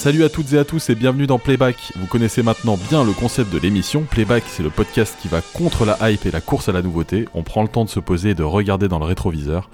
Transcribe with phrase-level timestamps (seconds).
[0.00, 1.92] Salut à toutes et à tous et bienvenue dans Playback.
[1.94, 4.00] Vous connaissez maintenant bien le concept de l'émission.
[4.10, 7.28] Playback, c'est le podcast qui va contre la hype et la course à la nouveauté.
[7.34, 9.68] On prend le temps de se poser et de regarder dans le rétroviseur.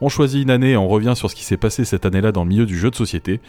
[0.00, 2.44] On choisit une année et on revient sur ce qui s'est passé cette année-là dans
[2.44, 3.40] le milieu du jeu de société.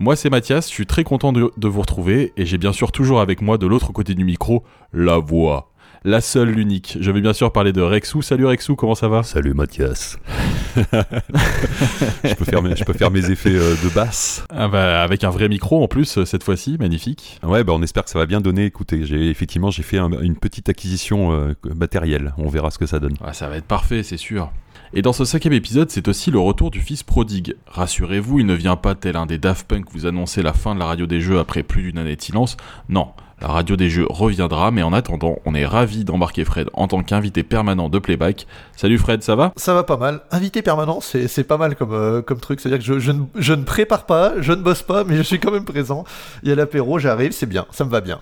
[0.00, 3.20] Moi, c'est Mathias, je suis très content de, vous retrouver et j'ai bien sûr toujours
[3.20, 5.70] avec moi de l'autre côté du micro la voix
[6.04, 6.98] la seule, l'unique.
[7.00, 8.22] Je vais bien sûr parler de Rexou.
[8.22, 9.22] Salut Rexou, comment ça va?
[9.22, 10.18] Salut Mathias.
[10.76, 14.44] je, peux faire mes, je peux faire mes effets euh, de basse.
[14.50, 17.40] Ah bah, avec un vrai micro en plus, cette fois-ci, magnifique.
[17.42, 18.66] Ouais, bah on espère que ça va bien donner.
[18.66, 22.34] Écoutez, j'ai effectivement j'ai fait une petite acquisition euh, matérielle.
[22.38, 23.14] On verra ce que ça donne.
[23.24, 24.52] Ah, ça va être parfait, c'est sûr.
[24.92, 27.56] Et dans ce cinquième épisode, c'est aussi le retour du fils prodigue.
[27.66, 30.80] Rassurez-vous, il ne vient pas tel un des Daft Punk vous annoncer la fin de
[30.80, 32.56] la radio des jeux après plus d'une année de silence.
[32.88, 33.08] Non,
[33.40, 37.02] la radio des jeux reviendra, mais en attendant, on est ravi d'embarquer Fred en tant
[37.02, 38.46] qu'invité permanent de Playback.
[38.76, 39.52] Salut Fred, ça va?
[39.56, 40.20] Ça va pas mal.
[40.30, 42.60] Invité permanent, c'est pas mal comme, euh, comme truc.
[42.60, 45.22] C'est-à-dire que je, je, ne, je, ne, prépare pas, je ne bosse pas, mais je
[45.22, 46.04] suis quand même présent.
[46.42, 48.20] Il y a l'apéro, j'arrive, c'est bien, ça me va bien.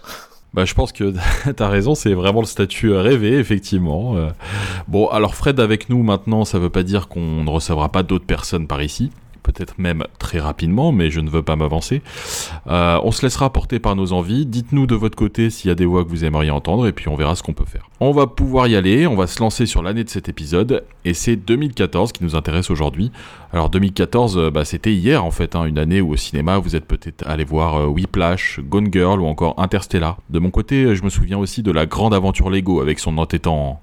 [0.53, 1.13] Bah, je pense que
[1.57, 4.17] t'as raison, c'est vraiment le statut rêvé, effectivement.
[4.17, 4.31] Euh,
[4.89, 8.27] bon, alors Fred avec nous maintenant, ça veut pas dire qu'on ne recevra pas d'autres
[8.27, 9.13] personnes par ici
[9.45, 12.03] peut-être même très rapidement, mais je ne veux pas m'avancer.
[12.67, 14.47] Euh, on se laissera porter par nos envies.
[14.47, 17.09] Dites-nous de votre côté s'il y a des voix que vous aimeriez entendre, et puis
[17.09, 17.89] on verra ce qu'on peut faire.
[18.01, 21.15] On va pouvoir y aller, on va se lancer sur l'année de cet épisode, et
[21.15, 23.13] c'est 2014 qui nous intéresse aujourd'hui.
[23.53, 26.75] Alors 2014, euh, bah, c'était hier en fait, hein, une année où au cinéma vous
[26.75, 30.17] êtes peut-être allé voir euh, Whiplash, Gone Girl ou encore Interstellar.
[30.31, 33.81] De mon côté, je me souviens aussi de la grande aventure Lego avec son entêtant...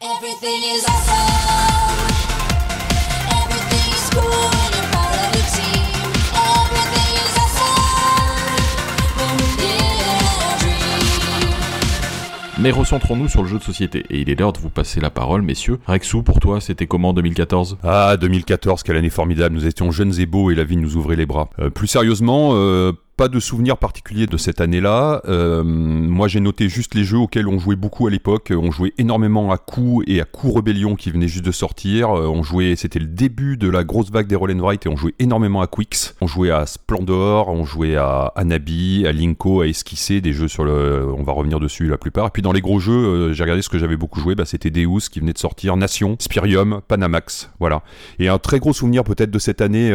[12.61, 14.05] Mais recentrons-nous sur le jeu de société.
[14.11, 15.79] Et il est l'heure de vous passer la parole, messieurs.
[15.87, 19.55] Rexou, pour toi, c'était comment 2014 Ah, 2014, quelle année formidable.
[19.55, 21.49] Nous étions jeunes et beaux et la vie nous ouvrait les bras.
[21.57, 25.21] Euh, plus sérieusement, euh, pas de souvenirs particuliers de cette année-là.
[25.27, 28.51] Euh, moi, j'ai noté juste les jeux auxquels on jouait beaucoup à l'époque.
[28.51, 32.09] On jouait énormément à Coup et à Coup Rebellion qui venait juste de sortir.
[32.09, 34.89] Euh, on jouait, c'était le début de la grosse vague des Roll and Write et
[34.89, 36.15] on jouait énormément à Quicks.
[36.19, 40.63] On jouait à Splendor, on jouait à Anabi, à Linko, à Esquisser, des jeux sur
[40.63, 42.25] le, on va revenir dessus la plupart.
[42.25, 44.45] Et puis dans les gros jeux, euh, j'ai regardé ce que j'avais beaucoup joué, bah,
[44.45, 47.83] c'était Deus qui venait de sortir, Nation, Spirium, Panamax, voilà.
[48.17, 49.93] Et un très gros souvenir peut-être de cette année,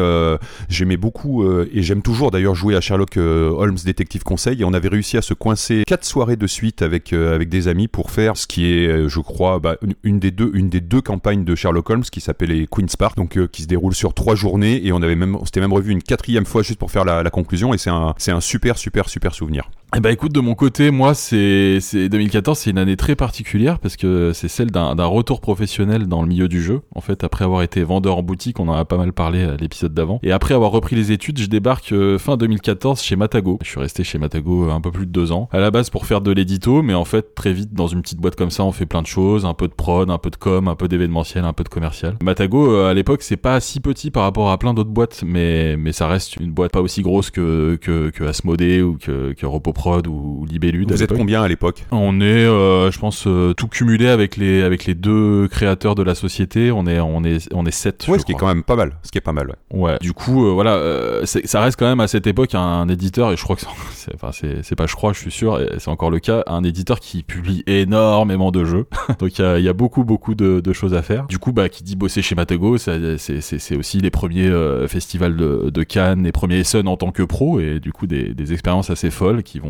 [0.69, 4.73] j'aimais beaucoup et j'aime toujours d'ailleurs jouer à Sherlock euh, Holmes Détective Conseil et on
[4.73, 8.37] avait réussi à se coincer quatre soirées de suite avec euh, des amis pour faire
[8.37, 12.21] ce qui est, euh, je crois, bah, une, des deux campagnes de Sherlock Holmes qui
[12.21, 15.37] s'appelle les Queen's Park, donc qui se déroule sur trois journées et on avait même
[15.45, 18.15] s'était même revu une quatrième fois juste pour faire la, la conclusion et c'est un
[18.19, 19.71] c'est un super super super souvenir.
[19.99, 23.97] Eh ben écoute, de mon côté, moi, c'est 2014, c'est une année très particulière parce
[23.97, 26.83] que c'est celle d'un retour professionnel dans le milieu du jeu.
[26.95, 29.57] En fait, après avoir été vendeur en boutique, on en a pas mal parlé à
[29.57, 30.21] l'épisode d'avant.
[30.23, 33.59] Et après avoir repris les études, je débarque euh, fin 2014 chez Matago.
[33.63, 35.49] Je suis resté chez Matago un peu plus de deux ans.
[35.51, 38.19] À la base pour faire de l'édito, mais en fait, très vite, dans une petite
[38.19, 40.37] boîte comme ça, on fait plein de choses, un peu de prod, un peu de
[40.37, 42.17] com, un peu d'événementiel, un peu de commercial.
[42.23, 45.79] Matago, euh, à l'époque, c'est pas si petit par rapport à plein d'autres boîtes, mais,
[45.79, 49.47] mais ça reste une boîte pas aussi grosse que, que, que Asmodée ou que, que
[49.87, 50.91] Repoprod ou Libellude.
[50.91, 54.63] Vous êtes combien à l'époque On est, euh, je pense, euh, tout cumulé avec les
[54.63, 56.71] avec les deux créateurs de la société.
[56.73, 58.07] On est on est on est sept.
[58.09, 58.99] Ouais, ce qui est quand même pas mal.
[59.03, 59.49] Ce qui est pas mal.
[59.71, 59.81] Ouais.
[59.81, 60.81] ouais du coup, euh, voilà,
[61.25, 63.63] ça reste quand même à cette époque un éditeur et je crois que
[63.95, 67.01] c'est enfin c'est pas je crois, je suis sûr, c'est encore le cas, un éditeur
[67.01, 68.87] qui publie énormément de jeux.
[69.19, 71.27] Donc il y a, y a, beaucoup beaucoup de, de, choses à faire.
[71.27, 74.51] Du coup, bah qui dit bosser chez Matago, c'est aussi les premiers
[74.89, 78.35] festivals de, de Cannes, les premiers Sun en tant que pro et du coup des,
[78.35, 79.66] des expériences assez folles qui vont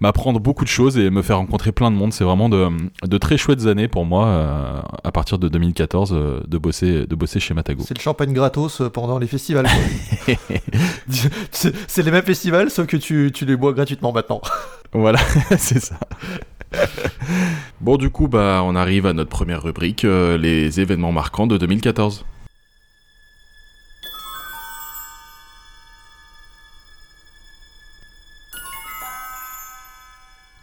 [0.00, 2.12] m'apprendre beaucoup de choses et me faire rencontrer plein de monde.
[2.12, 2.68] C'est vraiment de,
[3.06, 7.14] de, très chouettes années pour moi euh, à partir de 2014 euh, de bosser de
[7.14, 7.82] bosser chez Matago.
[7.86, 9.66] C'est le champagne gratos euh, pendant les festivals.
[11.50, 14.40] c'est les mêmes festivals sauf que tu, tu les bois gratuitement maintenant.
[14.92, 15.18] voilà,
[15.58, 15.98] c'est ça.
[17.80, 22.24] bon du coup bah on arrive à notre première rubrique les événements marquants de 2014.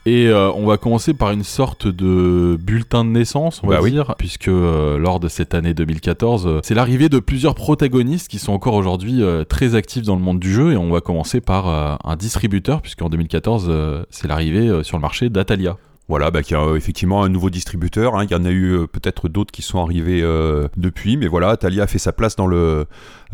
[0.07, 3.89] Et euh, on va commencer par une sorte de bulletin de naissance, on va bah
[3.89, 8.37] dire, puisque euh, lors de cette année 2014, euh, c'est l'arrivée de plusieurs protagonistes qui
[8.37, 10.73] sont encore aujourd'hui très actifs dans le monde du jeu.
[10.73, 15.77] Et on va commencer par un distributeur, puisqu'en 2014, c'est l'arrivée sur le marché d'Atalia.
[16.07, 18.15] Voilà, bah, qui a euh, effectivement un nouveau distributeur.
[18.15, 18.25] Hein.
[18.25, 21.49] Il y en a eu euh, peut-être d'autres qui sont arrivés euh, depuis, mais voilà,
[21.49, 22.85] Atalia a fait sa place dans le,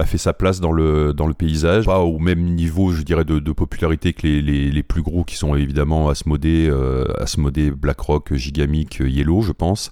[0.02, 1.86] a fait sa place dans le, dans le paysage.
[1.86, 5.56] Pas au même niveau, je dirais, de, popularité que les, les, plus gros qui sont
[5.56, 9.92] évidemment Asmodee, euh, Asmodee, BlackRock, Gigamic, Yellow, je pense.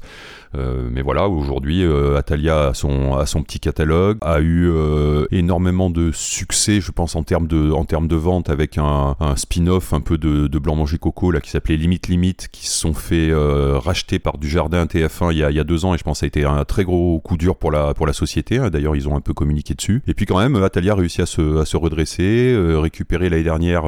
[0.55, 5.89] Euh, mais voilà, aujourd'hui, euh, Atalia a son, son petit catalogue, a eu euh, énormément
[5.89, 10.01] de succès, je pense, en termes de, en termes de vente avec un, spin-off un
[10.01, 14.19] peu de, Blanc Manger Coco là, qui s'appelait Limite Limite, qui se sont fait racheter
[14.19, 16.17] par du Jardin TF1 il y, a, il y a deux ans et je pense
[16.17, 18.57] que ça a été un très gros coup dur pour la, pour la société.
[18.57, 18.69] Hein.
[18.69, 19.98] D'ailleurs, ils ont un peu communiqué dessus.
[20.07, 23.83] Et puis quand même, Atalia a réussi à se, à se redresser, récupérer l'année dernière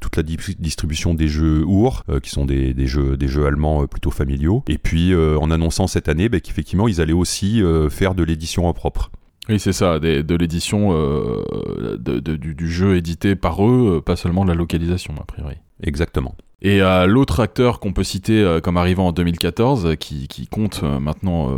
[0.00, 3.86] toute la di distribution des jeux OUR, qui sont des, des, jeux, des jeux allemands
[3.86, 4.62] plutôt familiaux.
[4.68, 8.66] Et puis en annonçant cette année bah, qu'effectivement ils allaient aussi euh, faire de l'édition
[8.66, 9.10] en propre.
[9.48, 14.16] Oui, c'est ça, des, de l'édition euh, du, du, jeu édité par eux, euh, pas
[14.16, 15.56] seulement de la localisation, a priori.
[15.82, 16.34] Exactement.
[16.64, 20.80] Et euh, l'autre acteur qu'on peut citer euh, comme arrivant en 2014, qui, qui compte
[20.82, 21.50] euh, maintenant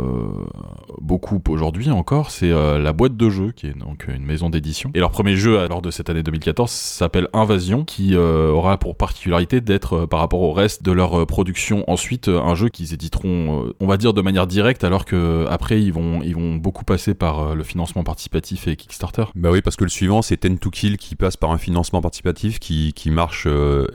[0.99, 4.91] beaucoup aujourd'hui encore, c'est la boîte de jeux, qui est donc une maison d'édition.
[4.93, 9.61] Et leur premier jeu lors de cette année 2014 s'appelle Invasion, qui aura pour particularité
[9.61, 13.95] d'être par rapport au reste de leur production ensuite un jeu qu'ils éditeront, on va
[13.95, 17.63] dire de manière directe, alors que après ils vont ils vont beaucoup passer par le
[17.63, 19.25] financement participatif et Kickstarter.
[19.35, 22.01] Bah oui, parce que le suivant c'est Ten to Kill qui passe par un financement
[22.01, 23.47] participatif qui, qui marche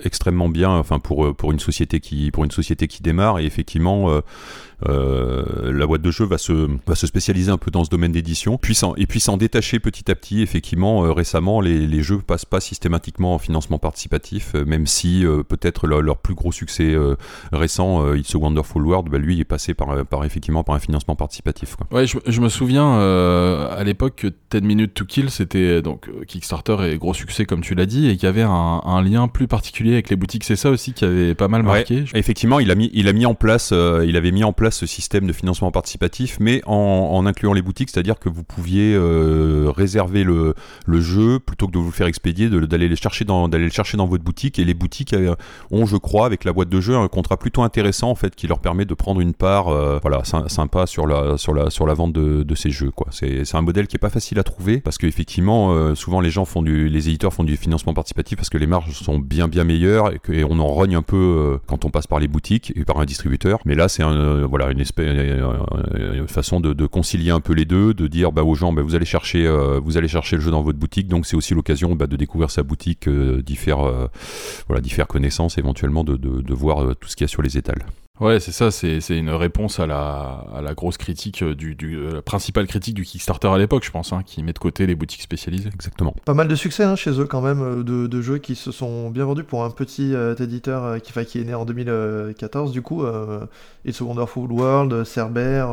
[0.04, 0.70] extrêmement bien.
[0.70, 3.38] Enfin pour, euh, pour, une société qui, pour une société qui démarre.
[3.38, 4.20] Et effectivement, euh,
[4.88, 8.12] euh, la boîte de jeu va se, va se spécialiser un peu dans ce domaine
[8.12, 8.58] d'édition,
[8.96, 10.42] et puis s'en détacher petit à petit.
[10.42, 16.16] Effectivement, récemment, les, les, jeux passent pas systématiquement en financement participatif, même si peut-être leur,
[16.16, 16.96] plus gros succès
[17.52, 21.14] récent, It's a Wonderful World, bah, lui est passé par, par, effectivement par un financement
[21.14, 21.76] participatif.
[21.90, 26.76] Ouais, je, je me souviens à l'époque que 10 Minutes to Kill, c'était donc Kickstarter
[26.90, 29.46] et gros succès comme tu l'as dit, et qu'il y avait un, un, lien plus
[29.46, 30.44] particulier avec les boutiques.
[30.44, 32.00] C'est ça aussi qui avait pas mal marqué.
[32.00, 34.76] Ouais, effectivement, il a mis, il a mis en place, il avait mis en place
[34.76, 38.94] ce système de financement participatif, mais en, en incluant les boutiques, c'est-à-dire que vous pouviez
[38.94, 40.54] euh, réserver le,
[40.86, 43.70] le, jeu plutôt que de vous le faire expédier, d'aller le chercher dans d'aller le
[43.70, 44.58] chercher dans votre boutique.
[44.58, 45.34] Et les boutiques euh,
[45.70, 48.46] ont, je crois, avec la boîte de jeu, un contrat plutôt intéressant en fait, qui
[48.46, 51.94] leur permet de prendre une part, euh, voilà, sympa sur la sur la sur la
[51.94, 52.90] vente de, de ces jeux.
[52.90, 53.08] Quoi.
[53.10, 56.30] C'est, c'est un modèle qui est pas facile à trouver parce qu'effectivement, euh, souvent les
[56.30, 59.48] gens font du, les éditeurs font du financement participatif parce que les marges sont bien
[59.48, 62.18] bien meilleures et, que, et on en rogne un peu euh, quand on passe par
[62.18, 63.60] les boutiques et par un distributeur.
[63.64, 68.32] Mais là, c'est euh, voilà une façon de, concilier un peu les deux, de dire
[68.32, 71.36] bah, aux gens bah, vous allez chercher euh, le jeu dans votre boutique, donc c'est
[71.36, 74.08] aussi l'occasion bah, de découvrir sa boutique, euh, d'y faire euh,
[75.08, 77.84] connaissance, éventuellement de, de, de voir tout ce qu'il y a sur les étals.
[78.22, 82.22] Ouais, c'est ça, c'est une réponse à la, à la grosse critique, du, du la
[82.22, 85.22] principale critique du Kickstarter à l'époque, je pense, hein, qui met de côté les boutiques
[85.22, 85.70] spécialisées.
[85.74, 86.14] Exactement.
[86.24, 89.10] Pas mal de succès hein, chez eux quand même, de, de, jeux qui se sont
[89.10, 92.80] bien vendus pour un petit euh, éditeur euh, qui, qui est né en 2014, du
[92.80, 93.44] coup, euh,
[93.84, 95.66] It's a Wonderful World, Cerber,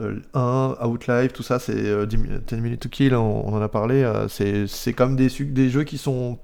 [0.00, 2.16] euh, 1, Outlive, tout ça, c'est 10
[2.56, 6.38] Minutes to Kill, on, on en a parlé, c'est comme des, des jeux qui sont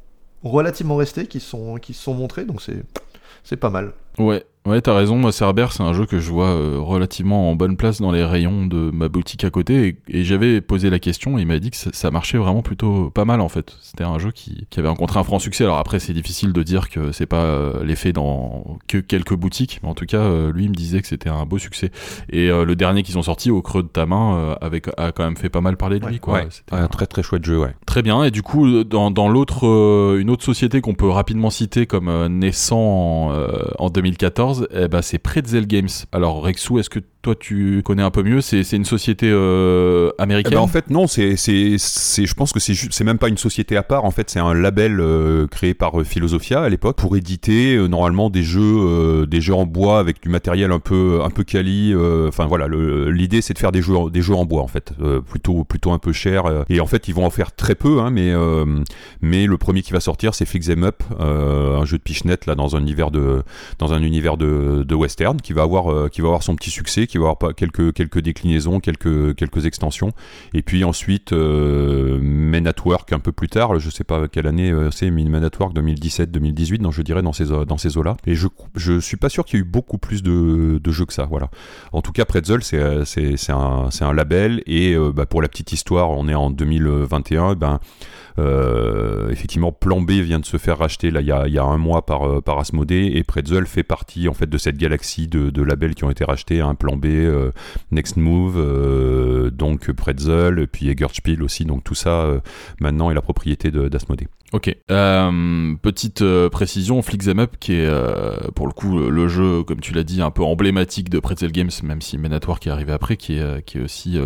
[0.45, 2.61] relativement restés, qui sont, qui se sont montrés, donc
[3.43, 3.95] c'est pas mal.
[4.19, 5.17] Ouais, Ouais, t'as raison.
[5.17, 8.23] Moi, Cerber, c'est un jeu que je vois euh, relativement en bonne place dans les
[8.23, 9.97] rayons de ma boutique à côté.
[10.09, 12.61] Et, et j'avais posé la question et il m'a dit que ça, ça, marchait vraiment
[12.61, 13.77] plutôt pas mal en fait.
[13.81, 15.65] C'était un jeu qui, qui, avait rencontré un franc succès.
[15.65, 19.81] Alors après, c'est difficile de dire que c'est pas euh, l'effet dans que quelques boutiques,
[19.83, 21.91] mais en tout cas, euh, lui, il me disait que c'était un beau succès.
[22.31, 25.25] Et euh, le dernier qu'ils ont sorti, au creux de ta main, avec, a quand
[25.25, 26.21] même fait pas mal parler de ouais, lui.
[26.21, 26.35] Quoi.
[26.35, 27.75] Ouais, un, un, très très chouette jeu, ouais.
[27.87, 28.23] Très bien.
[28.25, 29.65] Et du coup, dans, dans l'autre,
[30.19, 33.33] une autre société qu'on peut rapidement citer comme naissant en,
[33.79, 35.89] en 2014, eh ben, c'est Pretzel Games.
[36.13, 40.53] Alors Rexou, est-ce que toi tu connais un peu mieux C'est une société euh, américaine
[40.53, 43.83] eh ben En fait non, c'est je pense que c'est même pas une société à
[43.83, 47.77] part, en fait c'est un label euh, créé par euh, Philosophia à l'époque pour éditer
[47.89, 51.95] normalement des jeux des jeux en bois avec du matériel un peu un peu quali
[52.29, 54.93] enfin voilà, l'idée c'est de faire des jeux des jeux en bois en fait,
[55.29, 58.11] plutôt plutôt un peu cher et en fait ils vont en faire très peu hein,
[58.11, 58.33] mais
[59.21, 62.55] mais le premier qui va sortir c'est Fix Them Up, un jeu de pichenette là
[62.55, 63.43] dans un univers de
[63.79, 67.19] dans un univers de western qui va avoir qui va avoir son petit succès qui
[67.19, 70.13] va avoir pas quelques quelques déclinaisons, quelques quelques extensions,
[70.55, 74.47] et puis ensuite euh, Men at Work un peu plus tard, je sais pas quelle
[74.47, 78.17] année euh, c'est, Men at Work 2017-2018, donc je dirais dans ces dans ces eaux-là.
[78.27, 81.07] Et je je suis pas sûr qu'il y ait eu beaucoup plus de, de jeux
[81.07, 81.51] que ça, voilà.
[81.93, 86.11] En tout cas, Pretzel c'est un un label et euh, bah, pour la petite histoire,
[86.11, 87.81] on est en 2021, ben
[88.39, 91.65] euh, effectivement, Plan B vient de se faire racheter là il y a, y a
[91.65, 95.63] un mois par, par et Pretzel fait partie en fait de cette galaxie de, de
[95.63, 96.61] labels qui ont été rachetés.
[96.61, 97.51] Hein, Plan Euh,
[97.91, 101.65] Next Move, euh, donc Pretzel, puis Eggerspiel aussi.
[101.65, 102.41] Donc tout ça
[102.81, 104.29] maintenant est la propriété d'Asmodee.
[104.53, 104.75] Ok.
[104.91, 109.63] Euh, petite euh, précision, Flick Them Up, qui est euh, pour le coup le jeu,
[109.63, 112.73] comme tu l'as dit, un peu emblématique de Pretzel Games, même si Menatoire qui est
[112.73, 114.19] arrivé après, qui est aussi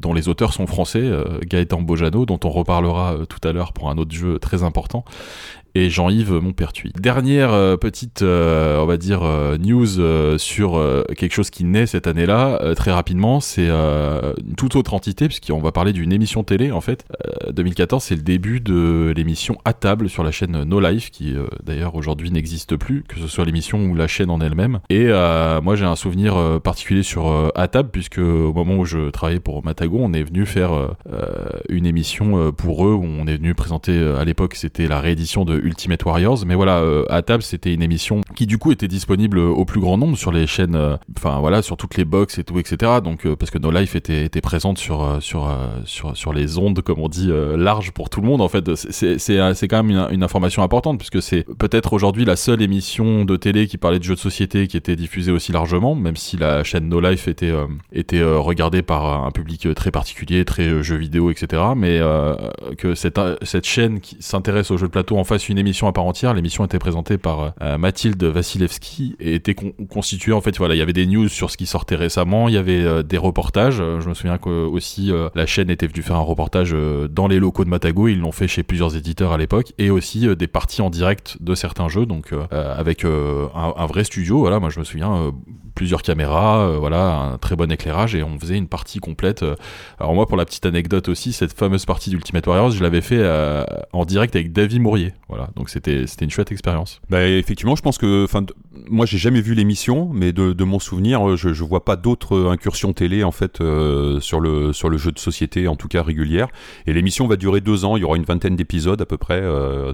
[0.00, 1.08] dont les auteurs sont français,
[1.44, 5.04] Gaëtan Bojano, dont on reparlera tout à l'heure pour un autre jeu très important,
[5.74, 6.92] et Jean-Yves Montpertuis.
[6.98, 10.82] Dernière euh, petite, euh, on va dire, euh, news sur
[11.16, 15.72] quelque chose qui naît cette année-là, très rapidement, c'est une toute autre entité, puisqu'on va
[15.72, 17.04] parler d'une émission télé, en fait.
[17.52, 21.34] 2014, c'est le début de l'émission À table sur la chaîne No Life, qui
[21.64, 24.80] d'ailleurs aujourd'hui n'existe plus, que ce soit l'émission ou la chaîne en elle-même.
[24.90, 25.06] Et
[25.62, 29.64] moi, j'ai un souvenir particulier sur À table, puisque au moment où je travaillais pour
[29.64, 30.70] Matago, on est venu faire
[31.68, 35.57] une émission pour eux, où on est venu présenter, à l'époque, c'était la réédition de
[35.62, 36.44] Ultimate Warriors.
[36.46, 39.80] Mais voilà, euh, à table, c'était une émission qui du coup était disponible au plus
[39.80, 42.92] grand nombre sur les chaînes, euh, enfin voilà, sur toutes les box et tout, etc.
[43.02, 47.00] Donc euh, parce que No Life était, était présente sur sur sur les ondes, comme
[47.00, 48.40] on dit, large pour tout le monde.
[48.40, 53.24] En fait, c'est quand même une, information importante puisque c'est peut-être aujourd'hui la seule émission
[53.24, 56.36] de télé qui parlait de jeux de société qui était diffusée aussi largement, même si
[56.36, 57.52] la chaîne No Life était
[57.92, 61.62] était regardée par un public très particulier, très jeux vidéo, etc.
[61.76, 62.00] Mais
[62.76, 66.04] que cette cette chaîne qui s'intéresse aux jeux de plateau en une émission à part
[66.04, 66.34] entière.
[66.34, 70.82] L'émission était présentée par euh, Mathilde Vasilevski et était constituée en fait voilà, il y
[70.82, 73.78] avait des news sur ce qui sortait récemment, il y avait euh, des reportages.
[73.80, 76.74] Euh, je me souviens que aussi la chaîne était venue faire un reportage
[77.10, 80.34] dans les locaux de Matago, ils l'ont fait chez plusieurs éditeurs à l'époque et aussi
[80.36, 84.70] des parties en direct de certains jeux donc avec un, un, vrai studio voilà, moi
[84.70, 85.32] je me souviens
[85.78, 89.44] plusieurs caméras, euh, voilà, un très bon éclairage et on faisait une partie complète.
[89.44, 89.54] Euh.
[90.00, 93.20] Alors moi, pour la petite anecdote aussi, cette fameuse partie d'Ultimate Warriors, je l'avais fait
[93.20, 95.50] euh, en direct avec David Mourier, voilà.
[95.54, 97.00] Donc c'était c'était une chouette expérience.
[97.10, 98.44] Bah effectivement, je pense que, enfin,
[98.90, 102.48] moi j'ai jamais vu l'émission, mais de, de, mon souvenir, je, je vois pas d'autres
[102.48, 103.58] incursions télé en fait
[104.18, 106.48] sur le sur le jeu de société, en tout cas régulière.
[106.88, 107.96] Et l'émission va durer deux ans.
[107.96, 109.44] Il y aura une vingtaine d'épisodes à peu près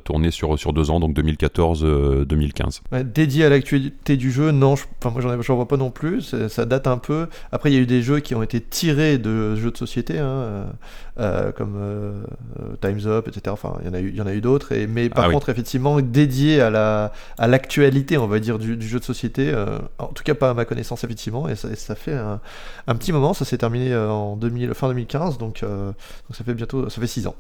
[0.05, 2.81] tournés sur sur deux ans, donc 2014-2015.
[3.05, 6.87] dédié à l'actualité du jeu, non, enfin moi j'en vois pas non plus, ça date
[6.87, 7.29] un peu.
[7.53, 10.19] Après, il y a eu des jeux qui ont été tirés de jeux de société,
[10.19, 10.65] hein, euh,
[11.21, 12.25] euh, comme euh,
[12.81, 13.43] Time's Up, etc.
[13.49, 14.75] Enfin, il y en a eu, il y en a eu d'autres.
[14.89, 18.99] Mais par ah contre, effectivement, dédié à la à l'actualité, on va dire, du, jeu
[18.99, 19.55] de société.
[19.99, 21.49] en tout cas, pas à ma connaissance, effectivement.
[21.49, 22.41] Et ça, fait un,
[22.87, 23.35] un, petit moment.
[23.35, 27.27] Ça s'est terminé en 2000, fin 2015, donc, donc ça fait bientôt, ça fait 6
[27.27, 27.37] ans.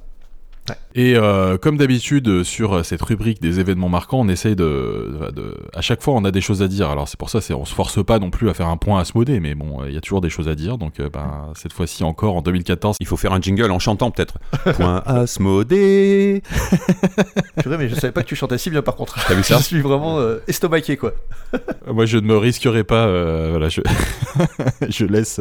[0.94, 5.80] Et euh, comme d'habitude sur cette rubrique des événements marquants, on essaye de, de, à
[5.80, 6.88] chaque fois on a des choses à dire.
[6.88, 9.00] Alors c'est pour ça, c'est on se force pas non plus à faire un point
[9.00, 10.78] à modé, mais bon, il y a toujours des choses à dire.
[10.78, 14.10] Donc euh, ben, cette fois-ci encore en 2014, il faut faire un jingle en chantant
[14.12, 14.38] peut-être.
[14.76, 16.42] point Asmodée.
[17.62, 19.18] Purée, mais je savais pas que tu chantais si bien par contre.
[19.26, 21.12] T'as vu ça Je suis vraiment euh, estomaqué quoi.
[21.86, 23.06] Moi je ne me risquerai pas.
[23.50, 23.80] voilà, je,
[24.88, 25.40] je laisse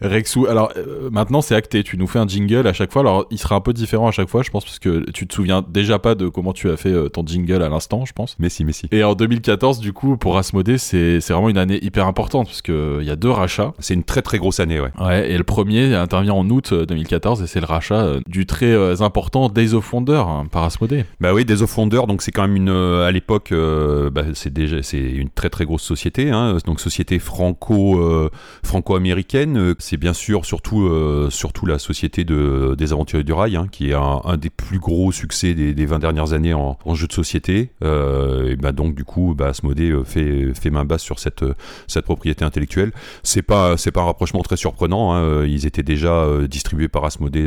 [0.00, 0.46] Rexou.
[0.46, 0.72] Alors
[1.12, 1.84] maintenant c'est acté.
[1.84, 3.02] Tu nous fais un jingle à chaque fois.
[3.02, 5.34] Alors il sera un peu différent à chaque fois, je pense parce que tu te
[5.34, 8.36] souviens déjà pas de comment tu as fait euh, ton jingle à l'instant, je pense.
[8.38, 8.88] Mais si, mais si.
[8.90, 13.02] Et en 2014, du coup, pour Asmodée, c'est vraiment une année hyper importante parce qu'il
[13.02, 13.74] y a deux rachats.
[13.78, 14.92] C'est une très très grosse année, ouais.
[14.98, 18.46] Ouais, et le premier intervient en août 2014 euh, et c'est le rachat euh, du
[18.46, 21.04] très important Days of Wonder hein, par Asmodée.
[21.20, 24.82] Bah oui, Days of Wonder, donc c'est quand même une, à l'époque, bah, c'est déjà,
[24.82, 28.30] c'est une très très grosse société, hein, donc société franco,
[28.62, 29.74] franco-américaine.
[29.78, 30.90] C'est bien sûr surtout,
[31.30, 34.78] surtout la société de, des aventuriers du rail, hein, qui est un, un des plus
[34.78, 37.70] gros succès des, des 20 dernières années en, en jeu de société.
[37.82, 41.44] Euh, et bah donc du coup, bah, Asmodée euh, fait, fait main basse sur cette,
[41.86, 42.92] cette propriété intellectuelle.
[43.22, 45.12] C'est pas c'est pas un rapprochement très surprenant.
[45.12, 45.44] Hein.
[45.44, 47.46] Ils étaient déjà euh, distribués par Asmodée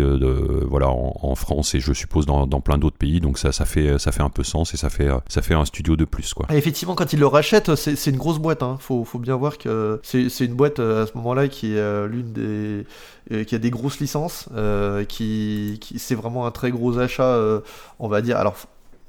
[0.68, 3.20] voilà en, France et je suppose dans, plein d'autres pays.
[3.20, 5.66] Donc ça ça fait ça fait un peu sens et ça fait ça fait un
[5.66, 6.48] studio de plus quoi.
[6.50, 8.64] effectivement, quand ils le rachètent, c'est une grosse boîte.
[8.64, 8.78] Hein.
[8.80, 12.86] Faut, faut bien voir que c'est une boîte à ce moment-là qui est l'une des
[13.30, 17.62] qui a des grosses licences, euh, qui, c'est vraiment un très gros achat, euh,
[18.00, 18.38] on va dire.
[18.38, 18.56] Alors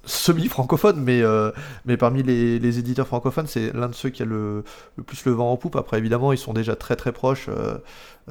[0.05, 1.51] semi-francophone, mais, euh,
[1.85, 4.65] mais parmi les, les, éditeurs francophones, c'est l'un de ceux qui a le,
[5.07, 5.77] plus le vent en poupe.
[5.77, 7.47] Après, évidemment, ils sont déjà très très proches.
[7.49, 7.79] Euh,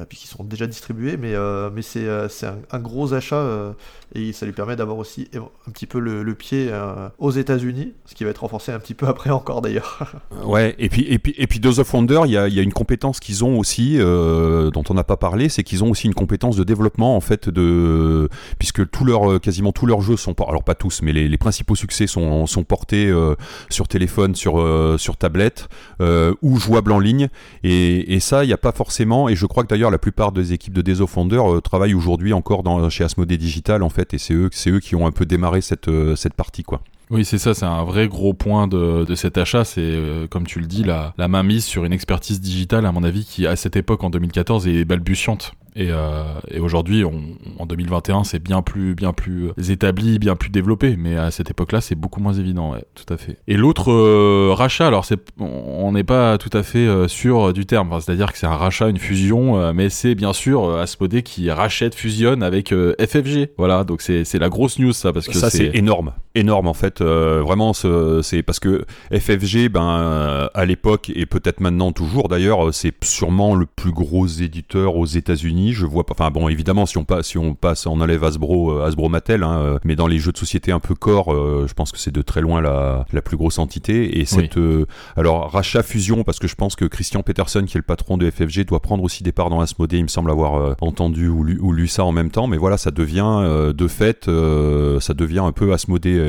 [0.05, 2.27] puis qui sont déjà distribués, mais, euh, mais c'est euh,
[2.71, 3.75] un, gros achat
[4.15, 6.71] et ça lui permet d'avoir aussi un petit peu le, pied
[7.17, 10.21] aux États-Unis, ce qui va être renforcé un petit peu après encore d'ailleurs.
[10.45, 12.63] ouais, et puis, et puis, et puis Dose of Wonder, il y a, y a,
[12.63, 16.13] une compétence qu'ils ont aussi, dont on n'a pas parlé, c'est qu'ils ont aussi une
[16.13, 20.63] compétence de développement en fait, de, puisque tout leur, quasiment tous leurs jeux sont, alors
[20.63, 23.13] pas tous, mais les, les principaux succès sont, sont portés
[23.69, 24.65] sur téléphone, sur,
[24.97, 25.67] sur tablette
[25.99, 27.29] ou jouables en ligne,
[27.63, 30.31] et, et ça, il n'y a pas forcément, et je crois que d'ailleurs la plupart
[30.31, 34.17] des équipes de Desofender euh, travaillent aujourd'hui encore dans, chez Asmodee Digital en fait, et
[34.17, 36.81] c'est eux, qui ont un peu démarré cette, euh, cette partie quoi.
[37.09, 39.63] Oui, c'est ça, c'est un vrai gros point de, cet achat.
[39.63, 42.91] C'est, euh, comme tu le dis, la, la main mise sur une expertise digitale, à
[42.91, 45.53] mon avis, qui à cette époque, en 2014, est balbutiante.
[45.75, 50.95] Et, euh, et aujourd'hui, en 2021, c'est bien plus, bien plus établi, bien plus développé.
[50.97, 53.37] Mais à cette époque-là, c'est beaucoup moins évident, ouais, tout à fait.
[53.47, 57.65] Et l'autre euh, rachat, alors c'est, on n'est pas tout à fait euh, sûr du
[57.65, 57.89] terme.
[57.91, 61.95] Enfin, C'est-à-dire que c'est un rachat, une fusion, mais c'est bien sûr Asmodée qui rachète,
[61.95, 63.49] fusionne avec FFG.
[63.57, 66.73] Voilà, donc c'est, c'est la grosse news ça, parce que ça c'est énorme, énorme en
[66.73, 67.01] fait.
[67.01, 73.55] vraiment, c'est parce que FFG, ben à l'époque et peut-être maintenant toujours d'ailleurs, c'est sûrement
[73.55, 75.58] le plus gros éditeur aux États-Unis.
[75.67, 76.13] Je vois pas.
[76.13, 79.43] Enfin bon, évidemment, si on passe, si on passe, on enlève Hasbro, euh, Hasbro Mattel,
[79.43, 81.97] hein, euh, mais dans les jeux de société un peu corps, euh, je pense que
[81.97, 84.19] c'est de très loin la, la plus grosse entité.
[84.19, 84.57] Et cette,
[85.15, 88.29] alors rachat fusion, parce que je pense que Christian Peterson, qui est le patron de
[88.29, 89.97] FFG, doit prendre aussi des parts dans Asmodée.
[89.97, 92.47] Il me semble avoir entendu ou lu, ou lu, ça en même temps.
[92.47, 96.19] Mais voilà, ça devient de fait, ça devient un peu Asmodée,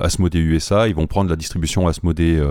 [0.00, 0.88] Asmodée USA.
[0.88, 2.42] Ils vont prendre la distribution Asmodée,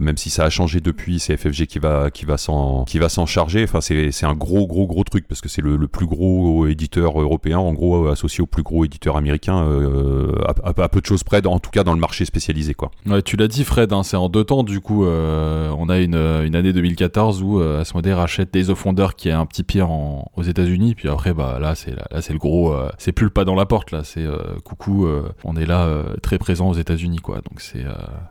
[0.00, 1.20] même si ça a changé depuis.
[1.20, 3.64] C'est FFG qui va, qui va s'en, qui va s'en charger.
[3.64, 7.58] Enfin, c'est un gros, gros, gros truc parce que c'est le, plus gros éditeur européen,
[7.58, 10.32] en gros associé au plus gros éditeur américain, euh,
[10.64, 12.90] à, peu de choses près, en tout cas dans le marché spécialisé, quoi.
[13.06, 14.62] Ouais, tu l'as dit, Fred, hein, c'est en deux temps.
[14.62, 18.84] Du coup, euh, on a une, une, année 2014 où euh, Asmodee rachète Days of
[18.84, 20.94] Wonder, qui est un petit pire aux États-Unis.
[20.94, 23.66] Puis après, bah là, c'est là, c'est le gros, c'est plus le pas dans la
[23.66, 24.02] porte là.
[24.04, 24.26] C'est
[24.64, 25.08] coucou,
[25.44, 25.88] on est là
[26.22, 27.36] très présent aux États-Unis, quoi.
[27.36, 27.84] Donc c'est.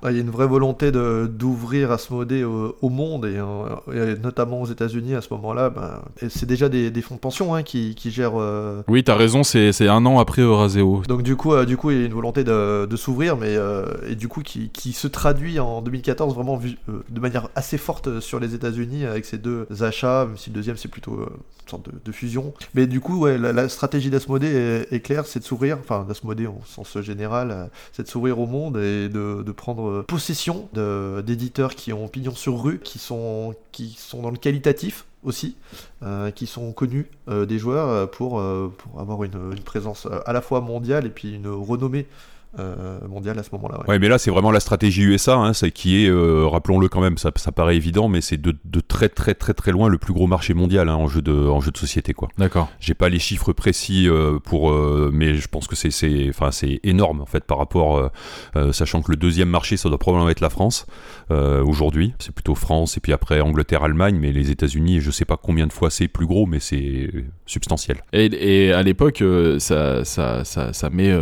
[0.04, 3.40] Il y a une vraie volonté de d'ouvrir Asmodee au, au monde et,
[4.22, 7.96] notamment aux États-Unis à ce moment-là, ben, c'est déjà des, fonds de pension hein, qui,
[8.06, 8.40] gèrent.
[8.40, 11.02] Euh, oui, t'as raison, c'est un an après Euraseo.
[11.08, 13.86] Donc du coup, euh, du coup, il y a une volonté de, s'ouvrir, mais euh,
[14.08, 18.54] et du coup qui, se traduit en 2014 vraiment de manière assez forte sur les
[18.54, 22.54] États-Unis avec ces deux achats, même si le deuxième c'est plutôt une sorte de, fusion.
[22.74, 26.60] Mais du coup, ouais, la, stratégie d'Asmodée est, claire, c'est de s'ouvrir, enfin d'Asmodée au
[26.66, 32.08] sens général, c'est de s'ouvrir au monde et de, de prendre possession d'éditeurs qui ont
[32.08, 35.58] pignon sur rue, qui sont qui sont dans le qualitatif aussi,
[36.04, 38.42] euh, qui sont connus euh, des joueurs euh, pour,
[38.98, 42.08] avoir une, présence à la fois mondiale et puis une renommée
[42.58, 43.82] euh, mondial à ce moment-là.
[43.88, 44.00] Ouais.
[44.00, 47.20] mais là c'est vraiment la stratégie USA, hein, c'est qui est, euh, rappelons-le quand même,
[47.20, 50.14] ça, ça, paraît évident, mais c'est de, de, très très très très loin le plus
[50.14, 52.28] gros marché mondial hein, en jeu de en jeu de société quoi.
[52.40, 52.68] D'accord.
[52.80, 54.74] J'ai pas les chiffres précis euh, pour,
[55.14, 58.10] mais je pense que c'est c'est enfin c'est énorme en fait par rapport,
[58.72, 60.88] sachant que le deuxième marché ça doit probablement être la France
[61.30, 62.16] aujourd'hui.
[62.18, 65.68] C'est plutôt France et puis après Angleterre, Allemagne, mais les États-Unis, je sais pas combien
[65.68, 67.12] de fois c'est plus gros, mais c'est
[67.46, 68.04] substantiel.
[68.12, 69.24] Et, et à l'époque,
[69.60, 71.14] ça, ça, ça, ça met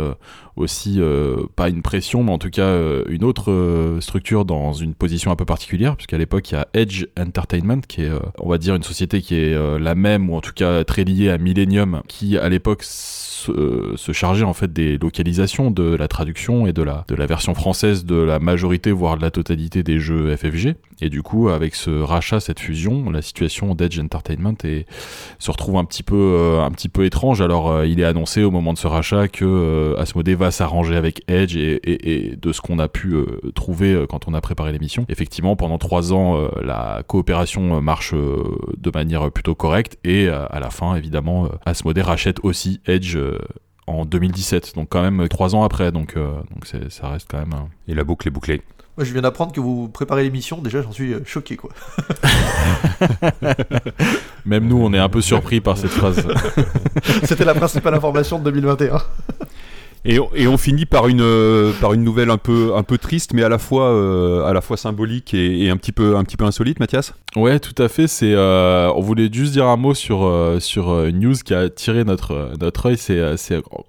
[0.58, 4.72] aussi euh, pas une pression, mais en tout cas euh, une autre euh, structure dans
[4.72, 8.48] une position un peu particulière, puisqu'à l'époque il y a Edge Entertainment, qui est, on
[8.48, 11.38] va dire, une société qui est la même, ou en tout cas très liée à
[11.38, 16.82] Millennium, qui à l'époque se, charger en fait des localisations, de la traduction et de
[16.82, 20.74] la, de la version française de la majorité, voire de la totalité des jeux FFG.
[21.00, 24.54] Et du coup, avec ce rachat, cette fusion, la situation d'Edge Entertainment
[25.38, 27.40] se retrouve un petit peu, euh, un petit peu étrange.
[27.40, 30.96] Alors, euh, il est annoncé au moment de ce rachat que euh, Asmodee va s'arranger
[30.96, 33.14] avec Edge et, de ce qu'on a pu
[33.54, 35.04] trouver quand on a préparé l'émission.
[35.08, 40.94] Effectivement, pendant trois ans, la coopération marche de manière plutôt correcte et à la fin,
[40.96, 43.18] évidemment, Asmodee rachète aussi Edge
[43.86, 46.14] en 2017, donc quand même trois ans après, donc
[46.64, 47.54] ça reste quand même.
[47.86, 48.62] Et la boucle est bouclée.
[48.98, 50.58] Moi, je viens d'apprendre que vous préparez l'émission.
[50.60, 51.70] Déjà, j'en suis euh, choqué, quoi.
[54.44, 56.26] Même nous, on est un peu surpris par cette phrase.
[57.22, 59.00] C'était la principale information de 2021.
[60.04, 63.42] Et, on finit par une, euh, par une nouvelle un peu, un peu triste, mais
[63.42, 66.44] à la fois, euh, à la fois symbolique et, un, petit peu, un petit peu
[66.44, 67.14] insolite, Mathias?
[67.36, 68.06] Ouais, tout à fait.
[68.06, 70.30] C'est, euh, on voulait juste dire un mot sur,
[70.60, 72.96] sur une news qui a attiré notre, notre œil.
[72.96, 73.18] C'est,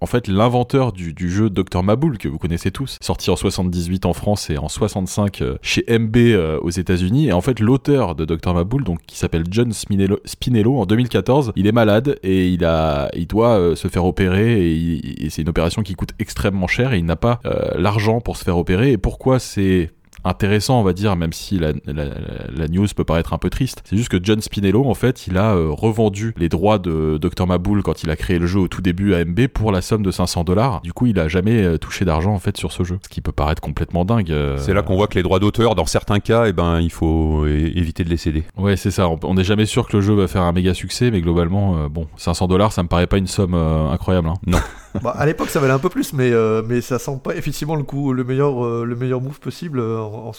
[0.01, 4.05] en fait l'inventeur du, du jeu Dr Maboul, que vous connaissez tous, sorti en 78
[4.05, 6.17] en France et en 65 chez MB
[6.61, 7.27] aux États-Unis.
[7.27, 11.53] Et en fait, l'auteur de Dr Maboul, donc, qui s'appelle John Spinello, Spinello, en 2014,
[11.55, 15.49] il est malade et il, a, il doit se faire opérer et, et c'est une
[15.49, 18.93] opération qui coûte extrêmement cher et il n'a pas euh, l'argent pour se faire opérer.
[18.93, 19.91] Et pourquoi c'est
[20.23, 23.81] intéressant, on va dire, même si la, la, news peut paraître un peu triste.
[23.85, 27.47] C'est juste que John Spinello, en fait, il a euh, revendu les droits de Dr
[27.47, 30.03] Maboul quand il a créé le jeu au tout début à MB pour la somme
[30.03, 30.81] de 500 dollars.
[30.81, 33.21] Du coup, il a jamais euh, touché d'argent en fait sur ce jeu, ce qui
[33.21, 34.33] peut paraître complètement dingue.
[34.57, 37.45] C'est là qu'on voit que les droits d'auteur, dans certains cas, eh ben, il faut
[37.47, 38.43] éviter de les céder.
[38.57, 39.09] Ouais, c'est ça.
[39.09, 42.07] On n'est jamais sûr que le jeu va faire un méga succès, mais globalement, bon,
[42.17, 44.29] 500 dollars, ça me paraît pas une somme incroyable.
[44.29, 44.35] Hein.
[44.45, 44.59] Non.
[45.03, 47.75] Bah, à l'époque, ça valait un peu plus, mais, euh, mais ça sent pas effectivement
[47.75, 49.79] le coup, le meilleur, euh, le meilleur move possible
[50.13, 50.31] euh,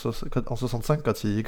[0.48, 1.44] en, en, 65 quand il,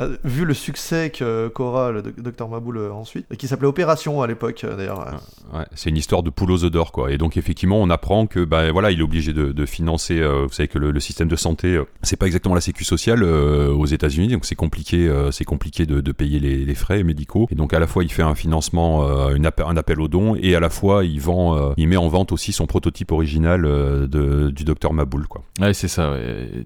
[0.24, 5.20] vu le succès qu'aura le docteur Maboul ensuite, qui s'appelait Opération à l'époque d'ailleurs.
[5.52, 7.12] Ouais, c'est une histoire de poule aux œufs d'or quoi.
[7.12, 10.20] Et donc effectivement, on apprend que bah voilà, il est obligé de, de financer.
[10.20, 13.86] vous savez que le, le, système de santé, c'est pas exactement la sécu sociale aux
[13.86, 17.46] États-Unis, donc c'est compliqué, c'est compliqué de, de payer les, les, frais médicaux.
[17.50, 20.54] Et donc à la fois, il fait un financement, une un appel aux dons, et
[20.54, 24.50] à la fois, il vend, il met en vente aussi son prototype original euh, de,
[24.50, 25.26] du docteur Maboul.
[25.26, 25.42] Quoi.
[25.60, 26.14] Ouais, c'est ça.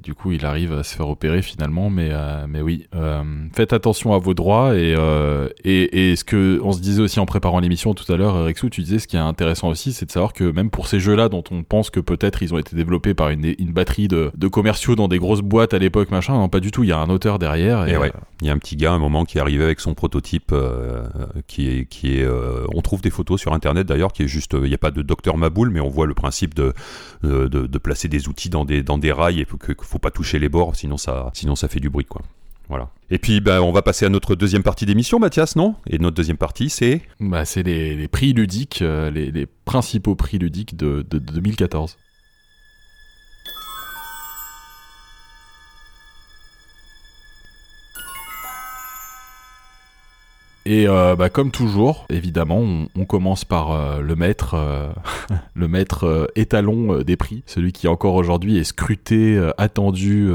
[0.03, 2.87] Du coup, il arrive à se faire opérer finalement, mais, euh, mais oui.
[2.95, 3.23] Euh,
[3.55, 4.95] faites attention à vos droits et,
[5.65, 8.69] et, et, ce que on se disait aussi en préparant l'émission tout à l'heure, Rexou,
[8.69, 11.29] tu disais ce qui est intéressant aussi, c'est de savoir que même pour ces jeux-là
[11.29, 14.49] dont on pense que peut-être ils ont été développés par une, une batterie de, de,
[14.49, 16.85] commerciaux dans des grosses boîtes à l'époque, machin, non, pas du tout.
[16.85, 17.87] Il y a un auteur derrière.
[17.89, 18.13] Et, ouais.
[18.41, 20.55] Il y a un petit gars à un moment qui est arrivé avec son prototype
[21.47, 22.29] qui est, qui est
[22.75, 25.03] on trouve des photos sur internet d'ailleurs qui est juste, il n'y a pas de
[25.03, 26.73] docteur Maboul, mais on voit le principe de,
[27.23, 30.11] de, de, placer des outils dans des, dans des rails et qu'il ne faut pas
[30.11, 31.33] toucher les bords, sinon ça,
[31.69, 32.05] fait du bruit.
[32.05, 32.23] quoi.
[32.69, 32.89] Voilà.
[33.11, 35.75] Et puis, ben, on va passer à notre deuxième partie d'émission, Mathias, non?
[35.89, 40.77] Et notre deuxième partie, c'est bah, C'est les, prix ludiques, euh, les, principaux prix ludiques
[40.77, 41.97] de 2014.
[50.67, 52.63] Et euh, bah, comme toujours, évidemment,
[52.97, 54.89] on, commence par euh, le maître, euh,
[55.55, 60.31] le maître étalon des prix, celui qui encore aujourd'hui est scruté, attendu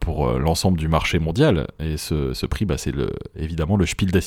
[0.00, 1.66] pour l'ensemble du marché mondial.
[1.80, 4.20] Et ce, prix, bah, c'est le, évidemment le Spiel des.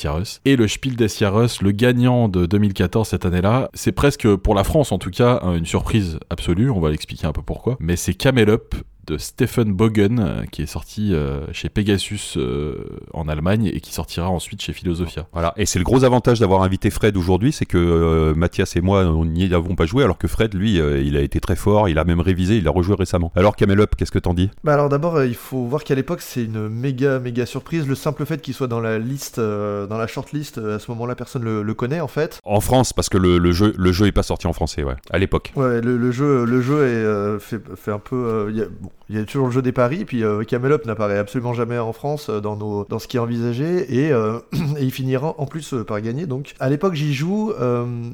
[0.46, 4.92] Et le Spiel des le gagnant de 2014 cette année-là, c'est presque pour la France
[4.92, 6.70] en tout cas une surprise absolue.
[6.70, 7.78] On va l'expliquer un peu pourquoi.
[7.80, 8.76] Mais c'est Camel Up
[9.10, 12.76] de Stephen Bogen, euh, qui est sorti euh, chez Pegasus euh,
[13.14, 15.26] en Allemagne et qui sortira ensuite chez Philosophia.
[15.34, 19.06] Voilà, et c'est le gros avantage d'avoir invité Fred aujourd'hui, c'est que Mathias et moi,
[19.06, 21.98] on n'y avons pas joué, alors que Fred, lui, il a été très fort, il
[21.98, 23.32] a même révisé, il a rejoué récemment.
[23.36, 24.50] Alors Camel Up, qu'est-ce que t'en dis?
[24.64, 27.88] Bah Alors d'abord, il faut voir qu'à l'époque, c'est une méga, méga surprise.
[27.88, 31.44] Le simple fait qu'il soit dans la liste, dans la shortlist, à ce moment-là, personne
[31.44, 32.40] le, le, connaît en fait.
[32.44, 34.96] En France, parce que le, le, jeu, le jeu est pas sorti en français, ouais,
[35.10, 35.52] à l'époque.
[35.56, 38.52] Ouais, le, jeu, le jeu est, fait, fait, un peu...
[38.54, 41.18] Y a, bon, il y a toujours le jeu des paris, puis euh, Camelot n'apparaît
[41.18, 44.38] absolument jamais en France euh, dans, nos, dans ce qui est envisagé, et, euh,
[44.78, 46.28] et il finira en plus euh, par gagner.
[46.28, 47.52] Donc à l'époque j'y joue,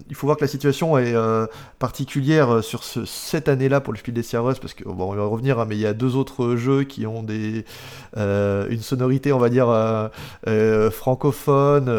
[0.10, 1.14] il faut voir que la situation est
[1.80, 5.26] particulière sur ce, cette année-là pour le Spiel des Sierras, parce que bon, on va
[5.26, 7.66] revenir, hein, mais il y a deux autres jeux qui ont des,
[8.16, 9.68] une sonorité, on va dire,
[10.92, 11.92] francophone,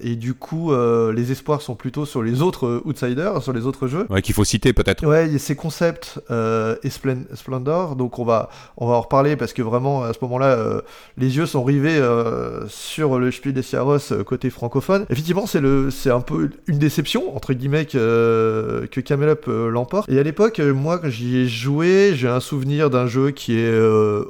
[0.00, 4.06] et du coup les espoirs sont plutôt sur les autres outsiders, sur les autres jeux.
[4.10, 5.06] Ouais, qu'il faut citer peut-être.
[5.06, 9.36] Ouais, il y a ces concepts et Splendor, donc on va on va en reparler
[9.36, 10.80] parce que vraiment, à ce moment-là, euh,
[11.16, 15.06] les yeux sont rivés euh, sur le Spiel des Jahres euh, côté francophone.
[15.10, 20.08] Effectivement, c'est le, c'est un peu une déception, entre guillemets, que, que Camel Up l'emporte.
[20.10, 23.78] Et à l'époque, moi, quand j'y ai joué, j'ai un souvenir d'un jeu qui est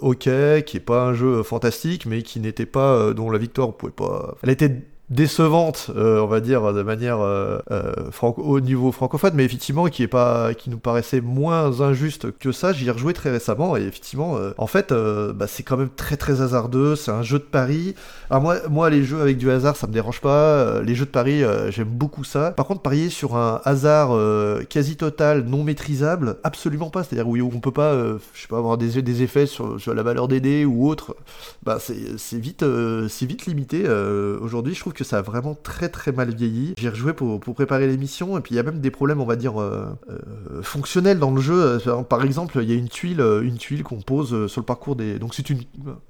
[0.01, 0.29] ok,
[0.67, 4.37] qui est pas un jeu fantastique, mais qui n'était pas, dont la victoire pouvait pas.
[4.43, 4.71] Elle était
[5.11, 7.93] décevante, euh, on va dire, de manière euh, euh,
[8.39, 12.73] au niveau francophone, mais effectivement qui est pas, qui nous paraissait moins injuste que ça.
[12.73, 16.41] J'y ai rejoué très récemment et effectivement, en fait, bah, c'est quand même très très
[16.41, 16.97] hasardeux.
[16.97, 17.95] C'est un jeu de paris.
[18.31, 20.81] Alors moi, moi, les jeux avec du hasard, ça me dérange pas.
[20.81, 22.51] les jeux de paris, j'aime beaucoup ça.
[22.53, 24.17] Par contre, parier sur un hasard
[24.69, 27.05] quasi total, non maîtrisable, absolument pas.
[27.05, 30.29] C'est-à-dire où on peut pas, je sais pas, avoir des, des effets sur, la valeur
[30.29, 31.15] des dés ou autre.
[31.63, 32.65] Bah, c'est vite,
[33.09, 33.87] c'est vite limité.
[34.41, 36.75] Aujourd'hui, je trouve que ça a vraiment très très mal vieilli.
[36.79, 39.27] J'ai rejoué pour, pour préparer l'émission, et puis il y a même des problèmes, on
[39.27, 41.81] va dire, euh, euh, fonctionnels dans le jeu.
[41.87, 44.97] Euh, par exemple, il y a une tuile, une tuile qu'on pose sur le parcours
[44.97, 45.19] des...
[45.19, 45.61] Donc c'est une,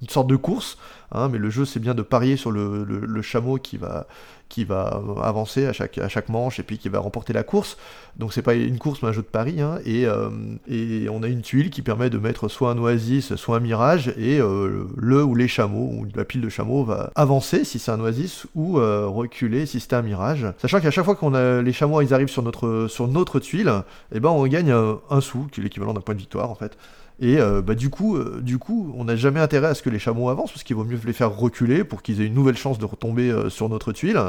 [0.01, 0.77] une sorte de course,
[1.11, 4.07] hein, mais le jeu c'est bien de parier sur le, le, le chameau qui va
[4.55, 7.77] qui va avancer à chaque, manche et puis qui va remporter la course.
[8.15, 9.59] Donc c'est pas une course mais un jeu de pari.
[9.59, 9.79] Hein.
[9.85, 10.29] et, euh,
[10.65, 14.13] et on a une tuile qui permet de mettre soit un oasis, soit un mirage,
[14.17, 17.91] et euh, le ou les chameaux, ou la pile de chameaux va avancer si c'est
[17.91, 20.47] un oasis, ou euh, reculer si c'est un mirage.
[20.57, 23.83] Sachant qu'à chaque fois qu'on a les chameaux ils arrivent sur notre, sur notre tuile,
[24.13, 26.55] et eh ben on gagne un sou, qui est l'équivalent d'un point de victoire en
[26.55, 26.77] fait.
[27.19, 29.89] Et euh, bah, du, coup, euh, du coup, on n'a jamais intérêt à ce que
[29.89, 32.57] les chameaux avancent, parce qu'il vaut mieux les faire reculer pour qu'ils aient une nouvelle
[32.57, 34.19] chance de retomber euh, sur notre tuile,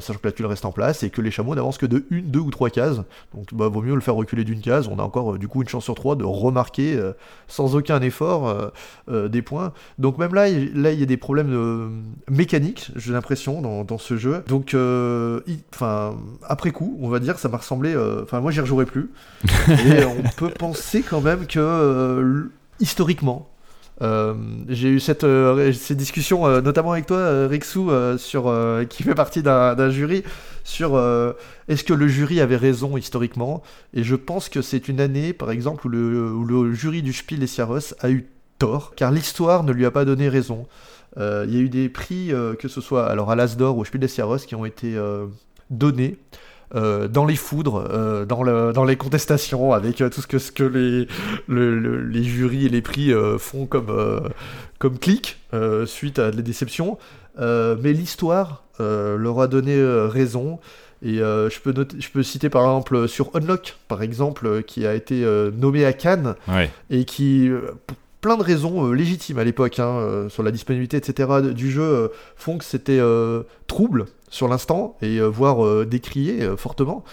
[0.00, 2.30] sachant que la tuile reste en place, et que les chameaux n'avancent que de une,
[2.30, 2.98] deux ou trois cases.
[3.34, 5.68] Donc bah, vaut mieux le faire reculer d'une case, on a encore du coup une
[5.68, 6.98] chance sur trois de remarquer
[7.48, 8.72] sans aucun effort
[9.08, 9.72] des points.
[9.98, 14.16] Donc même là, là il y a des problèmes mécaniques, j'ai l'impression, dans, dans, ce
[14.16, 14.42] jeu.
[14.48, 14.76] Donc,
[15.74, 17.96] enfin, après coup, on va dire, ça m'a ressemblé...
[18.22, 19.10] Enfin, moi j'y rejouerai plus.
[19.68, 23.48] et on peut penser quand même que euh, historiquement,
[24.02, 24.34] Euh,
[24.68, 28.54] j'ai eu cette, euh, euh, notamment avec toi, Rixou, sur,
[28.88, 30.22] qui fait partie d'un jury,
[30.64, 30.98] sur
[31.68, 33.62] est-ce que le jury avait raison historiquement?
[33.94, 37.46] Et je pense que c'est une année, par exemple, où le, jury du Spiel des
[37.46, 38.26] Sierros a eu
[38.58, 40.66] tort, car l'histoire ne lui a pas donné raison.
[41.18, 44.00] Il y a eu des prix, que ce soit alors à l'Asdor ou au Spiel
[44.00, 44.96] des Sierros, qui ont été
[45.70, 46.18] donnés
[46.74, 50.38] euh, dans les foudres, euh, dans, le, dans, les contestations, avec euh, tout ce que,
[50.38, 51.06] ce que les,
[51.48, 54.20] les jurys et les prix font comme,
[54.78, 55.38] comme clic
[55.86, 56.98] suite à des déceptions.
[57.38, 59.76] mais l'histoire leur a donné
[60.08, 60.58] raison.
[61.02, 64.94] Et je, peux noter, je peux citer par exemple sur Unlock, par exemple, qui a
[64.94, 65.24] été
[65.56, 66.34] nommé à Cannes
[66.90, 67.48] et qui,
[68.20, 72.64] plein de raisons légitimes à l'époque, hein, sur la disponibilité, etc., du jeu, font que
[72.64, 73.00] c'était
[73.68, 77.04] trouble sur l'instant, et voire décrié fortement.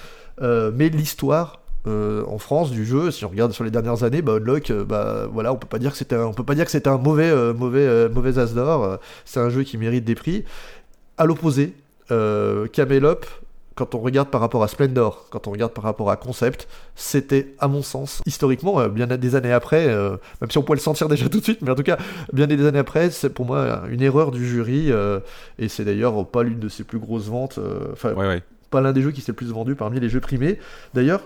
[0.41, 4.71] mais l'histoire en France du jeu, si on regarde sur les dernières années, bah, Unlock,
[4.71, 7.53] bah, voilà, on peut pas dire que c'était un, peut pas dire que un mauvais,
[7.53, 8.99] mauvais, mauvais as d'or.
[9.25, 10.45] c'est un jeu qui mérite des prix.
[11.17, 11.73] À l'opposé,
[12.09, 13.25] Camelop
[13.75, 17.55] quand on regarde par rapport à Splendor, quand on regarde par rapport à Concept, c'était,
[17.59, 20.81] à mon sens, historiquement, euh, bien des années après, euh, même si on pouvait le
[20.81, 21.97] sentir déjà tout de suite, mais en tout cas,
[22.31, 25.19] bien des années après, c'est pour moi une erreur du jury, euh,
[25.59, 27.59] et c'est d'ailleurs pas l'une de ses plus grosses ventes,
[27.91, 28.13] enfin,
[28.69, 30.59] pas l'un des jeux qui s'est le plus vendu parmi les jeux primés.
[30.93, 31.21] D'ailleurs,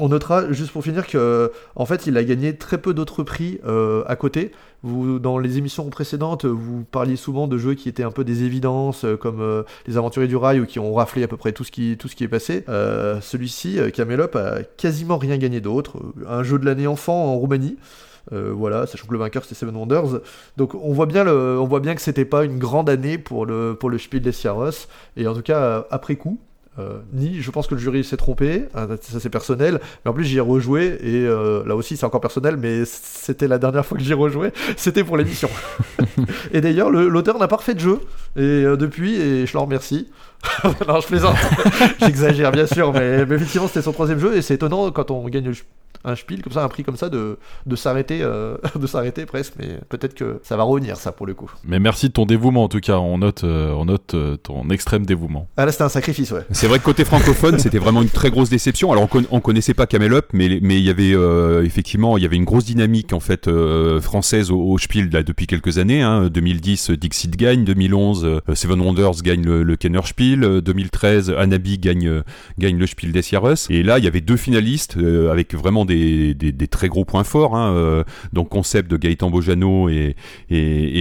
[0.00, 3.60] on notera, juste pour finir, que en fait, il a gagné très peu d'autres prix
[3.66, 4.52] euh, à côté.
[4.82, 8.44] Vous, dans les émissions précédentes, vous parliez souvent de jeux qui étaient un peu des
[8.44, 11.52] évidences, euh, comme euh, Les Aventuriers du Rail, ou qui ont raflé à peu près
[11.52, 12.64] tout ce qui, tout ce qui est passé.
[13.20, 15.96] Celui-ci, Camelop, a quasiment rien gagné d'autre.
[16.28, 17.76] Un jeu de l'année enfant en Roumanie.
[18.30, 20.20] voilà, sachant que le vainqueur c'était Seven Wonders.
[20.56, 23.46] Donc on voit bien, le, on voit bien que c'était pas une grande année pour
[23.46, 24.86] le, pour le Spiel des Sierras.
[25.16, 26.38] Et en tout cas, après coup,
[26.78, 30.14] euh, ni je pense que le jury s'est trompé, hein, ça c'est personnel, mais en
[30.14, 33.84] plus j'y ai rejoué et euh, là aussi c'est encore personnel, mais c'était la dernière
[33.84, 35.50] fois que j'y rejoué, c'était pour l'émission.
[36.52, 38.00] et d'ailleurs l'auteur n'a pas refait de jeu
[38.36, 40.08] et euh, depuis et je le remercie.
[40.88, 41.36] non je plaisante,
[42.00, 45.28] j'exagère bien sûr, mais, mais effectivement c'était son troisième jeu et c'est étonnant quand on
[45.28, 45.52] gagne
[46.04, 49.54] un spiel comme ça, un prix comme ça, de, de s'arrêter, euh, de s'arrêter presque.
[49.58, 51.50] Mais peut-être que ça va revenir, ça, pour le coup.
[51.64, 52.98] Mais merci de ton dévouement, en tout cas.
[52.98, 55.48] On note, euh, on note euh, ton extrême dévouement.
[55.56, 56.44] Ah là, c'était un sacrifice, ouais.
[56.50, 58.92] C'est vrai que côté francophone, c'était vraiment une très grosse déception.
[58.92, 61.14] Alors, on, connaissait pas Camel Up, mais mais il y avait
[61.64, 63.50] effectivement, il y avait une grosse dynamique en fait
[64.00, 66.02] française au, Spiel là, depuis quelques années.
[66.02, 66.28] Hein.
[66.28, 67.64] 2010, Dixit gagne.
[67.64, 70.27] 2011, Seven Wonders gagne le, Kenner Spiel.
[70.36, 72.22] 2013, Anabi gagne
[72.58, 73.66] gagne le Spiel des Sierras.
[73.70, 76.34] Et là, il y avait deux finalistes avec vraiment des,
[76.70, 77.56] très gros points forts.
[77.56, 80.14] Hein, euh, donc concept de Gaëtan Bojano et,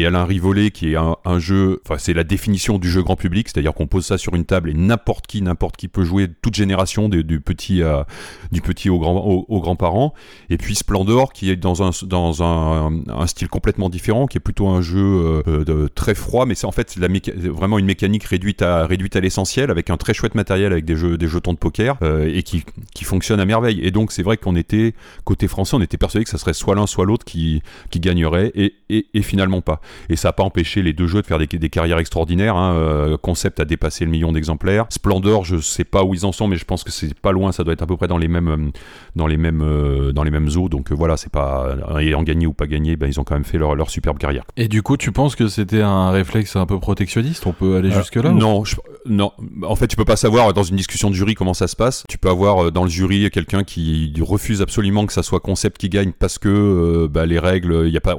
[0.05, 3.73] Alain Rivollet, qui est un, jeu, enfin c'est la définition du jeu grand public, c'est-à-dire
[3.73, 7.09] qu'on pose ça sur une table et n'importe qui, n'importe qui peut jouer, toute génération,
[7.09, 7.81] du petit,
[8.51, 10.13] du petit aux, grand, aux, grands-parents.
[10.49, 14.67] Et puis Splendor, qui est dans un, dans un, style complètement différent, qui est plutôt
[14.69, 19.15] un jeu euh, très froid, mais c'est en fait vraiment une mécanique réduite à, réduite
[19.15, 22.29] à l'essentiel, avec un très chouette matériel, avec des, jeux, des jetons de poker, euh,
[22.31, 23.79] et qui, qui fonctionne à merveille.
[23.83, 26.75] Et donc c'est vrai qu'on était côté français, on était persuadé que ça serait soit
[26.75, 29.81] l'un soit l'autre qui, qui gagnerait, et, et, finalement pas.
[30.09, 32.55] Et ça n'a pas empêché les deux jeux de faire des, des carrières extraordinaires.
[32.55, 32.73] Hein.
[32.75, 34.85] Euh, Concept a dépassé le million d'exemplaires.
[34.89, 37.51] Splendor, je sais pas où ils en sont, mais je pense que c'est pas loin,
[37.51, 38.71] ça doit être à peu près dans les mêmes,
[39.15, 40.69] dans les mêmes, euh, dans les mêmes eaux.
[40.69, 43.57] Donc voilà, c'est pas ayant gagné ou pas gagné, ben, ils ont quand même fait
[43.57, 44.43] leur, leur superbe carrière.
[44.55, 47.45] Et du coup, tu penses que c'était un réflexe un peu protectionniste?
[47.47, 48.63] On peut aller jusque là Non,
[49.09, 49.31] non.
[49.63, 52.03] En fait, tu peux pas savoir dans une discussion de jury comment ça se passe.
[52.09, 55.89] Tu peux avoir dans le jury quelqu'un qui refuse absolument que ça soit concept qui
[55.89, 58.15] gagne parce que euh, bah, les règles, il y a pas,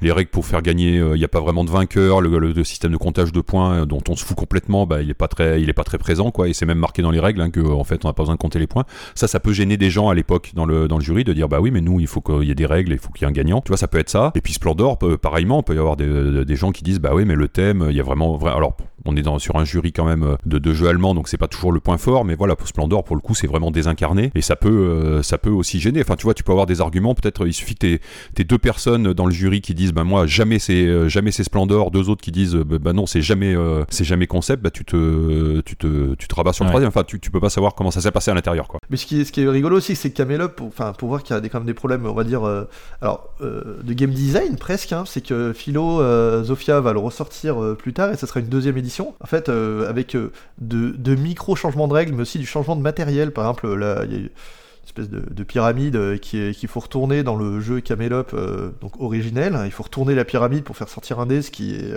[0.00, 2.20] les règles pour faire gagner, il n'y a pas vraiment de vainqueur.
[2.20, 5.14] Le, système de comptage de points euh, dont on se fout complètement, bah, il est
[5.14, 6.48] pas très, il est pas très présent quoi.
[6.48, 8.34] Et c'est même marqué dans les règles hein, que en fait on n'a pas besoin
[8.34, 8.84] de compter les points.
[9.14, 11.48] Ça, ça peut gêner des gens à l'époque dans le dans le jury de dire
[11.48, 13.24] bah oui mais nous il faut qu'il y ait des règles, il faut qu'il y
[13.24, 13.60] ait un gagnant.
[13.60, 14.32] Tu vois, ça peut être ça.
[14.34, 17.24] Et puis Splendor, pareillement, il peut y avoir des, des gens qui disent bah oui
[17.24, 20.04] mais le thème, il y a vraiment, alors on est dans, sur un jury quand
[20.04, 22.56] même euh, de, de jeux allemands, donc c'est pas toujours le point fort, mais voilà,
[22.56, 25.80] pour Splendor, pour le coup, c'est vraiment désincarné, et ça peut, euh, ça peut aussi
[25.80, 26.00] gêner.
[26.00, 27.98] Enfin, tu vois, tu peux avoir des arguments, peut-être il suffit que
[28.34, 31.44] t'aies deux personnes dans le jury qui disent, bah moi, jamais c'est euh, jamais c'est
[31.44, 33.54] Splendor, deux autres qui disent, bah, bah non, c'est jamais
[33.90, 36.88] c'est jamais concept, bah tu te, tu te, tu te rabats sur le troisième.
[36.88, 38.80] Enfin, tu, tu peux pas savoir comment ça s'est passé à l'intérieur, quoi.
[38.90, 40.70] Mais ce qui est, ce qui est rigolo aussi, c'est que Camelot, pour,
[41.08, 42.42] voir qu'il y a des, quand même des problèmes, on va dire,
[43.00, 46.02] alors, de game design presque, hein, c'est que Philo,
[46.44, 49.88] Zofia va le ressortir plus tard, et ça sera une deuxième édition en fait, euh,
[49.88, 53.32] avec euh, de, micro-changements de règles, mais aussi du changement de matériel.
[53.32, 54.30] Par exemple, là, il y a une
[54.84, 58.34] espèce de, pyramide euh, qu'il faut retourner dans le jeu Camelop,
[58.80, 59.58] donc originel.
[59.64, 61.92] Il faut retourner la pyramide pour faire sortir un dé, ce qui est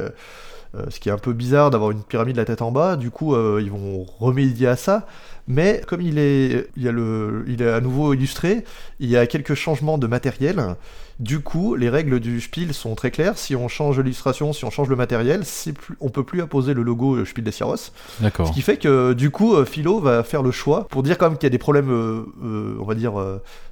[0.89, 2.97] ce qui est un peu bizarre d'avoir une pyramide la tête en bas.
[2.97, 5.07] Du coup, ils vont remédier à ça.
[5.47, 8.63] Mais comme il est, il, y a le, il est à nouveau illustré,
[8.99, 10.75] il y a quelques changements de matériel.
[11.19, 13.37] Du coup, les règles du Spiel sont très claires.
[13.37, 15.41] Si on change l'illustration, si on change le matériel,
[15.75, 17.75] plus, on peut plus apposer le logo Spiel des Sierros.
[18.19, 18.47] D'accord.
[18.47, 21.29] Ce qui fait que du coup, euh, Philo va faire le choix pour dire quand
[21.29, 23.13] même qu'il y a des problèmes, euh, euh, on va dire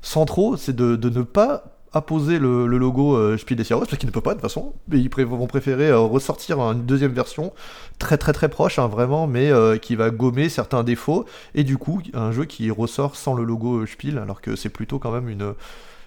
[0.01, 4.09] centraux, c'est de, de, ne pas apposer le, le logo Spiel des Sierros parce qu'il
[4.09, 4.73] ne peut pas de toute façon.
[4.87, 7.53] Mais ils vont préférer ressortir une deuxième version
[7.99, 12.01] très très très proche, hein, vraiment, mais qui va gommer certains défauts et du coup
[12.15, 15.53] un jeu qui ressort sans le logo Spiel, alors que c'est plutôt quand même une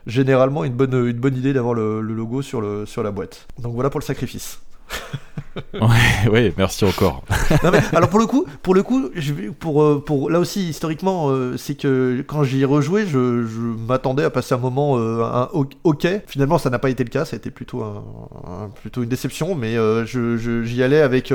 [0.09, 3.47] généralement une bonne, une bonne idée d'avoir le, logo sur, le, sur la boîte.
[3.59, 4.61] Donc voilà pour le sacrifice.
[5.75, 7.23] ouais, ouais, merci encore.
[7.93, 11.59] alors pour le coup, pour le coup, je, pour, euh, pour là aussi historiquement, euh,
[11.59, 15.51] c'est que quand j'y ai rejoué, je, m'attendais à passer un moment euh, un
[15.85, 16.07] ok.
[16.27, 17.27] Finalement, ça n'a pas été le cas.
[17.27, 21.35] Ça a été plutôt un, plutôt une déception, mais j'y allais avec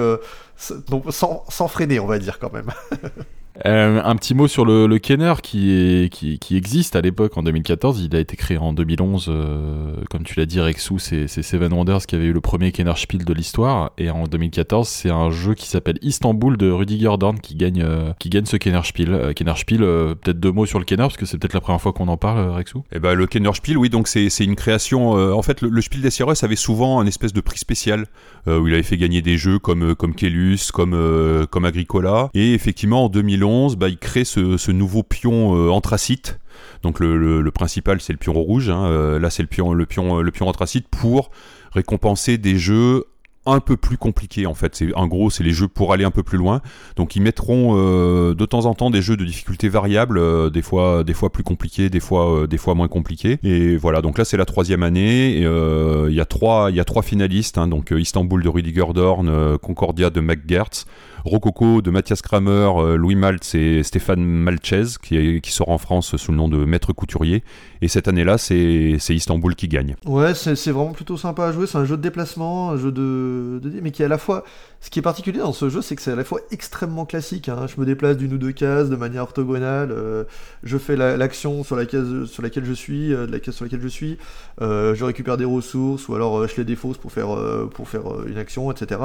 [0.58, 2.72] sans, sans freiner, on va dire quand même.
[3.66, 6.10] Euh, un petit mot sur le, le Kenner qui,
[6.52, 8.02] existe à l'époque en 2014.
[8.02, 12.06] Il a été créé en 2011, euh, comme tu l'as dit, Rexou, c'est Seven Wonders
[12.08, 13.92] qui avait eu le premier Kenner Spiel de l'histoire.
[13.98, 18.12] Et en 2014, c'est un jeu qui s'appelle Istanbul de Rudiger Dorn qui gagne, euh,
[18.20, 19.34] qui gagne ce Kenner Spiel.
[19.36, 21.94] Kenner Spiel, peut-être deux mots sur le Kenner, parce que c'est peut-être la première fois
[21.94, 22.84] qu'on en parle, Rexou.
[22.92, 25.12] Eh ben, le Kenner Spiel, oui, donc c'est une création.
[25.12, 28.06] en fait, le, Spiel des Sierras avait souvent un espèce de prix spécial
[28.48, 32.30] où il avait fait gagner des jeux comme, comme Kelus, comme, comme Agricola.
[32.34, 33.43] Et effectivement, en 2011,
[33.78, 36.40] bah, il crée ce, nouveau pion euh, anthracite.
[36.82, 38.86] Donc le, principal c'est le pion rouge, hein.
[38.86, 41.32] euh, là c'est le pion, le, pion, anthracite pour
[41.72, 43.06] récompenser des jeux
[43.46, 44.84] un peu plus compliqués en fait.
[44.96, 46.62] En gros c'est les jeux pour aller un peu plus loin.
[46.96, 51.04] Donc ils mettront euh, de temps en temps des jeux de difficulté variable, des fois
[51.04, 53.40] des fois plus compliqués, des fois des fois moins compliqués.
[53.44, 55.38] Et voilà donc là c'est la troisième année.
[55.38, 57.68] Il y a trois il y a trois finalistes hein.
[57.68, 60.86] donc Istanbul de Rudiger Dorn, Concordia de McGertz.
[61.26, 66.32] Rococo de Mathias Kramer, euh, Louis Maltz et Stéphane Malchez, qui, sort en France sous
[66.32, 67.44] le nom de Maître Couturier.
[67.82, 69.96] Et cette année-là, c'est Istanbul qui gagne.
[70.06, 71.66] Ouais, c'est vraiment plutôt sympa à jouer.
[71.68, 74.44] C'est un jeu de déplacement, un jeu de, mais qui est à la fois.
[74.82, 77.48] Ce qui est particulier dans ce jeu, c'est que c'est à la fois extrêmement classique.
[77.48, 77.68] Hein.
[77.74, 79.92] Je me déplace d'une ou deux cases de manière orthogonale.
[79.92, 80.26] Euh,
[80.64, 83.64] je fais l'action sur la case sur laquelle je suis, euh, de la case sur
[83.64, 84.18] laquelle je suis.
[84.60, 87.38] je récupère des ressources ou alors je les défausse pour faire
[87.74, 89.00] pour faire une action, etc.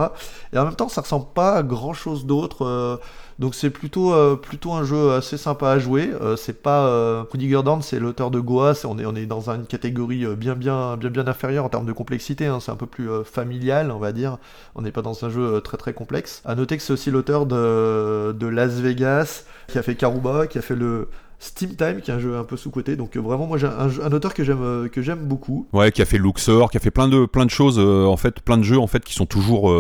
[0.53, 2.65] Et en même temps, ça ressemble pas à grand chose d'autre.
[2.65, 2.97] Euh,
[3.39, 6.11] donc c'est plutôt, euh, plutôt un jeu assez sympa à jouer.
[6.21, 8.73] Euh, c'est pas Rudy Gordon, c'est l'auteur de Goa.
[8.85, 11.93] on, est, on est dans une catégorie bien, bien, bien, bien inférieure en termes de
[11.93, 12.47] complexité.
[12.47, 12.59] Hein.
[12.61, 14.39] c'est un peu plus familial, on va dire.
[14.75, 16.43] On n'est pas dans un jeu très très complexe.
[16.45, 20.59] À noter que c'est aussi l'auteur de, de Las Vegas, qui a fait Karuba, qui
[20.59, 21.09] a fait le
[21.41, 22.97] Steam Time, qui est un jeu un peu sous-côté.
[22.97, 25.69] Donc euh, vraiment, moi j'ai un, auteur que j'aime euh, que j'aime beaucoup.
[25.73, 28.17] Ouais, qui a fait Luxor, qui a fait plein de plein de choses euh, en
[28.17, 29.73] fait, plein de jeux en fait qui sont toujours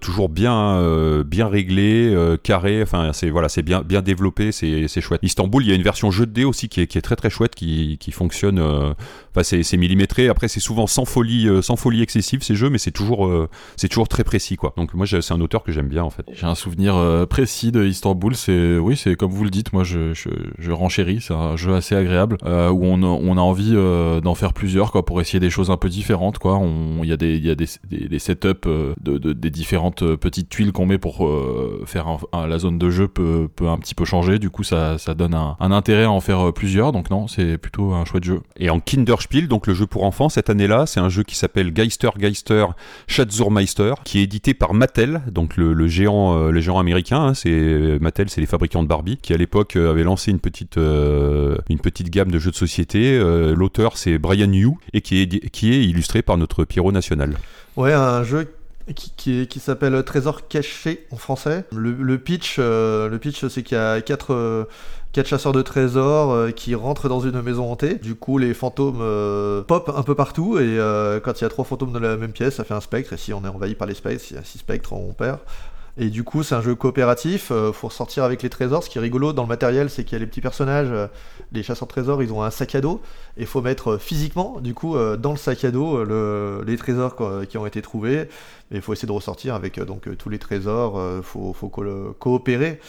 [0.00, 2.82] toujours bien bien réglés, carrés.
[2.82, 5.20] Enfin, c'est voilà, c'est bien bien développé, c'est c'est chouette.
[5.22, 7.16] Istanbul, il y a une version jeu de dés aussi qui est, qui est très
[7.16, 8.58] très chouette, qui, qui fonctionne.
[8.60, 10.28] Enfin, c'est millimétré.
[10.28, 13.30] Après, c'est souvent sans folie sans folie excessive ces jeux, mais c'est toujours
[13.76, 14.74] c'est toujours très précis quoi.
[14.76, 16.26] Donc moi, c'est un auteur que j'aime bien en fait.
[16.32, 18.34] J'ai un souvenir précis de Istanbul.
[18.34, 19.72] C'est oui, c'est comme vous le dites.
[19.72, 20.72] Moi, je je, je
[21.20, 25.04] c'est un jeu assez agréable euh, où on, a envie euh, d'en faire plusieurs quoi
[25.04, 26.60] pour essayer des choses un peu différentes quoi.
[27.02, 30.72] Il y a des y a des, setups euh, de, de, des différentes petites tuiles
[30.72, 31.28] qu'on met pour
[31.86, 34.38] faire la zone de jeu peut, un petit peu changer.
[34.38, 36.92] Du coup ça, donne un, intérêt à en faire plusieurs.
[36.92, 38.40] Donc non c'est plutôt un chouette jeu.
[38.56, 41.72] Et en Kinderspiel donc le jeu pour enfants cette année-là c'est un jeu qui s'appelle
[41.72, 42.66] Geister Geister
[43.06, 47.18] Schatzurmeister qui est édité par Mattel donc le, géant le géant américain.
[47.18, 50.78] Hein, c'est Mattel c'est les fabricants de Barbie qui à l'époque avait lancé une petite
[51.68, 53.18] une petite gamme de jeux de société.
[53.18, 57.34] Euh, l'auteur c'est Brian Yu et qui est, qui est illustré par notre Pierrot national.
[57.76, 58.48] Ouais, un jeu
[58.94, 61.64] qui, qui, s'appelle Trésor caché en français.
[61.72, 64.66] Le, pitch, euh, pitch c'est qu'il y a quatre,
[65.12, 67.96] quatre chasseurs de trésors qui rentrent dans une maison hantée.
[67.96, 69.02] Du coup, les fantômes
[69.66, 70.78] pop un peu partout et
[71.22, 73.12] quand il y a trois fantômes dans la même pièce, ça fait un spectre.
[73.12, 75.38] Et si on est envahi par les spectres, s'il y a six spectres, on perd.
[76.00, 77.50] Et du coup, c'est un jeu coopératif.
[77.50, 78.84] Euh, faut ressortir avec les trésors.
[78.84, 81.08] Ce qui est rigolo dans le matériel, c'est qu'il y a les petits personnages, euh,
[81.50, 83.02] les chasseurs de trésors, ils ont un sac à dos.
[83.36, 86.04] Et faut mettre euh, physiquement, du coup, dans le sac à dos,
[86.64, 87.16] les trésors
[87.48, 88.28] qui ont été trouvés.
[88.70, 91.00] Et il faut essayer de ressortir avec donc tous les trésors.
[91.16, 91.54] Il faut,
[92.18, 92.80] coopérer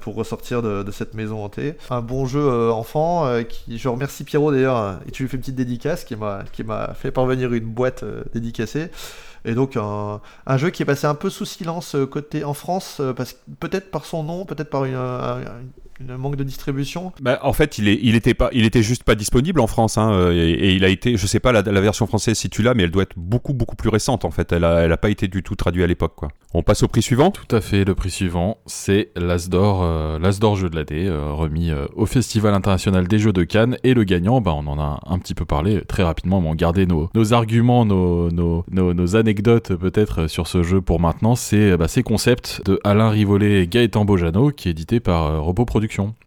[0.00, 1.74] pour ressortir de, cette maison hantée.
[1.90, 3.26] Un bon jeu enfant.
[3.48, 5.00] qui, je remercie Pierrot d'ailleurs.
[5.06, 8.90] et tu lui fais une petite dédicace qui m'a fait parvenir une boîte dédicacée.
[9.48, 10.20] Et donc un,
[10.58, 13.14] jeu qui est passé un peu sous silence euh, côté en France, euh,
[13.60, 14.94] peut-être par son nom, peut-être par une,
[16.00, 17.12] manque de distribution.
[17.20, 19.98] Bah, en fait, il, est, il était pas, il était juste pas disponible en France,
[19.98, 22.74] hein, euh, et, il a été, je sais pas la, version française si tu l'as,
[22.74, 24.52] mais elle doit être beaucoup beaucoup plus récente en fait.
[24.52, 26.28] Elle a, elle a pas été du tout traduite à l'époque, quoi.
[26.54, 30.56] On passe au prix suivant Tout à fait, le prix suivant, c'est l'Asdor, euh, l'Asdor
[30.56, 33.76] Jeu de l'année, euh, remis euh, au Festival International des Jeux de Cannes.
[33.84, 36.54] Et le gagnant, bah, on en a un petit peu parlé très rapidement, mais on
[36.54, 41.34] gardait nos, nos arguments, nos, nos, nos, nos anecdotes peut-être sur ce jeu pour maintenant.
[41.34, 45.40] C'est bah, ces concepts de Alain Rivollet et Gaëtan Bojano, qui est édité par euh,
[45.40, 45.66] Robot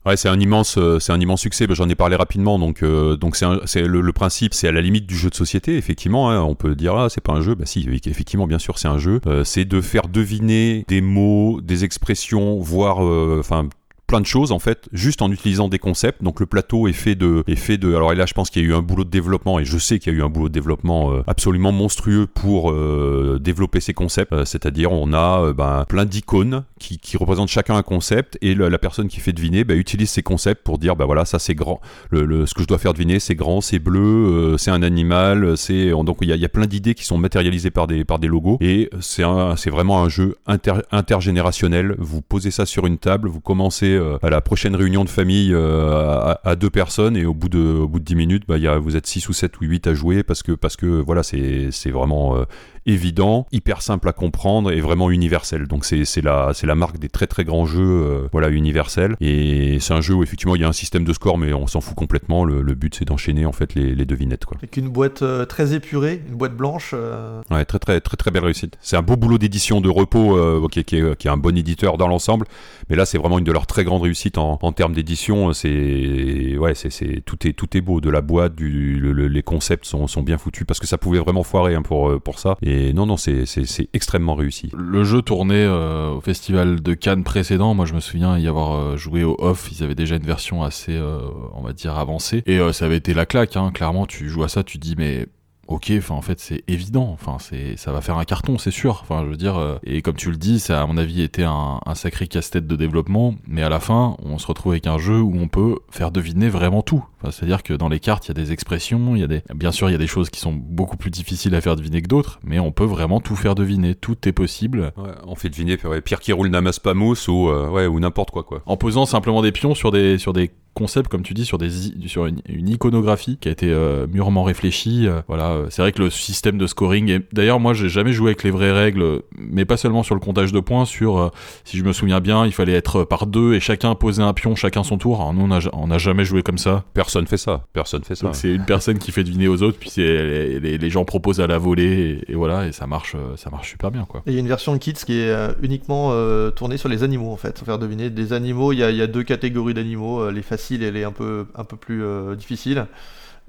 [0.06, 1.68] Ouais, c'est un immense, euh, c'est un immense succès.
[1.68, 5.30] Bah, J'en ai parlé rapidement, donc euh, le, principe, c'est à la limite du jeu
[5.30, 5.78] de société.
[5.78, 7.56] Effectivement, hein, on peut dire ah c'est pas un jeu.
[7.56, 9.22] Bah si, effectivement, bien sûr, c'est un jeu.
[9.28, 13.00] Euh, c'est de faire deviner des mots, des expressions, voire
[13.40, 13.68] enfin
[14.12, 16.22] plein de choses en fait juste en utilisant des concepts.
[16.22, 18.62] Donc le plateau est fait de est fait de alors et là je pense qu'il
[18.62, 20.28] y a eu un boulot de développement et je sais qu'il y a eu un
[20.30, 24.34] boulot de développement euh, absolument monstrueux pour euh, développer ces concepts.
[24.34, 28.78] Euh, c'est-à-dire on a ben, plein d'icônes qui, qui représentent chacun un concept et la
[28.78, 31.80] personne qui fait deviner ben, utilise ces concepts pour dire bah voilà ça c'est grand.
[32.10, 35.56] Le, le- ce que je dois faire deviner c'est grand c'est bleu c'est un animal
[35.58, 38.28] c'est donc il y y a plein d'idées qui sont matérialisées par des par des
[38.28, 41.96] logos et c'est un c'est vraiment un jeu inter- intergénérationnel.
[41.98, 45.92] Vous posez ça sur une table vous commencez à la prochaine réunion de famille euh,
[45.92, 48.68] à, à deux personnes et au bout de au bout de 10 minutes bah, y
[48.68, 51.24] a, vous êtes 6 ou 7 ou 8 à jouer parce que parce que voilà
[51.24, 52.44] c'est c'est vraiment euh,
[52.86, 55.68] évident, hyper simple à comprendre et vraiment universel.
[55.68, 59.78] Donc c'est la c'est la marque des très très grands jeux euh, voilà universels et
[59.80, 61.82] c'est un jeu où effectivement il y a un système de score mais on s'en
[61.82, 62.44] fout complètement.
[62.46, 64.58] Le, le but c'est d'enchaîner en fait les, les devinettes quoi.
[64.58, 66.92] Avec une boîte euh, très épurée, une boîte blanche.
[66.94, 68.78] euh, Ouais, très très très très belle réussite.
[68.82, 71.38] C'est un beau boulot d'édition de repos euh, qui, est- qui est, qui est un
[71.38, 72.46] bon éditeur dans l'ensemble,
[72.90, 75.54] mais là c'est vraiment une de leurs très grandes réussites en, en termes d'édition.
[75.54, 79.28] C'est ouais, c'est c'est tout est tout est beau de la boîte, du le- le-
[79.28, 82.20] les concepts sont, sont bien foutus parce que ça pouvait vraiment foirer hein, pour euh,
[82.20, 82.58] pour ça.
[82.62, 83.46] Et non non c'est
[83.94, 84.70] extrêmement réussi.
[84.74, 87.74] Le jeu tournait euh, au festival de Cannes précédent.
[87.74, 89.70] Moi, je me souviens y avoir euh, joué au off.
[89.72, 91.20] Ils avaient déjà une version assez, euh,
[91.54, 92.44] on va dire, avancée.
[92.46, 93.56] Et ça avait été la claque.
[93.56, 93.72] Hein.
[93.74, 95.28] Clairement, tu joues à ça, tu dis, mais
[95.72, 99.00] ok, enfin en fait c'est évident, enfin c'est ça va faire un carton, c'est sûr.
[99.02, 101.44] Enfin je veux dire, euh, et comme tu le dis, ça à mon avis été
[101.44, 104.98] un, un sacré casse-tête de développement, mais à la fin on se retrouve avec un
[104.98, 107.04] jeu où on peut faire deviner vraiment tout.
[107.22, 109.42] Enfin, C'est-à-dire que dans les cartes il y a des expressions, il y a des,
[109.56, 112.02] bien sûr il y a des choses qui sont beaucoup plus difficiles à faire deviner
[112.02, 114.92] que d'autres, mais on peut vraiment tout faire deviner, tout est possible.
[114.98, 118.32] Ouais, on fait deviner ouais, Pierre qui roule Namas Pamous ou euh, ouais ou n'importe
[118.32, 118.62] quoi quoi.
[118.66, 121.70] En posant simplement des pions sur des sur des concepts comme tu dis sur des
[122.08, 125.92] sur une, une iconographie qui a été euh, mûrement réfléchie euh, voilà euh, c'est vrai
[125.92, 129.22] que le système de scoring est d'ailleurs moi j'ai jamais joué avec les vraies règles
[129.38, 131.30] mais pas seulement sur le comptage de points sur euh,
[131.66, 134.56] si je me souviens bien il fallait être par deux et chacun poser un pion
[134.56, 137.38] chacun son tour alors nous on a, on a jamais joué comme ça Personne fait
[137.38, 138.28] ça, personne fait ça.
[138.28, 141.06] donc c'est une personne qui fait deviner aux autres puis c'est les, les, les gens
[141.06, 144.24] proposent à la volée et, et voilà et ça marche ça marche super bien quoi
[144.26, 147.04] Et il y a une version de Kids qui est uniquement euh, tournée sur les
[147.04, 147.58] animaux en fait.
[147.60, 148.72] Faut faire deviner des animaux.
[148.74, 151.12] Il y a, il y a deux catégories d'animaux, euh, les faciles et les un
[151.12, 152.86] peu, un peu plus euh, difficiles.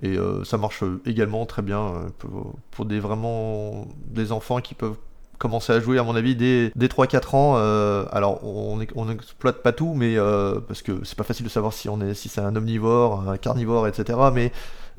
[0.03, 2.09] Et euh, ça marche également très bien euh,
[2.71, 4.97] pour, des vraiment des enfants qui peuvent
[5.39, 7.57] commencer à jouer à mon avis dès, dès 3-4 ans.
[8.13, 10.17] alors on ex- on n'exploite pas tout, mais
[10.69, 13.37] parce que c'est pas facile de savoir si on est si c'est un omnivore, un
[13.39, 14.19] carnivore, etc.
[14.33, 14.53] Mais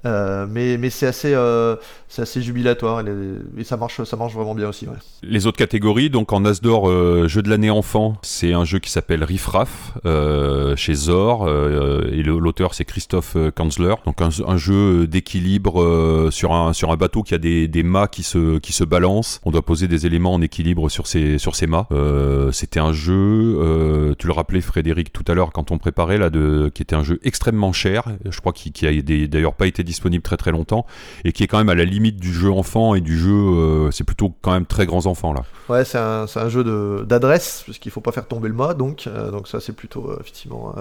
[0.06, 1.76] euh, mais c'est assez euh,
[2.18, 4.86] assez jubilatoire et, ça marche ça marche vraiment bien aussi.
[5.24, 8.92] Les autres catégories, donc en Asdor, euh, jeu de l'année enfant, c'est un jeu qui
[8.92, 13.96] s'appelle Riffraff euh, chez Zor et l'auteur c'est Christophe Kanzler.
[14.06, 18.24] Donc un, jeu d'équilibre sur un sur un bateau qui a des, des mâts qui
[18.24, 19.40] se qui se balancent.
[19.46, 21.88] On doit poser des éléments en équilibre sur ces sur ces mâts.
[22.52, 26.70] C'était un jeu, tu le rappelais Frédéric tout à l'heure quand on préparait là, de
[26.74, 28.10] qui était un jeu extrêmement cher.
[28.30, 29.93] Je crois qu'il qui a d'ailleurs pas été disponible
[30.24, 30.86] très très longtemps
[31.26, 33.32] et qui est quand même à la limite du jeu enfant et du jeu.
[33.32, 35.44] euh, c'est plutôt quand même très grands enfants là.
[35.70, 39.32] Ouais, c'est un, un jeu d'adresse, puisqu'il faut pas faire tomber le mât, donc, euh,
[39.32, 40.74] donc ça c'est plutôt euh, effectivement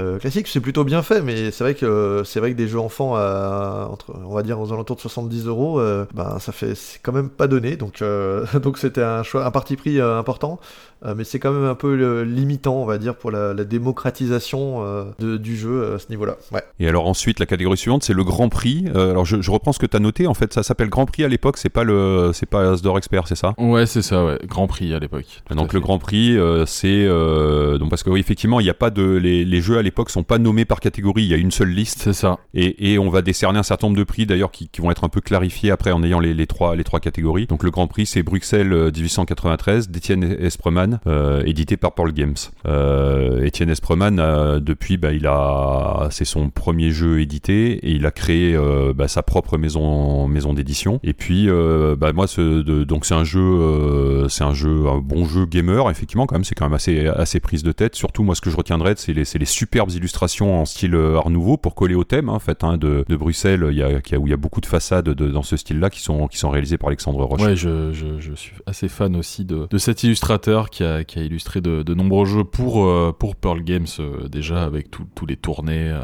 [0.00, 0.46] euh, euh, classique.
[0.48, 3.88] C'est plutôt bien fait, mais c'est vrai que c'est vrai que des jeux enfants à,
[3.90, 7.12] entre, on va dire aux alentours de 70 euros, euh, ben ça fait c'est quand
[7.12, 10.60] même pas donné, donc euh, donc c'était un choix, un parti pris euh, important,
[11.04, 13.64] euh, mais c'est quand même un peu euh, limitant, on va dire, pour la, la
[13.64, 16.36] démocratisation euh, de- du jeu euh, à ce niveau-là.
[16.52, 16.62] Ouais.
[16.80, 18.86] Et alors ensuite, la catégorie suivante, c'est le Grand Prix.
[18.94, 20.26] Euh, alors je, je reprends ce que tu as noté.
[20.26, 21.56] En fait, ça s'appelle Grand Prix à l'époque.
[21.58, 23.54] C'est pas le, c'est pas Asdor Expert, c'est ça?
[23.58, 25.80] Ouais c'est ça ouais Grand Prix à l'époque à donc le.
[25.80, 29.02] Grand Prix, euh, c'est euh, donc parce que oui, effectivement, il n'y a pas de
[29.02, 31.22] les, les jeux à l'époque sont pas nommés par catégorie.
[31.24, 33.86] Il y a une seule liste c'est ça et, et on va décerner un certain
[33.88, 36.34] nombre de prix d'ailleurs qui, qui vont être un peu clarifiés après en ayant les,
[36.34, 37.46] les trois les trois catégories.
[37.46, 42.34] Donc le Grand Prix, c'est Bruxelles euh, 1893 d'Étienne Espreman, euh, édité par Paul Games.
[42.66, 48.06] Euh, Étienne Espreman, euh, depuis, bah, il a c'est son premier jeu édité et il
[48.06, 51.00] a créé euh, bah, sa propre maison maison d'édition.
[51.02, 54.86] Et puis, euh, bah, moi, ce, de- donc c'est un jeu, euh, c'est un jeu,
[54.88, 55.90] un bon jeu gamer.
[55.90, 57.94] Effectivement, quand même, c'est quand même assez assez prise de tête.
[57.94, 61.30] Surtout, moi, ce que je retiendrai, c'est les c'est les super illustrations en style Art
[61.30, 64.36] Nouveau pour coller au thème, hein, en fait, hein, de, Bruxelles, où il y a
[64.36, 67.42] beaucoup de façades de, dans ce style-là qui sont, qui sont réalisées par Alexandre Roche.
[67.42, 67.92] Ouais, je,
[68.34, 73.36] suis assez fan aussi de, cet illustrateur qui a, illustré de, nombreux jeux pour, pour
[73.36, 73.86] Pearl Games
[74.30, 75.94] déjà avec tous les tournées.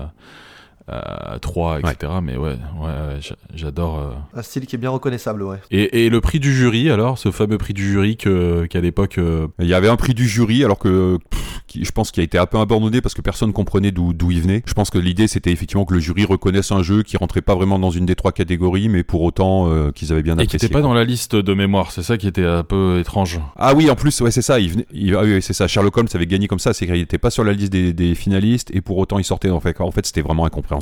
[0.87, 2.13] 3, etc.
[2.23, 3.19] Mais ouais, ouais,
[3.55, 3.99] j'adore.
[3.99, 4.39] Euh.
[4.39, 5.59] Un style qui est bien reconnaissable, ouais.
[5.71, 9.19] Et, et, le prix du jury, alors, ce fameux prix du jury qu'à l'époque.
[9.19, 11.19] Euh, il y avait un prix du jury, alors que
[11.75, 14.63] je pense qu'il a été un peu abandonné parce que personne comprenait d'où il venait.
[14.67, 17.55] Je pense que l'idée c'était effectivement que le jury reconnaisse un jeu qui rentrait pas
[17.55, 20.57] vraiment dans une des trois catégories, mais pour autant euh, qu'ils avaient bien apprécié.
[20.57, 22.99] Et qui n'était pas dans la liste de mémoire, c'est ça qui était un peu
[23.01, 23.41] étrange.
[23.57, 24.61] Ah oui, en plus, ouais, c'est ça.
[24.61, 25.67] Il venait, il, ah oui, c'est ça.
[25.67, 28.15] Sherlock Holmes avait gagné comme ça, c'est qu'il n'était pas sur la liste des, des,
[28.15, 29.51] finalistes et pour autant il sortait.
[29.51, 30.74] En fait, en fait c'était vraiment incompréhensible.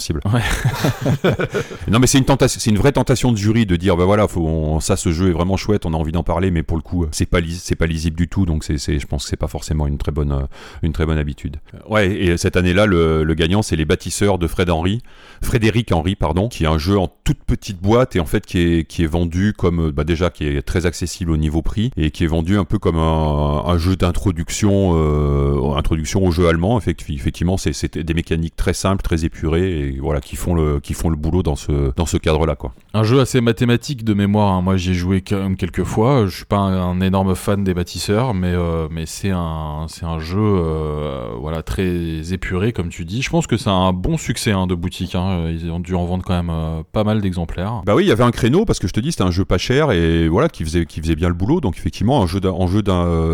[1.88, 4.28] non, mais c'est une tentation, c'est une vraie tentation de jury de dire, bah voilà,
[4.28, 6.82] faut, ça, ce jeu est vraiment chouette, on a envie d'en parler, mais pour le
[6.82, 9.48] coup, c'est pas, c'est pas lisible du tout, donc c'est, je pense que c'est pas
[9.48, 10.46] forcément une très bonne,
[10.82, 11.56] une très bonne habitude.
[11.88, 15.02] Ouais, et cette année-là, le, le gagnant, c'est les bâtisseurs de Fred Henry,
[15.42, 18.58] Frédéric Henry, pardon, qui est un jeu en toute petite boîte et en fait qui
[18.58, 22.10] est, qui est vendu comme, bah déjà, qui est très accessible au niveau prix et
[22.10, 26.78] qui est vendu un peu comme un, un jeu d'introduction, euh, introduction au jeu allemand.
[26.78, 31.10] Effectivement, c'est des mécaniques très simples, très épurées et voilà, qui font le, qui font
[31.10, 32.72] le boulot dans ce, dans ce cadre-là, quoi.
[32.94, 34.52] Un jeu assez mathématique de mémoire.
[34.52, 34.62] Hein.
[34.62, 36.26] Moi, j'y ai joué quand même quelques fois.
[36.26, 40.18] Je suis pas un, énorme fan des bâtisseurs, mais, euh, mais c'est un, c'est un
[40.18, 43.22] jeu, euh, voilà, très épuré, comme tu dis.
[43.22, 45.14] Je pense que c'est un bon succès hein, de boutique.
[45.14, 45.48] Hein.
[45.50, 47.82] Ils ont dû en vendre quand même euh, pas mal d'exemplaires.
[47.86, 49.44] Bah oui, il y avait un créneau parce que je te dis, c'était un jeu
[49.44, 51.60] pas cher et voilà, qui faisait, qui faisait bien le boulot.
[51.60, 52.82] Donc effectivement, un jeu, jeu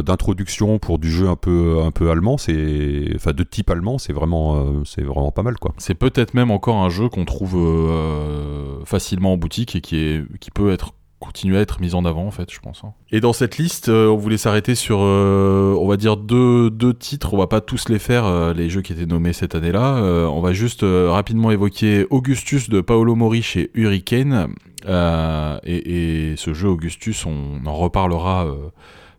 [0.03, 4.13] d'introduction pour du jeu un peu, un peu allemand, c'est, enfin de type allemand, c'est
[4.13, 5.75] vraiment, c'est vraiment pas mal, quoi.
[5.79, 10.39] C'est peut-être même encore un jeu qu'on trouve euh, facilement en boutique et qui, est,
[10.39, 12.93] qui peut être continuer à être mis en avant en fait je pense hein.
[13.11, 16.95] et dans cette liste euh, on voulait s'arrêter sur euh, on va dire deux, deux,
[16.95, 17.35] titres.
[17.35, 20.41] On va pas tous les faire les jeux qui étaient nommés cette année là on
[20.41, 24.55] va juste rapidement évoquer Augustus de Paolo Mori chez Hurricane.
[24.87, 28.47] Et, ce jeu Augustus on en reparlera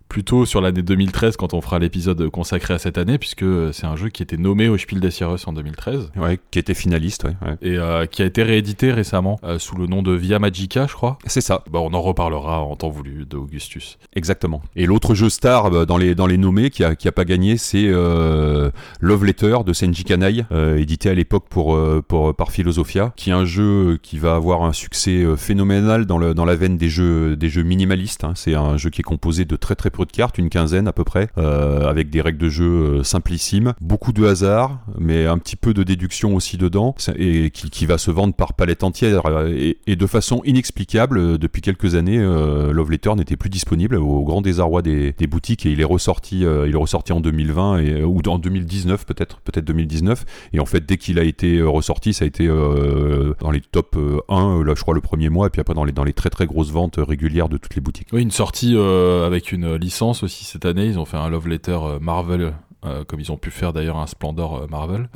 [0.10, 3.95] plutôt sur l'année 2013 quand on fera l'épisode consacré à cette année, puisque c'est un
[3.95, 6.12] jeu qui était nommé au Spiel des Jahres en 2013.
[6.18, 7.36] Ouais, qui était finaliste, ouais.
[7.62, 10.93] Et euh, qui a été réédité récemment euh, sous le nom de Via Magica, je
[10.93, 11.20] crois.
[11.26, 11.64] C'est ça.
[11.72, 13.99] Bah, on en reparlera en temps voulu d'Augustus.
[14.16, 14.64] Exactement.
[14.76, 17.26] Et l'autre jeu star bah, dans les, dans les nommés qui a, qui a pas
[17.26, 20.43] gagné, c'est euh, Love Letter de Senji Kanai,
[20.78, 24.74] édité à l'époque pour, pour, par Philosophia, qui est un jeu qui va avoir un
[24.74, 28.24] succès phénoménal dans, le, dans la veine des jeux, des jeux minimalistes.
[28.24, 28.34] Hein.
[28.36, 31.03] C'est un jeu qui est composé de très très de cartes, une quinzaine à peu
[31.03, 35.55] près, euh, avec des règles de jeu euh, simplissimes, beaucoup de hasard, mais un petit
[35.55, 39.25] peu de déduction aussi dedans, et qui, va se vendre par palette entière.
[39.25, 44.41] Euh, et, de façon inexplicable, depuis quelques années, Love Letter n'était plus disponible au grand
[44.41, 48.39] désarroi des, boutiques, et il est ressorti, il est ressorti en 2020 et, ou en
[48.39, 50.25] 2019 peut-être, peut-être 2019.
[50.53, 53.97] Et en fait, dès qu'il a été ressorti, ça a été dans les top
[54.29, 56.29] 1, là, je crois le premier mois, et puis après dans les, dans les très
[56.29, 58.07] très grosses ventes régulières de toutes les boutiques.
[58.13, 59.77] Oui, une sortie avec une
[60.23, 60.85] aussi cette année.
[60.85, 62.53] Ils ont fait un love letter euh, Marvel
[62.85, 65.09] euh, comme ils ont pu faire d'ailleurs un Splendor euh, Marvel.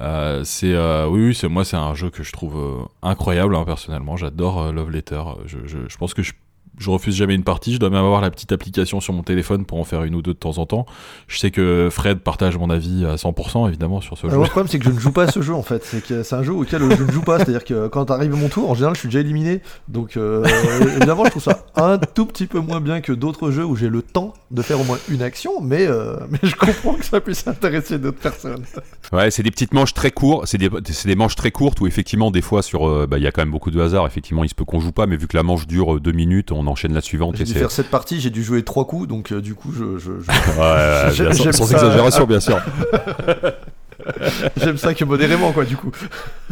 [0.43, 4.17] c'est oui, oui c'est moi c'est un jeu que je trouve incroyable hein, personnellement.
[4.17, 5.21] J'adore Love Letter.
[5.45, 6.33] Je, je, je, pense que je
[6.77, 7.73] je refuse jamais une partie.
[7.73, 10.21] Je dois même avoir la petite application sur mon téléphone pour en faire une ou
[10.21, 10.85] deux de temps en temps.
[11.27, 14.35] Je sais que Fred partage mon avis à 100% évidemment sur ce jeu.
[14.35, 15.83] le problème c'est que je ne joue pas à ce jeu en fait.
[15.83, 17.37] C'est que c'est un jeu auquel je ne joue pas.
[17.37, 19.61] C'est-à-dire que quand arrive mon tour, en général, je suis déjà éliminé.
[19.87, 20.43] Donc euh,
[20.81, 23.89] évidemment, je trouve ça un tout petit peu moins bien que d'autres jeux où j'ai
[23.89, 27.21] le temps de faire au moins une action, mais euh, mais je comprends que ça
[27.21, 28.63] puisse intéresser d'autres personnes.
[29.11, 30.47] Ouais, c'est des petites manches très courtes.
[30.47, 33.27] C'est des, des manches très courtes où effectivement des fois sur, euh, bah, il y
[33.27, 34.07] a quand même beaucoup de hasard.
[34.07, 36.51] Effectivement, il se peut qu'on joue pas, mais vu que la manche dure deux minutes,
[36.51, 37.35] on on enchaîne la suivante.
[37.35, 39.97] J'ai dû faire cette partie, j'ai dû jouer trois coups, donc euh, du coup, je.
[39.97, 41.31] je, je...
[41.45, 42.61] ouais, sans, exagération, bien sûr.
[44.57, 45.91] J'aime ça que modérément, quoi, du coup.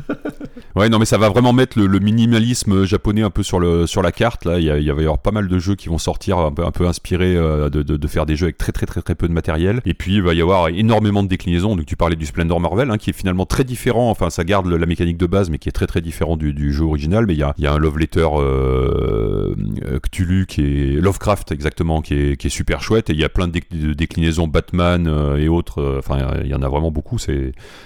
[0.75, 4.01] ouais, non, mais ça va vraiment mettre le, minimalisme japonais un peu sur, le, sur
[4.01, 4.45] la carte.
[4.45, 6.87] Là, il, y va y avoir pas mal de jeux qui vont sortir un peu,
[6.87, 9.81] inspirés euh, de, de, faire des jeux avec très, très, très, très peu de matériel.
[9.85, 11.75] Et puis, il va y avoir énormément de déclinaisons.
[11.75, 14.09] Donc, tu parlais du Splendor Marvel, hein, qui est finalement très différent.
[14.09, 16.85] Enfin, ça garde la mécanique de base, mais qui est très, très différent du, jeu
[16.85, 17.25] original.
[17.25, 22.01] Mais il y a, y a un Love Letter euh, Cthulhu qui est Lovecraft, exactement,
[22.01, 23.09] qui est, qui est super chouette.
[23.09, 25.81] Et il y a plein de, déclinaisons Batman euh, et autres.
[25.81, 27.17] Euh, enfin, il y en a vraiment beaucoup.
[27.17, 27.40] C'est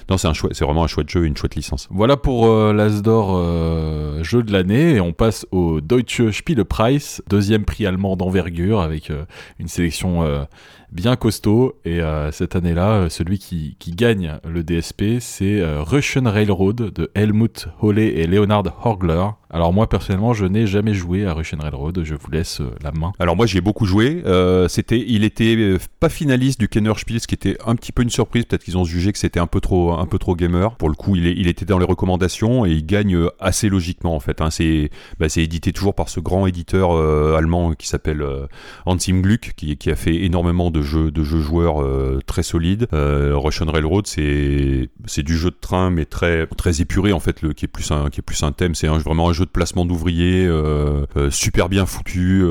[0.10, 1.88] non, c'est un chouette, c'est vraiment un chouette jeu, une chouette licence.
[1.91, 7.66] Voilà pour euh, l'Asdor euh, jeu de l'année et on passe au Deutsche Spielepreis, deuxième
[7.66, 9.26] prix allemand d'envergure avec euh,
[9.60, 10.45] une sélection
[10.91, 11.99] bien costaud et
[12.31, 18.27] cette année-là, celui qui, qui, gagne le DSP, c'est Russian Railroad de Helmut Holle et
[18.27, 19.27] Leonard Horgler.
[19.49, 22.01] Alors moi personnellement, je n'ai jamais joué à Russian Railroad.
[22.03, 23.13] Je vous laisse euh, la main.
[23.19, 24.21] Alors moi, j'y ai beaucoup joué.
[24.25, 27.91] Euh, c'était, il était euh, pas finaliste du Kenner Spiel, ce qui était un petit
[27.91, 28.45] peu une surprise.
[28.45, 30.75] Peut-être qu'ils ont jugé que c'était un peu trop, un peu trop gamer.
[30.75, 33.69] Pour le coup, il, est, il était dans les recommandations et il gagne euh, assez
[33.69, 34.41] logiquement en fait.
[34.41, 34.49] hein.
[34.51, 38.47] C'est, bah, c'est édité toujours par ce grand éditeur euh, allemand qui s'appelle euh,
[38.86, 42.88] Hansim Gluck, qui, qui a fait énormément de jeux, de jeux joueurs euh, très solides.
[42.93, 44.89] Euh, Russian Railroad, c'est,
[45.23, 48.09] du jeu de train mais très, très épuré en fait, le, qui est plus un,
[48.09, 48.76] qui est plus un thème.
[48.76, 52.45] C'est vraiment un jeu de placement d'ouvriers, euh, euh, super bien foutu.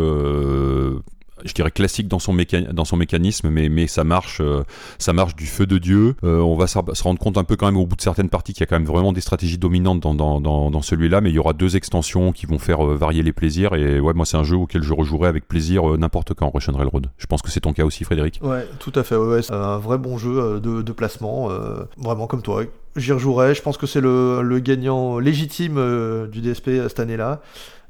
[1.45, 4.65] Je dirais classique dans son, mécanisme, mais, ça marche, euh,
[4.99, 6.17] ça marche du feu de Dieu.
[6.25, 8.53] Euh, on va se rendre compte un peu quand même au bout de certaines parties
[8.53, 11.53] qu'il y a quand même vraiment des stratégies dominantes dans, celui-là, mais il y aura
[11.53, 13.75] deux extensions qui vont faire euh, varier les plaisirs.
[13.75, 17.07] Et ouais, moi c'est un jeu auquel je rejouerai avec plaisir n'importe quand Russian Railroad.
[17.19, 18.41] Je pense que c'est ton cas aussi, Frédéric.
[18.43, 19.17] Ouais, tout à fait.
[19.17, 21.49] Ouais, c'est un vrai bon jeu de, placement,
[21.97, 22.63] vraiment comme toi.
[22.97, 23.55] J'y rejouerai.
[23.55, 27.41] Je pense que c'est le, gagnant légitime du DSP cette année-là.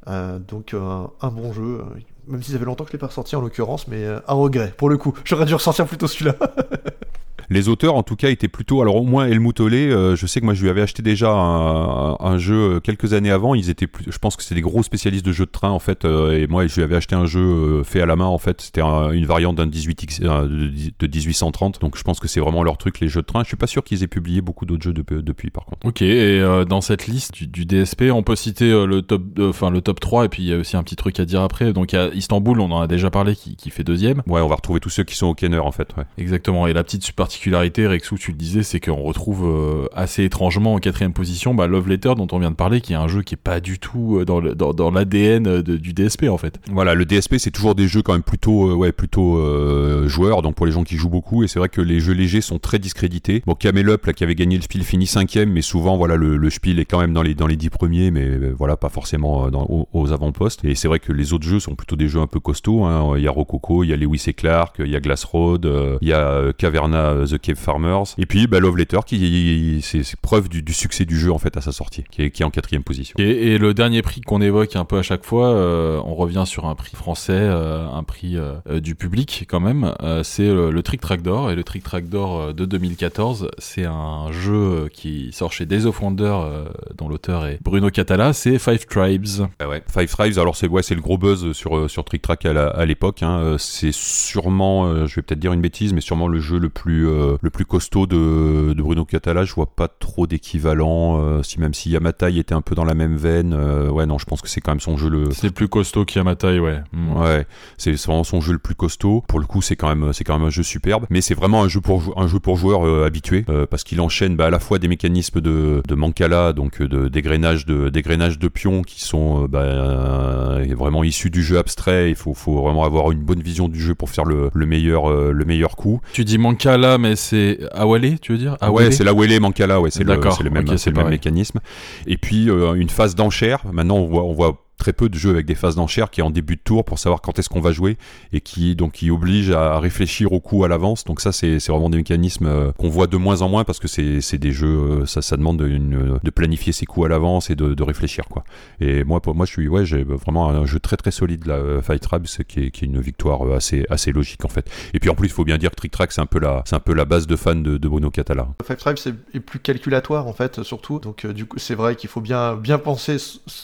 [0.06, 1.80] Donc un bon jeu,
[2.26, 4.34] même si ça fait longtemps que je l'ai pas ressorti en l'occurrence, mais euh, un
[4.34, 5.14] regret pour le coup.
[5.24, 6.36] J'aurais dû ressortir plutôt celui-là.
[7.50, 8.80] Les auteurs, en tout cas, étaient plutôt.
[8.82, 11.30] Alors, au moins, Helmut Olé, euh, je sais que moi, je lui avais acheté déjà
[11.32, 13.54] un, un jeu euh, quelques années avant.
[13.54, 15.78] Ils étaient plus, je pense que c'est des gros spécialistes de jeux de train, en
[15.78, 16.04] fait.
[16.04, 18.60] euh, et moi, je lui avais acheté un jeu fait à la main, en fait.
[18.60, 21.80] C'était un- une variante d'un 18X, euh, de, de 1830.
[21.80, 23.42] Donc, je pense que c'est vraiment leur truc, les jeux de train.
[23.42, 25.86] Je suis pas sûr qu'ils aient publié beaucoup d'autres jeux de- depuis, par contre.
[25.86, 29.70] Ok, et euh, dans cette liste du, du DSP, on peut citer le top, enfin
[29.70, 31.72] le top 3 et puis il y a aussi un petit truc à dire après.
[31.72, 34.22] Donc il y a Istanbul, on en a déjà parlé, qui, qui fait deuxième.
[34.26, 35.88] Ouais, on va retrouver tous ceux qui sont au Kenner, en fait.
[35.96, 36.04] Ouais.
[36.18, 36.66] Exactement.
[36.66, 37.04] Et la petite
[37.34, 41.66] particularité, Rexou, tu le disais, c'est qu'on retrouve euh, assez étrangement en quatrième position bah,
[41.66, 43.80] Love Letter dont on vient de parler, qui est un jeu qui est pas du
[43.80, 46.60] tout euh, dans l'ADN euh, du DSP en fait.
[46.70, 50.54] Voilà, le DSP c'est toujours des jeux quand même plutôt, ouais, plutôt euh, joueurs, donc
[50.54, 51.42] pour les gens qui jouent beaucoup.
[51.42, 53.42] Et c'est vrai que les jeux légers sont très discrédités.
[53.46, 56.36] Bon, Camel Up là qui avait gagné le Spiel finit cinquième, mais souvent voilà le,
[56.36, 59.48] le Spiel est quand même dans les dans les dix premiers, mais voilà pas forcément
[59.92, 60.64] aux, avant-postes.
[60.64, 62.84] Et c'est vrai que les autres jeux sont plutôt des jeux un peu costauds.
[62.84, 63.14] Hein.
[63.16, 65.68] Il y a Rococo, il y a Lewis et Clark, il y a Glass Road,
[66.00, 70.48] il y a Caverna The Cave Farmers, et puis bah, Love Letter qui c'est preuve
[70.48, 72.50] du, du succès du jeu en fait à sa sortie, qui est, qui est en
[72.50, 73.14] quatrième position.
[73.18, 76.44] Et, et le dernier prix qu'on évoque un peu à chaque fois, euh, on revient
[76.46, 79.94] sur un prix français, euh, un prix euh, euh, du public quand même.
[80.02, 83.48] euh, c'est le, le Trick Track d'or et le Trick Track d'or euh, de 2014,
[83.58, 86.64] c'est un jeu euh, qui sort chez Days of Wonder, euh,
[86.96, 88.32] dont l'auteur est Bruno Catala.
[88.32, 89.26] C'est Five Tribes.
[89.60, 89.82] Ah ouais.
[89.92, 93.22] Five Tribes, alors c'est ouais, le gros buzz sur euh, sur Trick Track à l'époque.
[93.22, 93.38] hein.
[93.40, 96.68] Euh, C'est sûrement, euh, je vais peut-être dire une bêtise, mais sûrement le jeu le
[96.68, 99.44] plus euh, le plus costaud de, de Bruno Catala.
[99.44, 101.20] Je vois pas trop d'équivalent.
[101.20, 104.18] euh, si même si Yamatai était un peu dans la même veine, euh, ouais non,
[104.18, 106.80] je pense que c'est quand même son jeu le C'est plus costaud qu'Yamatai, ouais.
[106.92, 107.16] Mm.
[107.16, 107.46] Ouais,
[107.78, 109.22] c'est vraiment son jeu le plus costaud.
[109.28, 111.62] Pour le coup, c'est quand même c'est quand même un jeu superbe, mais c'est vraiment
[111.62, 114.58] un jeu pour un jeu pour joueurs habitués euh, parce qu'il enchaîne bah, à la
[114.60, 119.46] fois des mécanismes de, de Mancala, donc de dégrainage de dégrainage de pions qui sont
[119.46, 122.10] bah, vraiment issus du jeu abstrait.
[122.10, 125.10] Il faut faut vraiment avoir une bonne vision du jeu pour faire le, le meilleur
[125.10, 126.00] le meilleur coup.
[126.12, 128.56] Tu dis Mancala, mais c'est Awale, tu veux dire?
[128.60, 130.16] Ah ouais, c'est la Wele Mancala, ouais, c'est le,
[130.50, 131.60] même, le mécanisme.
[132.06, 133.60] Et puis euh, une phase d'enchère.
[133.72, 136.22] Maintenant, on voit, on voit très peu de jeux avec des phases d'enchère qui est
[136.22, 137.96] en début de tour pour savoir quand est-ce qu'on va jouer
[138.32, 141.04] et qui donc qui oblige à réfléchir au coup à l'avance.
[141.04, 143.88] Donc ça, c'est vraiment des mécanismes euh, qu'on voit de moins en moins parce que
[143.88, 144.66] c'est des jeux,
[145.02, 148.44] euh, ça ça demande de, planifier ses coups à l'avance et de, réfléchir quoi.
[148.80, 151.54] Et moi, pour moi, je suis ouais, j'ai vraiment un jeu très très solide là,
[151.54, 154.70] euh, Fight Tribes, qui est, qui est une victoire assez assez logique en fait.
[154.94, 156.62] Et puis en plus, il faut bien dire que Trick Track, c'est un peu la
[156.66, 158.48] c'est un peu la base de fans de, de Bruno Catala.
[158.66, 160.98] Five Tribes est plus calculatoire en fait, surtout.
[160.98, 163.16] Donc du coup, c'est vrai qu'il faut bien bien penser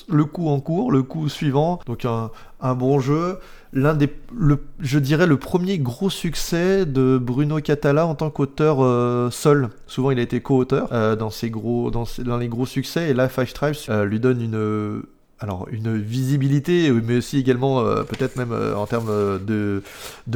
[0.09, 1.81] le coup en cours, coup suivant.
[1.87, 3.39] Donc un, bon jeu.
[3.73, 8.83] L'un des, le, je dirais le premier gros succès de Bruno Catala en tant qu'auteur
[8.83, 9.69] euh, seul.
[9.87, 12.07] Souvent, il a été co-auteur euh, dans ses gros, dans,
[12.39, 13.11] les gros succès.
[13.11, 15.03] Et là, Five Tribes euh, lui donne une
[15.43, 19.83] alors une visibilité, mais aussi également euh, peut-être même en termes de,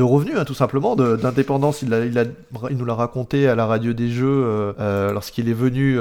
[0.01, 1.83] revenus, hein, tout simplement, d'indépendance.
[1.83, 4.75] Il, nous l'a raconté à la radio des jeux
[5.13, 5.99] lorsqu'il est venu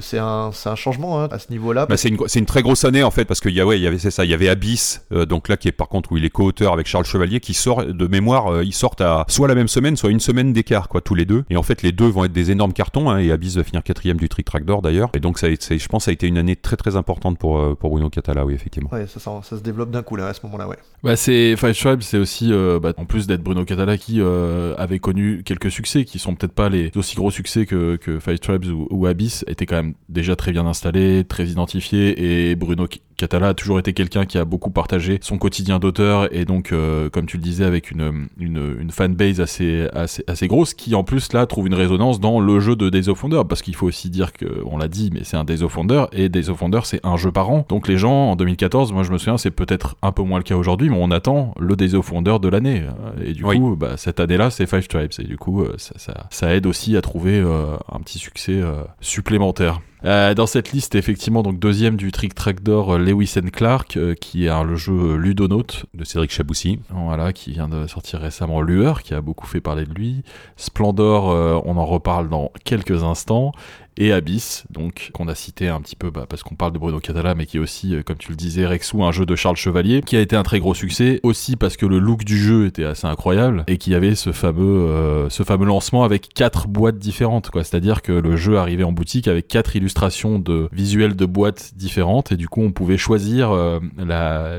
[0.00, 1.86] c'est un, changement hein, à ce niveau-là.
[1.86, 3.86] Bah, c'est une, très grosse année en fait parce qu'il y a ouais il y
[3.86, 6.24] avait ça il y avait Abyss euh, donc là qui est par contre où il
[6.24, 9.54] est co-auteur avec Charles Chevalier qui sort de mémoire euh, ils sortent à soit la
[9.54, 12.06] même semaine soit une semaine d'écart quoi tous les deux et en fait les deux
[12.06, 14.82] vont être des énormes cartons hein, et Abyss va finir quatrième du Trick Track d'or
[14.82, 16.96] d'ailleurs et donc ça a été, je pense ça a été une année très très
[16.96, 20.02] importante pour euh, pour Bruno Catala oui effectivement Ouais, ça, ça, ça se développe d'un
[20.02, 20.78] coup là à ce moment-là, ouais.
[21.04, 24.74] Bah c'est Five Tribes, c'est aussi euh, bah, en plus d'être Bruno Catala qui euh,
[24.78, 28.38] avait connu quelques succès qui sont peut-être pas les aussi gros succès que, que Five
[28.38, 32.86] Tribes ou, Abyss, était quand même déjà très bien installé, très identifié et Bruno
[33.18, 37.10] Catala a toujours été quelqu'un qui a beaucoup partagé son quotidien d'auteur et donc euh,
[37.10, 41.04] comme tu le disais avec une une, une fanbase assez, assez assez grosse qui en
[41.04, 43.86] plus là trouve une résonance dans le jeu de Days of Wonder parce qu'il faut
[43.86, 46.62] aussi dire que on l'a dit mais c'est un Days of Wonder et Days of
[46.62, 47.66] Wonder c'est un jeu par an.
[47.68, 50.44] Donc les gens en 2014 moi je me souviens c'est peut-être un peu moins le
[50.44, 52.84] cas aujourd'hui on attend le Days of Wonder de l'année.
[53.22, 55.12] Et du coup, bah, cette année-là, c'est Five Tribes.
[55.18, 59.80] Et du coup, euh, ça, aide aussi à trouver euh, un petit succès euh, supplémentaire.
[60.02, 64.64] dans cette liste, effectivement, donc deuxième du Trick Track d'or, Lewis and Clark, qui est
[64.64, 65.64] le jeu Ludonaut
[65.94, 66.80] de Cédric Chaboussi.
[66.90, 70.22] Voilà, qui vient de sortir récemment Lueur, qui a beaucoup fait parler de lui.
[70.56, 73.52] Splendor, on en reparle dans quelques instants
[73.96, 76.98] et Abyss, donc qu'on a cité un petit peu bah, parce qu'on parle de Bruno
[77.00, 79.56] Catala, mais qui est aussi, euh, comme tu le disais, Rexou, un jeu de Charles
[79.56, 82.66] Chevalier, qui a été un très gros succès, aussi parce que le look du jeu
[82.66, 86.66] était assez incroyable et qu'il y avait ce fameux, euh, ce fameux lancement avec quatre
[86.66, 87.62] boîtes différentes, quoi.
[87.62, 92.32] C'est-à-dire que le jeu arrivait en boutique avec quatre illustrations de visuels de boîtes différentes
[92.32, 93.78] et du coup on pouvait choisir euh,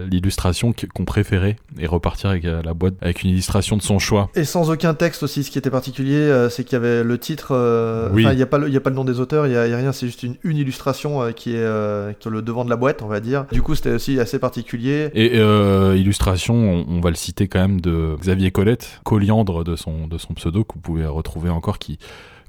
[0.10, 4.30] l'illustration qu'on préférait et repartir avec la boîte avec une illustration de son choix.
[4.36, 8.10] Et sans aucun texte aussi, ce qui était particulier, c'est qu'il y avait le titre.
[8.14, 8.26] oui.
[8.36, 10.24] Il n'y a pas a pas le nom des il n'y a, rien, c'est juste
[10.24, 13.46] une, illustration euh, qui est euh, sur le devant de la boîte, on va dire.
[13.52, 15.10] Du coup, c'était aussi assez particulier.
[15.14, 20.08] Et euh, illustration, on, va le citer quand même de Xavier Colette, Coliandre de son,
[20.08, 22.00] de son pseudo, que vous pouvez retrouver encore, qui,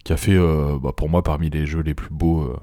[0.04, 0.38] qui a fait,
[0.82, 2.54] bah, pour moi, parmi les jeux les plus beaux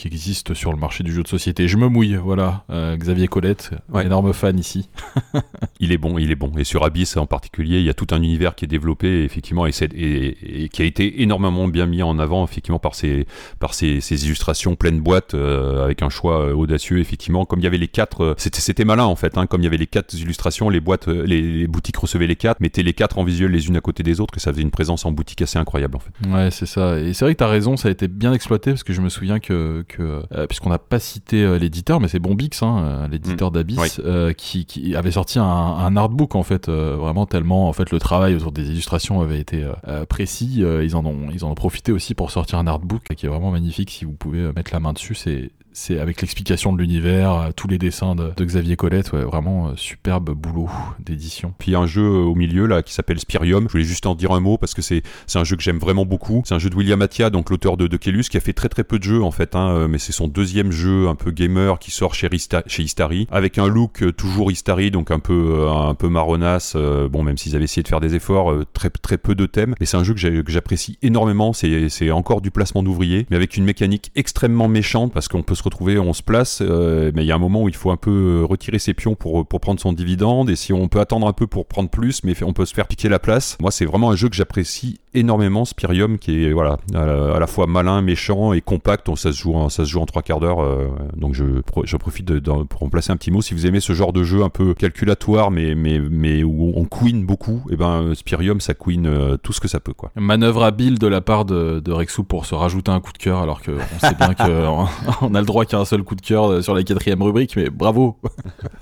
[0.00, 1.68] qui existe sur le marché du jeu de société.
[1.68, 2.64] Je me mouille, voilà.
[2.70, 3.72] Euh, Xavier Colette,
[4.02, 4.88] énorme fan ici.
[5.80, 6.52] il est bon, il est bon.
[6.56, 9.66] Et sur Abyss en particulier, il y a tout un univers qui est développé, effectivement,
[9.66, 13.26] et, et, qui a été énormément bien mis en avant, effectivement, par ces,
[13.58, 17.44] par illustrations pleines boîtes, euh, avec un choix euh, audacieux, effectivement.
[17.44, 19.76] Comme il y avait les quatre, c'était malin en fait, hein, comme il y avait
[19.76, 23.50] les quatre illustrations, les boîtes, les, boutiques recevaient les quatre, mettaient les quatre en visuel
[23.50, 25.96] les unes à côté des autres, et ça faisait une présence en boutique assez incroyable
[25.96, 26.28] en fait.
[26.30, 26.98] Ouais, c'est ça.
[26.98, 29.02] Et c'est vrai que tu as raison, ça a été bien exploité, parce que je
[29.02, 33.08] me souviens que euh, puisqu'on n'a pas cité euh, l'éditeur, mais c'est Bombix, hein, euh,
[33.08, 33.54] l'éditeur mm.
[33.54, 34.00] d'Abyss,
[34.36, 38.70] qui, avait sorti un, artbook en fait, vraiment tellement en fait le travail autour des
[38.70, 39.66] illustrations avait été
[40.08, 40.60] précis.
[40.60, 43.50] ils en ont ils en ont profité aussi pour sortir un artbook qui est vraiment
[43.50, 43.90] magnifique.
[43.90, 47.68] Si vous pouvez mettre la main dessus, c'est c'est avec l'explication de l'univers, euh, tous
[47.68, 50.68] les dessins de, Xavier Colette, ouais, vraiment euh, superbe boulot
[50.98, 51.54] d'édition.
[51.58, 53.64] Puis il y a un jeu euh, au milieu là qui s'appelle Spirium.
[53.66, 55.02] Je voulais juste en dire un mot parce que c'est
[55.34, 56.42] un jeu que j'aime vraiment beaucoup.
[56.44, 58.68] C'est un jeu de William Attia, donc l'auteur de, de Kellus, qui a fait très
[58.68, 61.78] très peu de jeux en fait, hein, mais c'est son deuxième jeu un peu gamer
[61.78, 62.28] qui sort chez,
[62.66, 66.76] chez Istari, avec un look toujours Istari, donc un peu un peu marronasse.
[66.76, 69.74] bon, même s'ils avaient essayé de faire des efforts, très très peu de thèmes.
[69.80, 71.52] Mais c'est un jeu que j'apprécie énormément.
[71.52, 75.64] C'est encore du placement d'ouvriers, mais avec une mécanique extrêmement méchante parce qu'on peut se
[75.64, 77.96] retrouver, on se place, euh, mais il y a un moment où il faut un
[77.96, 81.26] peu euh, retirer ses pions pour, pour prendre son dividende, et si on peut attendre
[81.26, 83.58] un peu pour prendre plus, mais on peut se faire piquer la place.
[83.60, 87.66] Moi, c'est vraiment un jeu que j'apprécie énormément, Spirium, qui est voilà, à la, fois
[87.66, 89.14] malin, méchant et compact.
[89.16, 91.44] Ça, se joue en, ça se joue en trois quarts d'heure, euh, donc je,
[91.84, 93.42] je profite de, pour en placer un petit mot.
[93.42, 96.84] Si vous aimez ce genre de jeu un peu calculatoire, mais, mais, mais où on
[96.84, 99.92] queen beaucoup, et eh ben Spirium, ça queen tout ce que ça peut.
[99.92, 100.10] Quoi.
[100.16, 103.40] Manœuvre habile de la part de, de Rexou pour se rajouter un coup de cœur,
[103.40, 106.74] alors qu'on sait bien qu'on a le droit qu'à un seul coup de cœur sur
[106.74, 108.16] la quatrième rubrique, mais bravo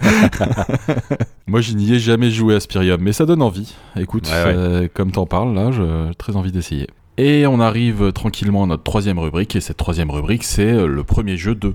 [1.47, 3.75] Moi, je n'y ai jamais joué à Spirium, mais ça donne envie.
[3.97, 6.87] Écoute, euh, comme t'en parles, là, j'ai très envie d'essayer.
[7.17, 11.03] Et on arrive tranquillement à notre troisième rubrique, et cette troisième rubrique, c'est euh, le
[11.05, 11.75] premier jeu de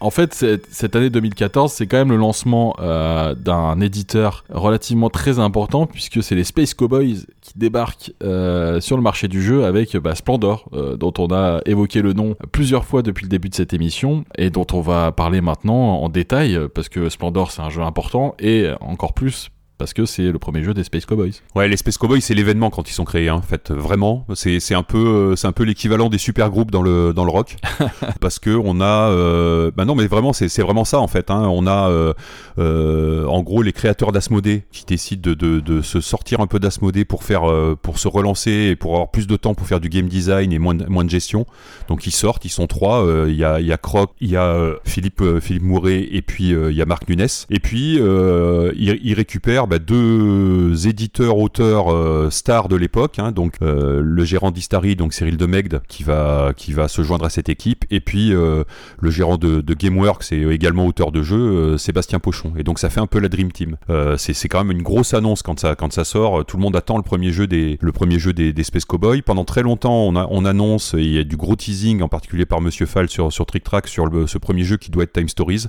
[0.00, 5.40] En fait, cette, année 2014, c'est quand même le lancement euh, d'un éditeur relativement très
[5.40, 9.96] important, puisque c'est les Space Cowboys qui débarquent euh, sur le marché du jeu avec
[9.96, 13.54] bah, Splendor, euh, dont on a évoqué le nom plusieurs fois depuis le début de
[13.56, 17.70] cette émission, et dont on va parler maintenant en détail, parce que Splendor, c'est un
[17.70, 21.32] jeu important, et encore plus parce que c'est le premier jeu des Space Cowboys.
[21.54, 24.26] Ouais, les Space Cowboys, c'est l'événement quand ils sont créés, hein, en fait, vraiment.
[24.34, 27.30] C'est, un peu, euh, c'est un peu l'équivalent des super groupes dans le, dans le
[27.30, 27.56] rock.
[28.20, 31.30] parce que on a, euh, bah non, mais vraiment, c'est, vraiment ça, en fait.
[31.30, 31.48] Hein.
[31.50, 32.12] On a, euh,
[32.58, 36.58] euh, en gros, les créateurs d'Asmodée qui décident de, de, de, se sortir un peu
[36.58, 37.44] d'Asmodée pour faire,
[37.80, 40.58] pour se relancer et pour avoir plus de temps pour faire du game design et
[40.58, 41.46] moins de, moins de gestion.
[41.88, 43.06] Donc, ils sortent, ils sont trois.
[43.28, 46.50] Il y a, il y a Croc, il y a Philippe, Philippe Mouret et puis
[46.50, 47.26] il y a Marc Nunes.
[47.50, 53.18] Et puis, ils, ils récupèrent bah, deux éditeurs, auteurs stars de l'époque.
[53.18, 57.30] Hein, donc le gérant d'Istari, donc Cyril Demegde, qui va qui va se joindre à
[57.30, 58.64] cette équipe, et puis le
[59.10, 62.52] gérant de, de GameWorks et également auteur de jeu, Sébastien Pochon.
[62.56, 63.76] Et donc ça fait un peu la Dream Team.
[64.16, 66.44] c'est quand même une grosse annonce quand ça quand ça sort.
[66.44, 69.22] Tout le monde attend le premier jeu des le premier jeu des, des Space Cowboys.
[69.22, 72.46] Pendant très longtemps, on, a, on annonce, il y a du gros teasing, en particulier
[72.46, 75.28] par Monsieur Fall sur, sur Trick Track, sur ce premier jeu qui doit être Time
[75.28, 75.66] Stories.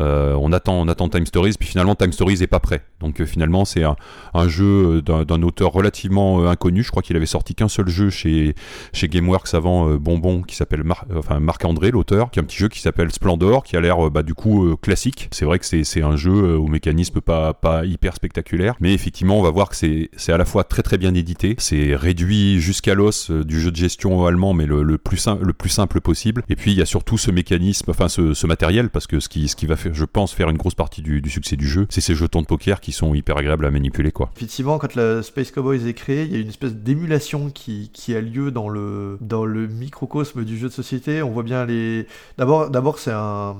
[0.00, 2.82] Euh, on attend, on attend Time Stories, puis finalement Time Stories est pas prêt.
[3.00, 6.82] Donc euh, finalement c'est un, jeu d'un auteur relativement euh, inconnu.
[6.82, 8.54] Je crois qu'il avait sorti qu'un seul jeu chez
[8.92, 10.82] chez GameWorks avant Bonbon, qui s'appelle
[11.14, 14.10] enfin Marc André, l'auteur, qui est un petit jeu qui s'appelle Splendor, qui a l'air
[14.10, 15.28] bah, du coup classique.
[15.32, 19.42] C'est vrai que c'est un jeu au mécanisme pas pas hyper spectaculaire, mais effectivement on
[19.42, 23.30] va voir que c'est à la fois très très bien édité, c'est réduit jusqu'à l'os
[23.30, 26.42] du jeu de gestion allemand, mais le, plus simple le plus simple possible.
[26.48, 29.28] Et puis il y a surtout ce mécanisme, enfin ce, ce matériel, parce que ce
[29.28, 31.86] qui ce qui va faire je pense, faire une grosse partie du, succès du jeu,
[31.90, 34.12] c'est ces jetons de poker qui sont hyper agréables à manipuler.
[34.12, 34.30] Quoi.
[34.36, 38.20] Effectivement, quand le Space Cowboys est créé, il y a une espèce d'émulation qui, a
[38.20, 41.22] lieu dans le, dans le microcosme du jeu de société.
[41.22, 42.06] On voit bien les.
[42.38, 43.56] D'abord c'est un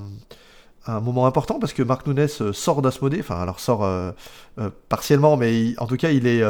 [0.86, 4.12] un moment important parce que Marc Nunes euh, sort d'Asmodée, enfin alors sort euh,
[4.58, 6.42] euh, partiellement, mais en tout cas il est,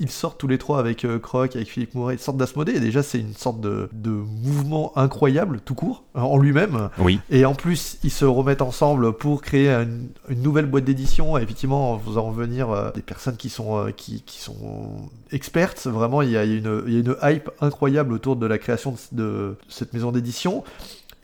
[0.00, 3.02] il, sort tous les trois avec Croc, avec Philippe Mouret, ils sortent d'Asmodée et déjà
[3.02, 6.90] c'est une sorte de, de, mouvement incroyable tout court en lui-même.
[6.98, 7.20] Oui.
[7.30, 11.98] Et en plus ils se remettent ensemble pour créer une, nouvelle boîte d'édition, effectivement en
[11.98, 15.86] faisant venir des personnes qui sont, qui, qui, sont expertes.
[15.86, 18.94] Vraiment il y, a une, il y, a une, hype incroyable autour de la création
[19.12, 20.64] de, de cette maison d'édition.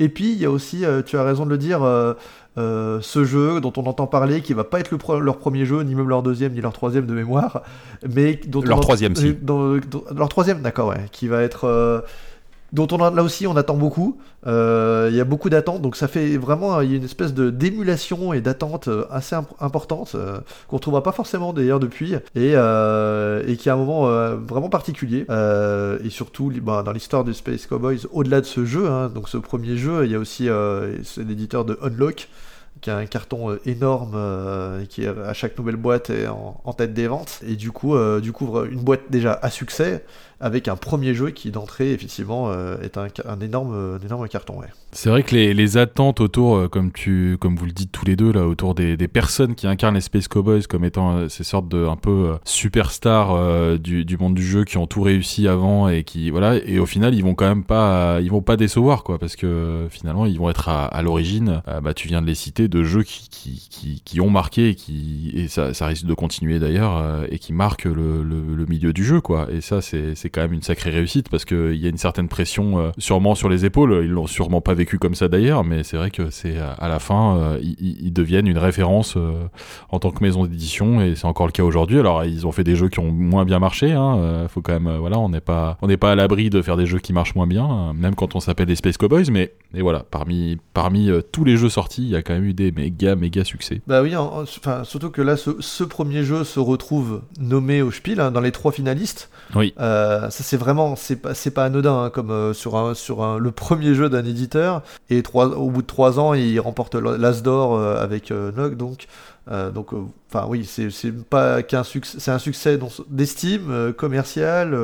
[0.00, 2.14] Et puis il y a aussi, euh, tu as raison de le dire, euh,
[2.56, 5.94] euh, ce jeu dont on entend parler, qui va pas être leur premier jeu, ni
[5.94, 7.62] même leur deuxième, ni leur troisième de mémoire,
[8.08, 9.36] mais dont leur troisième, si.
[9.46, 12.04] leur troisième, d'accord, ouais, qui va être
[12.72, 14.18] dont on là aussi on attend beaucoup.
[14.46, 18.32] Euh, il y a beaucoup d'attentes, donc ça fait vraiment a une espèce de d'émulation
[18.32, 20.38] et d'attente euh, assez importante euh,
[20.68, 22.52] qu'on ne trouvera pas forcément d'ailleurs depuis et,
[23.56, 24.06] qui a un moment
[24.36, 25.26] vraiment particulier.
[25.28, 29.38] et surtout bah, dans l'histoire de Space Cowboys, au-delà de ce jeu, hein, donc ce
[29.38, 30.48] premier jeu, il y a aussi
[31.16, 32.28] l'éditeur de Unlock
[32.80, 34.16] qui a un carton énorme
[34.88, 38.32] qui est à chaque nouvelle boîte est en, tête des ventes et du coup du
[38.32, 40.04] coup une boîte déjà à succès
[40.40, 44.58] avec un premier jeu qui d'entrée effectivement euh, est un, énorme, énorme carton.
[44.60, 44.68] Ouais.
[44.92, 48.06] C'est vrai que les, les, attentes autour, euh, comme, tu, comme vous le dites tous
[48.06, 51.28] les deux, là, autour des, des personnes qui incarnent les Space Cowboys comme étant euh,
[51.28, 55.48] ces sortes de un peu superstars du, du, monde du jeu qui ont tout réussi
[55.48, 58.56] avant et qui voilà et au final ils vont quand même pas ils vont pas
[58.56, 62.26] décevoir quoi parce que finalement ils vont être à, à l'origine bah tu viens de
[62.26, 65.86] les citer de jeux qui, qui, qui, qui ont marqué et qui et ça, ça
[65.86, 69.60] risque de continuer d'ailleurs et qui marquent le, le, le, milieu du jeu quoi et
[69.60, 72.78] ça c'est c'est quand même une sacrée réussite parce qu'il y a une certaine pression
[72.78, 74.02] euh, sûrement sur les épaules.
[74.04, 76.88] Ils l'ont sûrement pas vécu comme ça d'ailleurs, mais c'est vrai que c'est euh, à
[76.88, 79.16] la fin, euh, ils, deviennent une référence
[79.90, 81.98] en tant que maison d'édition et c'est encore le cas aujourd'hui.
[81.98, 83.92] Alors ils ont fait des jeux qui ont moins bien marché.
[83.92, 86.76] Hein, faut quand même, voilà, on n'est pas, on n'est pas à l'abri de faire
[86.76, 89.30] des jeux qui marchent moins bien, même quand on s'appelle les Space Cowboys.
[89.30, 92.54] Mais et voilà, parmi parmi tous les jeux sortis, il y a quand même eu
[92.54, 93.80] des méga méga succès.
[93.86, 98.30] Bah oui, enfin surtout que là, ce, premier jeu se retrouve nommé au Spiel hein,
[98.32, 99.30] dans les trois finalistes.
[99.54, 99.74] Oui.
[99.78, 103.22] Euh, ça c'est vraiment, c'est pas, c'est pas anodin hein, comme euh, sur un, sur
[103.22, 104.82] un, le premier jeu d'un éditeur.
[105.10, 109.06] Et trois, au bout de trois ans, il remporte l'As d'or euh, avec Nog, donc.
[109.74, 109.88] Donc,
[110.30, 112.78] enfin oui, c'est, pas qu'un succès, c'est un succès
[113.08, 114.76] d'estime commercial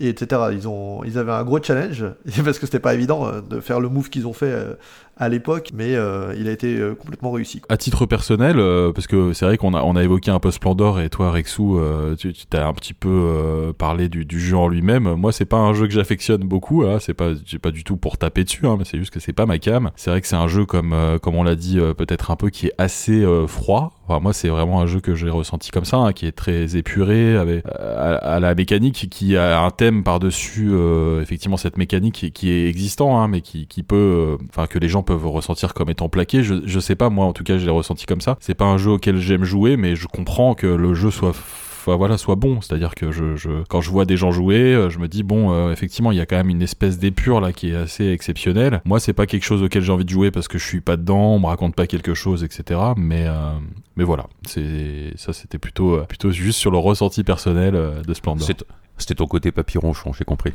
[0.00, 0.42] et etc.
[0.52, 2.04] Ils ont, ils avaient un gros challenge
[2.44, 4.54] parce que c'était pas évident de faire le move qu'ils ont fait
[5.16, 7.62] à l'époque, mais euh, il a été euh, complètement réussi.
[7.68, 10.50] À titre personnel, euh, parce que c'est vrai qu'on a, on a évoqué un peu
[10.50, 11.80] Splendor et toi, Rexou,
[12.18, 15.14] tu, tu as un petit peu parlé du, du, jeu en lui-même.
[15.14, 16.82] Moi, c'est pas un jeu que j'affectionne beaucoup.
[16.82, 16.98] Hein.
[17.00, 19.32] C'est pas, j'ai pas du tout pour taper dessus, hein, mais c'est juste que c'est
[19.32, 19.90] pas ma cam.
[19.96, 22.66] C'est vrai que c'est un jeu comme, comme on l'a dit, peut-être un peu qui
[22.66, 23.73] est assez froid.
[24.08, 27.36] Moi, c'est vraiment un jeu que j'ai ressenti comme ça, hein, qui est très épuré,
[27.36, 30.72] avec à, la mécanique, qui a un thème par-dessus,
[31.20, 35.26] effectivement, cette mécanique qui, est existant, hein, mais qui, peut, enfin, que les gens peuvent
[35.26, 36.42] ressentir comme étant plaqué.
[36.42, 38.36] Je, je sais pas, moi en tout cas, je l'ai ressenti comme ça.
[38.40, 41.34] C'est pas un jeu auquel j'aime jouer, mais je comprends que le jeu soit
[41.86, 42.60] voilà soit bon.
[42.60, 45.08] C'est à dire que je, je, quand je vois des gens jouer euh, je me
[45.08, 47.76] dis bon euh, effectivement il y a quand même une espèce d'épure là qui est
[47.76, 48.80] assez exceptionnelle.
[48.84, 50.96] Moi c'est pas quelque chose auquel j'ai envie de jouer parce que je suis pas
[50.96, 53.52] dedans on me raconte pas quelque chose etc mais euh,
[53.96, 54.26] mais voilà.
[54.46, 57.74] C'est ça c'était plutôt plutôt juste sur le ressenti personnel
[58.06, 58.48] de Splendor.
[58.96, 60.52] C'était ton côté papyronchon, j'ai compris.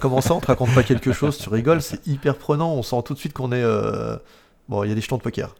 [0.00, 3.02] comment, ça, on te raconte pas quelque chose, tu rigoles, c'est hyper prenant, on sent
[3.04, 3.62] tout de suite qu'on est...
[3.62, 4.16] Euh,
[4.68, 5.54] bon, il y a des jetons de poker.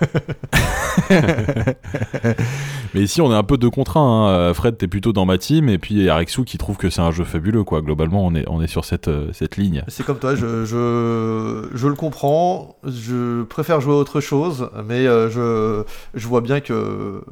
[2.94, 4.48] Mais ici, on est un peu deux contre un.
[4.48, 4.54] Hein.
[4.54, 7.24] Fred, t'es plutôt dans ma team, et puis Arexou qui trouve que c'est un jeu
[7.24, 7.82] fabuleux, quoi.
[7.82, 9.84] Globalement, on est, on est sur cette, euh, cette ligne.
[9.88, 12.76] C'est comme toi, je, je, je, le comprends.
[12.84, 15.84] Je préfère jouer à autre chose, mais euh, je,
[16.14, 17.22] je vois bien que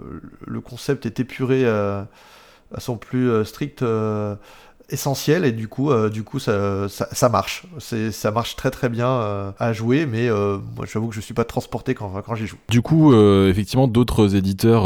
[0.46, 2.08] le concept est épuré à,
[2.74, 3.84] à son plus strict
[4.90, 8.88] essentiel et du coup euh, du coup ça, ça, marche c'est ça marche très très
[8.88, 12.34] bien euh, à jouer mais euh, moi j'avoue que je suis pas transporté quand, quand
[12.34, 13.14] j'y joue du coup
[13.48, 14.84] effectivement d'autres éditeurs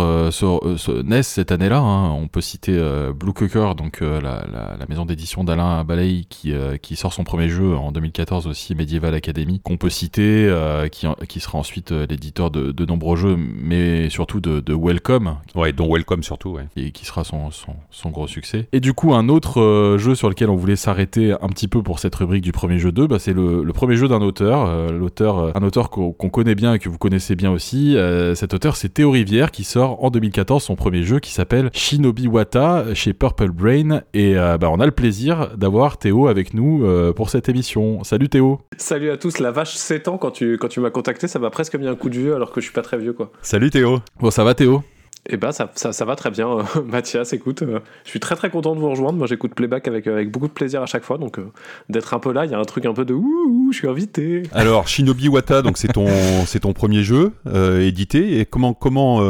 [1.04, 2.10] naissent cette année là hein.
[2.12, 2.78] on peut citer
[3.14, 4.44] Blue Cooker donc la,
[4.78, 9.14] la, maison d'édition d'Alain Balay qui, qui sort son premier jeu en 2014 aussi Medieval
[9.14, 10.50] Academy qu'on peut citer
[10.92, 15.72] qui, qui sera ensuite l'éditeur de, de, nombreux jeux mais surtout de, de Welcome ouais
[15.72, 16.68] dont Welcome surtout ouais.
[16.76, 20.28] et qui sera son, son, son gros succès et du coup un autre jeu sur
[20.28, 23.18] lequel on voulait s'arrêter un petit peu pour cette rubrique du premier jeu 2, bah,
[23.18, 26.78] c'est le, premier jeu d'un auteur, euh, l'auteur, euh, un auteur qu'on connaît bien et
[26.78, 27.96] que vous connaissez bien aussi.
[27.96, 31.70] Euh, cet auteur, c'est Théo Rivière qui sort en 2014 son premier jeu qui s'appelle
[31.72, 34.02] Shinobi Wata chez Purple Brain.
[34.14, 36.84] Et bah, on a le plaisir d'avoir Théo avec nous
[37.14, 38.02] pour cette émission.
[38.04, 38.60] Salut Théo.
[38.76, 39.38] Salut à tous.
[39.38, 41.94] La vache 7 ans quand tu, quand tu m'as contacté, ça m'a presque mis un
[41.94, 43.30] coup de vieux alors que je suis pas très vieux quoi.
[43.42, 44.00] Salut Théo.
[44.20, 44.82] Bon, ça va Théo?
[45.26, 48.74] Eh ben ça, ça, va très bien, Mathias, écoute, euh, je suis très très content
[48.74, 51.18] de vous rejoindre, moi j'écoute Playback avec, euh, avec beaucoup de plaisir à chaque fois,
[51.18, 51.50] donc euh,
[51.88, 53.88] d'être un peu là, il y a un truc un peu de ouh, je suis
[53.88, 54.44] invité.
[54.52, 56.06] Alors Shinobi Wata, donc c'est ton,
[56.46, 57.32] c'est ton premier jeu
[57.80, 59.20] édité, et comment, comment,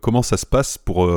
[0.00, 1.08] comment ça se passe pour...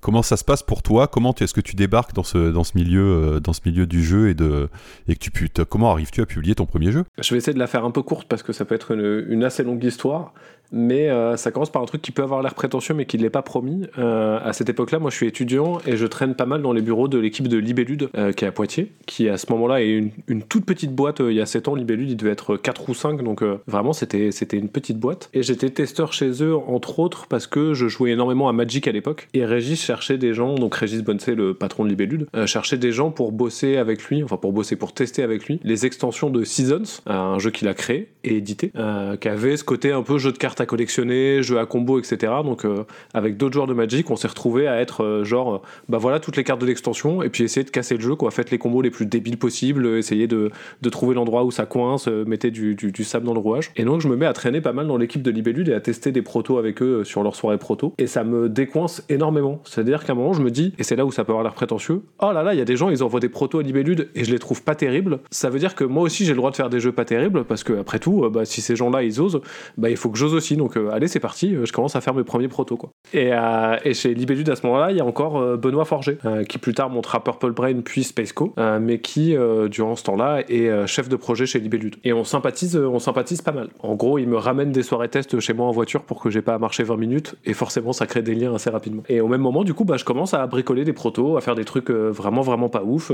[0.00, 1.06] Comment ça se passe pour toi?
[1.06, 4.28] Comment est-ce que tu débarques dans ce, dans ce milieu, dans ce milieu du jeu
[4.28, 4.68] et de
[5.08, 7.04] et que tu comment arrives-tu à publier ton premier jeu?
[7.22, 9.24] Je vais essayer de la faire un peu courte parce que ça peut être une,
[9.30, 10.34] une assez longue histoire
[10.72, 13.22] mais euh, ça commence par un truc qui peut avoir l'air prétentieux mais qui ne
[13.22, 13.86] l'est pas promis.
[13.98, 16.82] Euh, à cette époque-là, moi je suis étudiant et je traîne pas mal dans les
[16.82, 20.10] bureaux de l'équipe de Libellude euh, qui est à Poitiers, qui à ce moment-là est
[20.28, 21.20] une, toute petite boîte.
[21.20, 24.30] il y a 7 ans, Libellude il devait être 4 ou 5, donc vraiment c'était,
[24.52, 25.30] une petite boîte.
[25.32, 28.92] Et j'étais testeur chez eux entre autres parce que je jouais énormément à Magic à
[28.92, 32.92] l'époque et Régis cherchait des gens, donc Régis Bonnecey, le patron de Libellude, cherchait des
[32.92, 36.44] gens pour bosser avec lui, enfin pour bosser, pour tester avec lui les extensions de
[36.44, 38.72] Seasons, un jeu qu'il a créé et édité,
[39.20, 42.32] qui avait ce côté un peu jeu de cartes à collectionner, jeu à combo, etc.
[42.44, 45.58] Donc euh, avec d'autres joueurs de Magic, on s'est retrouvé à être euh, genre, euh,
[45.88, 48.30] bah voilà toutes les cartes de l'extension et puis essayer de casser le jeu, quoi.
[48.30, 50.50] Faites les combos les plus débiles possibles, essayer de,
[50.82, 53.70] de trouver l'endroit où ça coince, mettez du, du, sable dans le rouage.
[53.76, 55.80] Et donc je me mets à traîner pas mal dans l'équipe de Libellude et à
[55.80, 57.94] tester des protos avec eux sur leur soirée proto.
[57.98, 59.60] Et ça me décoince énormément.
[59.64, 61.54] C'est-à-dire qu'à un moment je me dis, et c'est là où ça peut avoir l'air
[61.54, 64.08] prétentieux, oh là là, il y a des gens, ils envoient des protos à Libellude
[64.14, 65.20] et je les trouve pas terribles.
[65.30, 67.44] Ça veut dire que moi aussi j'ai le droit de faire des jeux pas terribles
[67.44, 69.40] parce que après tout, bah, si ces gens-là ils osent,
[69.76, 70.43] bah il faut que j'ose aussi.
[70.52, 72.76] Donc allez, c'est parti, euh, je commence à faire mes premiers protos.
[72.76, 72.90] Quoi.
[73.12, 76.18] Et, euh, chez Libellude, à ce moment-là, il y a encore euh, Benoît Forger,
[76.48, 79.36] qui plus tard montera Purple Brain puis Spaceco, mais qui,
[79.70, 81.96] durant ce temps-là, est chef de projet chez Libellude.
[82.04, 83.68] Et on sympathise, on sympathise pas mal.
[83.80, 86.42] En gros, il me ramène des soirées tests chez moi en voiture pour que j'ai
[86.42, 89.02] pas à marcher 20 minutes, et forcément, ça crée des liens assez rapidement.
[89.08, 91.54] Et au même moment, du coup, bah, je commence à bricoler des protos, à faire
[91.54, 93.12] des trucs vraiment, vraiment pas ouf,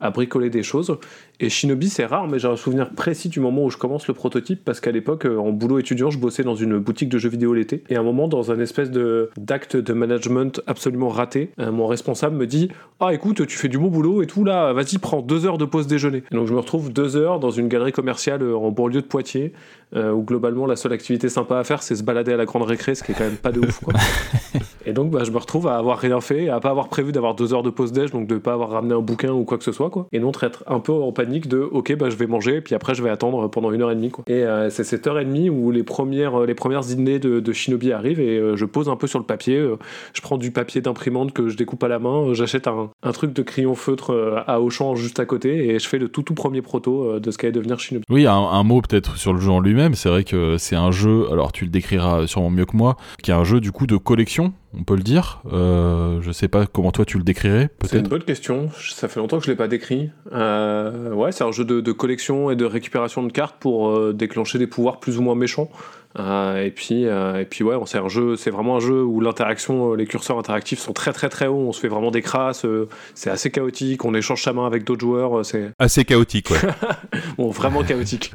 [0.00, 0.96] à bricoler des choses.
[1.40, 4.14] Et Shinobi, c'est rare, mais j'ai un souvenir précis du moment où je commence le
[4.14, 7.54] prototype, parce qu'à l'époque, en boulot étudiant, je bossais dans une boutique de jeux vidéo
[7.54, 7.82] l'été.
[7.88, 12.36] Et à un moment, dans un espèce d'acte de management absolument raté, euh, mon responsable
[12.36, 15.46] me dit Ah, écoute, tu fais du bon boulot et tout, là, vas-y, prends deux
[15.46, 16.22] heures de pause déjeuner.
[16.30, 19.52] Donc, je me retrouve deux heures dans une galerie commerciale euh, en banlieue de Poitiers,
[19.96, 22.64] euh, où globalement, la seule activité sympa à faire, c'est se balader à la grande
[22.64, 23.94] récré, ce qui est quand même pas de ouf, quoi.
[24.86, 27.34] et donc, bah, je me retrouve à avoir rien fait, à pas avoir prévu d'avoir
[27.34, 29.64] deux heures de pause déj, donc de pas avoir ramené un bouquin ou quoi que
[29.64, 30.06] ce soit, quoi.
[30.12, 32.74] Et donc, être un peu en panique de Ok, bah, je vais manger, et puis
[32.74, 34.24] après, je vais attendre pendant une heure et demie, quoi.
[34.26, 37.92] Et c'est cette heure et demie où les premières, les premières idées de, de Shinobi
[37.92, 39.56] arrivent et euh, je pose un peu sur le papier.
[39.56, 39.76] Euh,
[40.14, 42.34] je prends du papier d'imprimante que je découpe à la main.
[42.34, 45.88] J'achète un, un, truc de crayon feutre euh, à Auchan juste à côté et je
[45.88, 48.04] fais le tout tout premier proto de ce qu'allait devenir Shinobi.
[48.10, 49.94] Oui, un, un mot peut-être sur le jeu en lui-même.
[49.94, 53.30] C'est vrai que c'est un jeu, alors tu le décriras sûrement mieux que moi, qui
[53.30, 55.40] est un jeu du coup de collection on peut le dire.
[55.50, 57.70] Euh, je sais pas comment toi tu le décrirais.
[57.84, 58.68] C'est une bonne question.
[58.78, 60.10] Ça fait longtemps que je l'ai pas décrit.
[60.30, 64.66] ouais, c'est un jeu de, de, collection et de récupération de cartes pour déclencher des
[64.66, 65.70] pouvoirs plus ou moins méchants.
[66.18, 69.20] Euh, et puis, euh, et puis ouais, c'est un jeu, c'est vraiment un jeu où
[69.20, 71.66] l'interaction, euh, les curseurs interactifs sont très très très hauts.
[71.68, 72.66] On se fait vraiment des crasses.
[73.14, 74.04] c'est assez chaotique.
[74.04, 75.44] On échange sa main avec d'autres joueurs.
[75.44, 76.58] C'est assez chaotique, ouais.
[77.38, 78.32] bon, vraiment chaotique.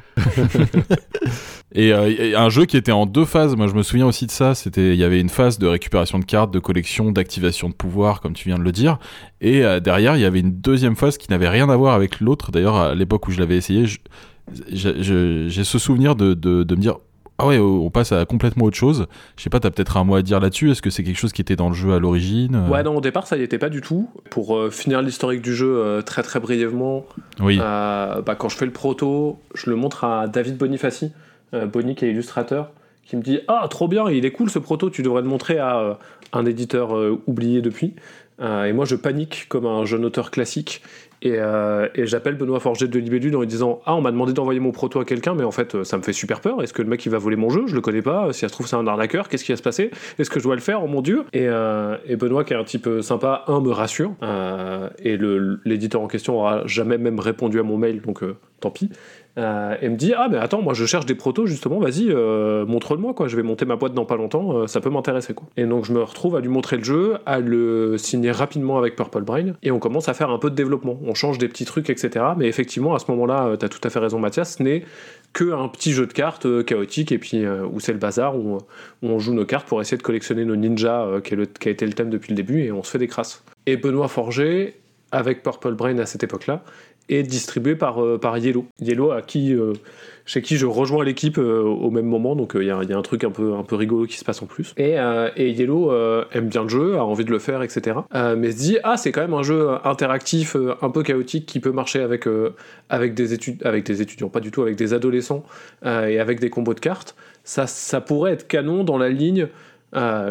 [1.73, 3.55] et un jeu qui était en deux phases.
[3.55, 4.55] Moi, je me souviens aussi de ça.
[4.55, 8.21] C'était, il y avait une phase de récupération de cartes, de collection, d'activation de pouvoir,
[8.21, 8.97] comme tu viens de le dire.
[9.41, 12.51] Et derrière, il y avait une deuxième phase qui n'avait rien à voir avec l'autre.
[12.51, 13.85] D'ailleurs, à l'époque où je l'avais essayé,
[14.71, 16.97] j'ai ce souvenir de, de, de me dire
[17.43, 19.05] ah ouais, on passe à complètement autre chose.
[19.35, 20.71] Je sais pas, t'as peut-être un mot à dire là-dessus.
[20.71, 22.95] Est-ce que c'est quelque chose qui était dans le jeu à l'origine euh Ouais, non,
[22.95, 24.09] au départ, ça y était pas du tout.
[24.29, 27.05] Pour euh, finir l'historique du jeu euh, très très brièvement,
[27.41, 27.57] oui.
[27.57, 31.11] bah, quand je fais le proto, je le montre à David Bonifaci,
[31.51, 32.71] Boni qui est illustrateur,
[33.03, 35.59] qui me dit Ah, trop bien, il est cool ce proto, tu devrais le montrer
[35.59, 35.99] à
[36.31, 36.95] un éditeur
[37.27, 37.93] oublié depuis.
[38.39, 40.81] et moi, je panique comme un jeune auteur classique
[41.25, 44.59] euh, et, j'appelle Benoît Forget de Libellude en lui disant Ah, on m'a demandé d'envoyer
[44.59, 46.61] mon proto à quelqu'un, mais en fait, euh, ça me fait super peur.
[46.61, 47.63] Est-ce que le mec il va voler mon jeu?
[47.67, 48.33] Je le connais pas.
[48.33, 49.29] Si ça se trouve, c'est un arnaqueur.
[49.29, 49.91] Qu'est-ce qui va se passer?
[50.19, 50.83] Est-ce que je dois le faire?
[50.83, 54.13] Oh mon dieu euh, et, Benoît, qui est un type sympa, un, me rassure.
[54.99, 55.17] et
[55.65, 58.23] l'éditeur en question aura jamais même répondu à mon mail, donc
[58.59, 58.89] tant pis.
[59.39, 62.67] Euh, et me dit ah mais attends moi je cherche des protos justement vas-y euh,
[62.67, 63.27] montre-le-moi quoi.
[63.27, 65.47] Je vais monter ma boîte dans pas longtemps euh, ça peut m'intéresser quoi.
[65.57, 68.95] Et donc je me retrouve à lui montrer le jeu à le signer rapidement avec
[68.95, 70.99] Purple Brain et on commence à faire un peu de développement.
[71.03, 73.99] On change des petits trucs etc mais effectivement à ce moment-là t'as tout à fait
[73.99, 74.85] raison Mathias ce n'est
[75.33, 78.59] que un petit jeu de cartes chaotique et puis où c'est le bazar où,
[79.01, 81.93] on joue nos cartes pour essayer de collectionner nos ninjas qui, qui a été le
[81.93, 83.43] thème depuis le début et on se fait des crasses.
[83.65, 84.75] Et Benoît Forger
[85.13, 86.63] avec Purple Brain à cette époque-là,
[87.09, 88.65] et distribué par, euh, par Yellow.
[88.79, 89.73] Yellow à qui, euh,
[90.25, 93.23] chez qui je rejoins l'équipe euh, au même moment, donc il y, a un truc
[93.23, 94.73] un peu, un peu rigolo qui se passe en plus.
[94.77, 94.95] Et,
[95.35, 95.91] et Yellow
[96.31, 97.97] aime bien le jeu, a envie de le faire, etc.
[98.37, 101.71] mais se dit, ah c'est quand même un jeu interactif, un peu chaotique, qui peut
[101.71, 102.27] marcher avec,
[102.89, 105.43] avec, des études, avec des étudiants, pas du tout, avec des adolescents,
[105.85, 107.15] et avec des combos de cartes.
[107.43, 109.47] Ça, ça pourrait être canon dans la ligne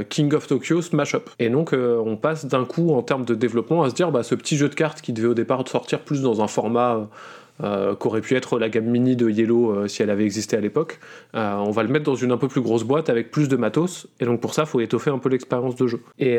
[0.09, 1.31] King of Tokyo Smash Up.
[1.39, 4.23] Et donc euh, on passe d'un coup en termes de développement à se dire bah,
[4.23, 7.09] ce petit jeu de cartes qui devait au départ sortir plus dans un format
[7.63, 10.61] euh, qu'aurait pu être la gamme mini de Yellow euh, si elle avait existé à
[10.61, 10.99] l'époque.
[11.35, 14.09] on va le mettre dans une un peu plus grosse boîte avec plus de matos,
[14.21, 16.01] et donc pour ça, il faut étoffer un peu l'expérience de jeu.
[16.19, 16.39] Et,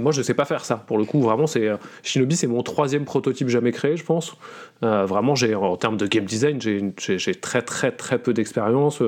[0.00, 0.76] moi, je sais pas faire ça.
[0.76, 1.70] Pour le coup, vraiment, c'est
[2.02, 4.36] Shinobi, c'est mon troisième prototype jamais créé, je pense.
[4.80, 9.02] vraiment, j'ai en termes de game design, j'ai très très très peu d'expérience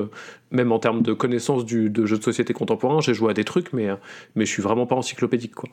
[0.51, 3.43] même en termes de connaissance du, de jeux de société contemporains, j'ai joué à des
[3.43, 3.89] trucs, mais,
[4.35, 5.55] mais je suis vraiment pas encyclopédique.
[5.55, 5.69] Quoi.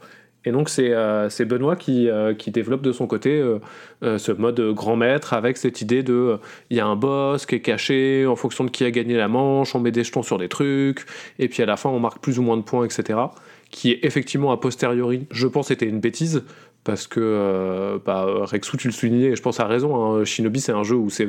[0.47, 4.61] Et donc c'est euh, Benoît qui, euh, qui, développe de son côté euh, ce mode
[4.73, 6.39] grand maître avec cette idée de
[6.71, 9.27] il y a un boss qui est caché en fonction de qui a gagné la
[9.27, 11.05] manche, on met des jetons sur des trucs,
[11.41, 13.19] et puis à la fin on marque plus ou moins de points, etc.
[13.71, 16.45] Qui est effectivement a posteriori, je pense, était une bêtise,
[16.87, 20.73] parce que bah, Rexou, tu le soulignais, et je pense à raison, hein, Shinobi c'est
[20.73, 21.29] un jeu où c'est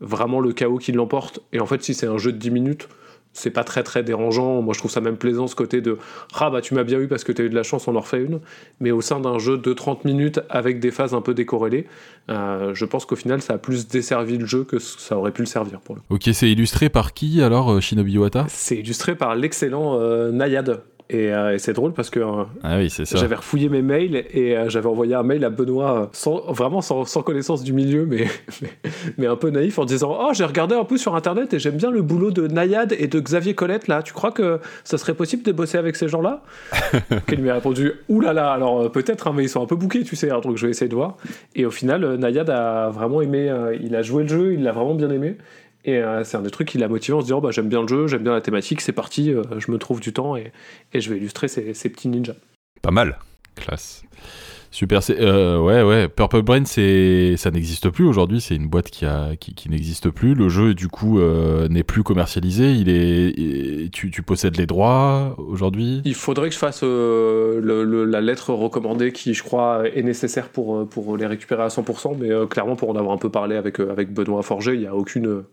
[0.00, 2.88] vraiment le chaos qui l'emporte, et en fait si c'est un jeu de 10 minutes,
[3.34, 4.62] c'est pas très très dérangeant.
[4.62, 5.98] Moi, je trouve ça même plaisant ce côté de
[6.38, 7.96] ah bah tu m'as bien eu parce que tu as eu de la chance, on
[7.96, 8.40] en refait une.
[8.80, 11.86] Mais au sein d'un jeu de 30 minutes avec des phases un peu décorrélées,
[12.30, 15.42] euh, je pense qu'au final, ça a plus desservi le jeu que ça aurait pu
[15.42, 16.00] le servir pour le.
[16.08, 20.82] Ok, c'est illustré par qui alors, euh, Shinobi Wata C'est illustré par l'excellent euh, Nayad.
[21.12, 24.88] Euh, et, c'est drôle parce que euh, ah j'avais refouillé mes mails et euh, j'avais
[24.88, 28.26] envoyé un mail à Benoît sans, vraiment sans, connaissance du milieu, mais,
[29.18, 31.76] mais, un peu naïf en disant Oh, j'ai regardé un peu sur internet et j'aime
[31.76, 34.02] bien le boulot de Nayad et de Xavier Colette là.
[34.02, 36.42] Tu crois que ça serait possible de bosser avec ces gens-là?
[37.28, 40.04] Qu'il m'a répondu Ouh là là, alors peut-être, hein, mais ils sont un peu bouqués,
[40.04, 41.18] tu sais, hein, donc je vais essayer de voir.
[41.54, 43.52] Et au final, Nayad a vraiment aimé,
[43.82, 45.36] il a joué le jeu, il l'a vraiment bien aimé.
[45.84, 47.82] Et euh, c'est un des trucs qui l'a motivé en se disant bah, j'aime bien
[47.82, 50.52] le jeu, j'aime bien la thématique, c'est parti, euh, je me trouve du temps et,
[50.92, 52.36] et je vais illustrer ces, ces, petits ninjas.
[52.80, 53.18] Pas mal.
[53.54, 54.02] Classe.
[54.70, 56.08] Super, euh, ouais, ouais.
[56.08, 58.40] Purple Brain, c'est, ça n'existe plus aujourd'hui.
[58.40, 60.34] C'est une boîte qui a, qui, qui n'existe plus.
[60.34, 61.20] Le jeu, du coup,
[61.70, 62.72] n'est plus commercialisé.
[62.72, 66.02] Il est, tu, tu possèdes les droits aujourd'hui?
[66.04, 70.88] Il faudrait que je fasse le, la lettre recommandée qui, je crois, est nécessaire pour,
[70.88, 72.16] pour les récupérer à 100%.
[72.18, 74.96] Mais clairement, pour en avoir un peu parlé avec, avec Benoît Forger, il n'y a
[74.96, 75.44] aucune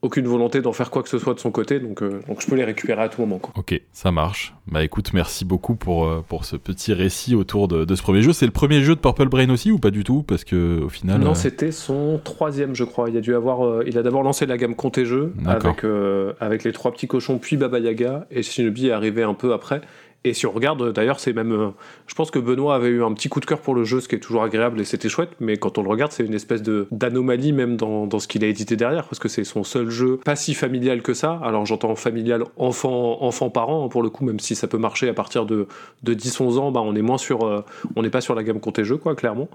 [0.00, 2.46] aucune volonté d'en faire quoi que ce soit de son côté, donc, euh, donc je
[2.46, 3.38] peux les récupérer à tout moment.
[3.38, 3.52] Quoi.
[3.56, 4.54] Ok, ça marche.
[4.68, 8.22] Bah écoute, merci beaucoup pour, euh, pour ce petit récit autour de, de ce premier
[8.22, 8.32] jeu.
[8.32, 10.22] C'est le premier jeu de Purple Brain aussi ou pas du tout?
[10.22, 11.20] Parce que au final.
[11.20, 13.10] Non, euh, c'était son troisième, je crois.
[13.10, 15.84] Il a dû avoir, il a d'abord lancé la gamme Comté Jeux avec,
[16.40, 19.80] avec les trois petits cochons, puis Baba Yaga, et Shinobi est arrivé un peu après.
[20.24, 21.52] Et si on regarde, d'ailleurs, c'est même.
[21.52, 21.68] Euh,
[22.08, 24.08] je pense que Benoît avait eu un petit coup de cœur pour le jeu, ce
[24.08, 26.62] qui est toujours agréable et c'était chouette, mais quand on le regarde, c'est une espèce
[26.62, 30.16] d'anomalie même dans, dans ce qu'il a édité derrière, parce que c'est son seul jeu
[30.16, 31.40] pas si familial que ça.
[31.44, 35.08] Alors j'entends familial enfant, enfant parent, hein, pour le coup, même si ça peut marcher
[35.08, 35.68] à partir de,
[36.02, 37.46] de 10-11 ans, bah, on est moins sur.
[37.46, 37.64] Euh,
[37.94, 39.48] on n'est pas sur la gamme compté jeu, quoi, clairement.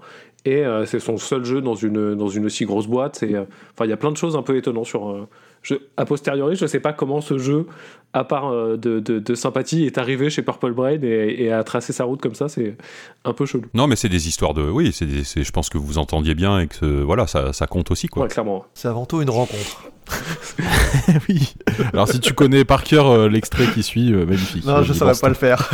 [0.46, 3.22] Et euh, c'est son seul jeu dans une, dans une aussi grosse boîte.
[3.22, 5.26] Enfin, il y a plein de choses un peu étonnantes sur
[5.64, 7.66] je, a posteriori, je ne sais pas comment ce jeu,
[8.12, 12.04] à part euh, de, de, sympathie, est arrivé chez Purple Brain et, a tracé sa
[12.04, 12.48] route comme ça.
[12.48, 12.76] C'est
[13.24, 13.64] un peu chelou.
[13.72, 14.62] Non, mais c'est des histoires de.
[14.62, 18.08] Oui, c'est je pense que vous entendiez bien et que voilà, ça, ça compte aussi.
[18.08, 18.24] Quoi.
[18.24, 18.66] Ouais, clairement.
[18.74, 19.90] C'est avant tout une rencontre.
[21.28, 21.54] oui.
[21.94, 24.66] Alors, si tu connais par cœur euh, l'extrait qui suit, euh, magnifique.
[24.66, 25.70] Non, je ne saurais pas le faire.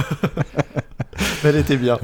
[1.45, 1.99] elle était bien.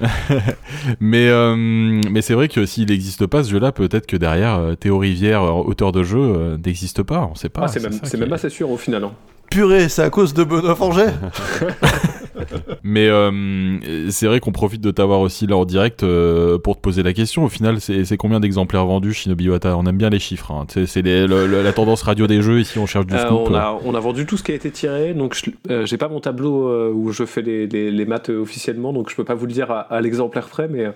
[1.00, 4.74] mais euh, mais c'est vrai que s'il n'existe pas ce jeu-là, peut-être que derrière euh,
[4.74, 7.28] Théo Rivière, euh, auteur de jeu, n'existe pas.
[7.30, 7.62] On sait pas.
[7.64, 9.04] Ah, c'est même, même assez sûr au final.
[9.04, 9.12] Hein.
[9.50, 11.14] Purée, c'est à cause de Benoît Forget
[12.82, 16.80] Mais euh, c'est vrai qu'on profite de t'avoir aussi là en direct euh, pour te
[16.80, 17.44] poser la question.
[17.44, 20.50] Au final, c'est combien d'exemplaires vendus Shinobi Wata On aime bien les chiffres.
[20.50, 20.66] Hein.
[20.68, 22.60] C'est la tendance radio des jeux.
[22.60, 23.48] Ici, on cherche du scoop.
[23.48, 25.14] On a, on, a, vendu tout ce qui a été tiré.
[25.14, 25.40] Donc,
[25.84, 28.92] j'ai pas mon tableau où je fais les, les, maths officiellement.
[28.92, 30.68] Donc, je peux pas vous le dire à, à l'exemplaire près.
[30.68, 30.86] Mais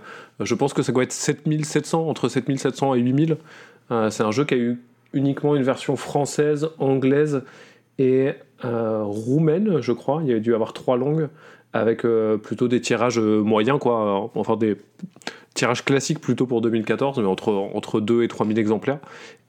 [0.41, 3.37] je pense que ça doit être 7700, entre 7700 et 8000.
[4.11, 4.79] c'est un jeu qui a eu
[5.13, 7.43] uniquement une version française, anglaise
[7.99, 8.33] et euh,
[8.63, 10.21] roumaine, je crois.
[10.25, 11.29] Il y a dû avoir trois langues
[11.73, 14.31] avec euh, plutôt des tirages euh, moyens, quoi.
[14.35, 14.77] Enfin, des
[15.55, 18.99] tirage classique plutôt pour 2014, mais entre, entre 2 et 3 000 exemplaires.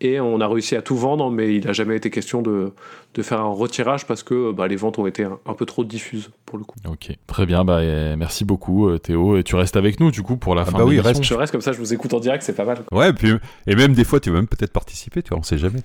[0.01, 2.73] Et on a réussi à tout vendre, mais il n'a jamais été question de,
[3.13, 6.29] de, faire un retirage parce que bah, les ventes ont été un, peu trop diffuses
[6.45, 6.75] pour le coup.
[6.85, 7.63] Ok, très bien.
[7.63, 7.79] Bah,
[8.17, 9.37] merci beaucoup euh, Théo.
[9.37, 11.33] Et tu restes avec nous du coup pour la ah fin bah oui, reste, Je
[11.33, 12.79] reste comme ça, je vous écoute en direct, c'est pas mal.
[12.91, 13.33] Ouais, et, puis,
[13.67, 15.79] et même des fois tu vas même peut-être participer, tu vois, on sait jamais.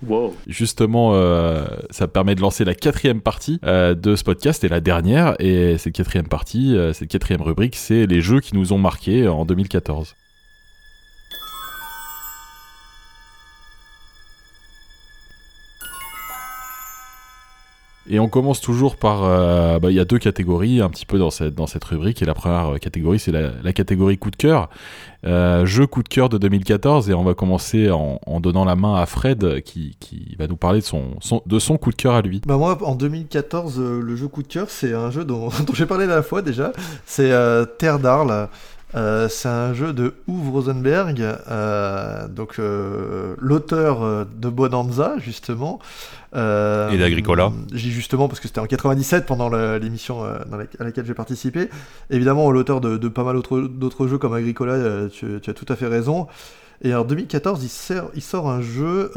[0.47, 4.81] Justement, euh, ça permet de lancer la quatrième partie euh, de ce podcast et la
[4.81, 5.37] dernière.
[5.39, 9.45] Et cette quatrième partie, cette quatrième rubrique, c'est les jeux qui nous ont marqués en
[9.45, 10.15] 2014.
[18.11, 21.19] Et on commence toujours par, euh, bah, il y a deux catégories un petit peu
[21.19, 22.23] dans cette, dans cette rubrique.
[22.23, 24.70] Et la première catégorie, c'est la, catégorie coup de cœur.
[25.27, 27.11] Euh, jeu coup de cœur de 2014.
[27.11, 30.81] Et on va commencer en, donnant la main à Fred qui, qui va nous parler
[30.81, 32.41] de son, de son coup de cœur à lui.
[32.47, 35.74] Bah moi, en 2014, euh, le jeu coup de cœur, c'est un jeu dont, dont
[35.74, 36.73] j'ai parlé la fois déjà.
[37.05, 37.32] C'est
[37.78, 38.49] Terre d'Arles.
[38.93, 41.23] C'est un jeu de Uwe Rosenberg,
[42.31, 42.59] donc
[43.39, 45.81] l'auteur de Bonanza justement,
[46.35, 47.52] euh, et d'Agricola.
[47.73, 49.48] J'ai justement parce que c'était en 97 pendant
[49.78, 50.39] l'émission euh,
[50.78, 51.69] à laquelle j'ai participé.
[52.10, 55.86] Évidemment, l'auteur de, pas mal d'autres jeux comme Agricola, euh, tu, as tout à fait
[55.86, 56.27] raison.
[56.82, 59.10] Et en 2014, il, il sort un jeu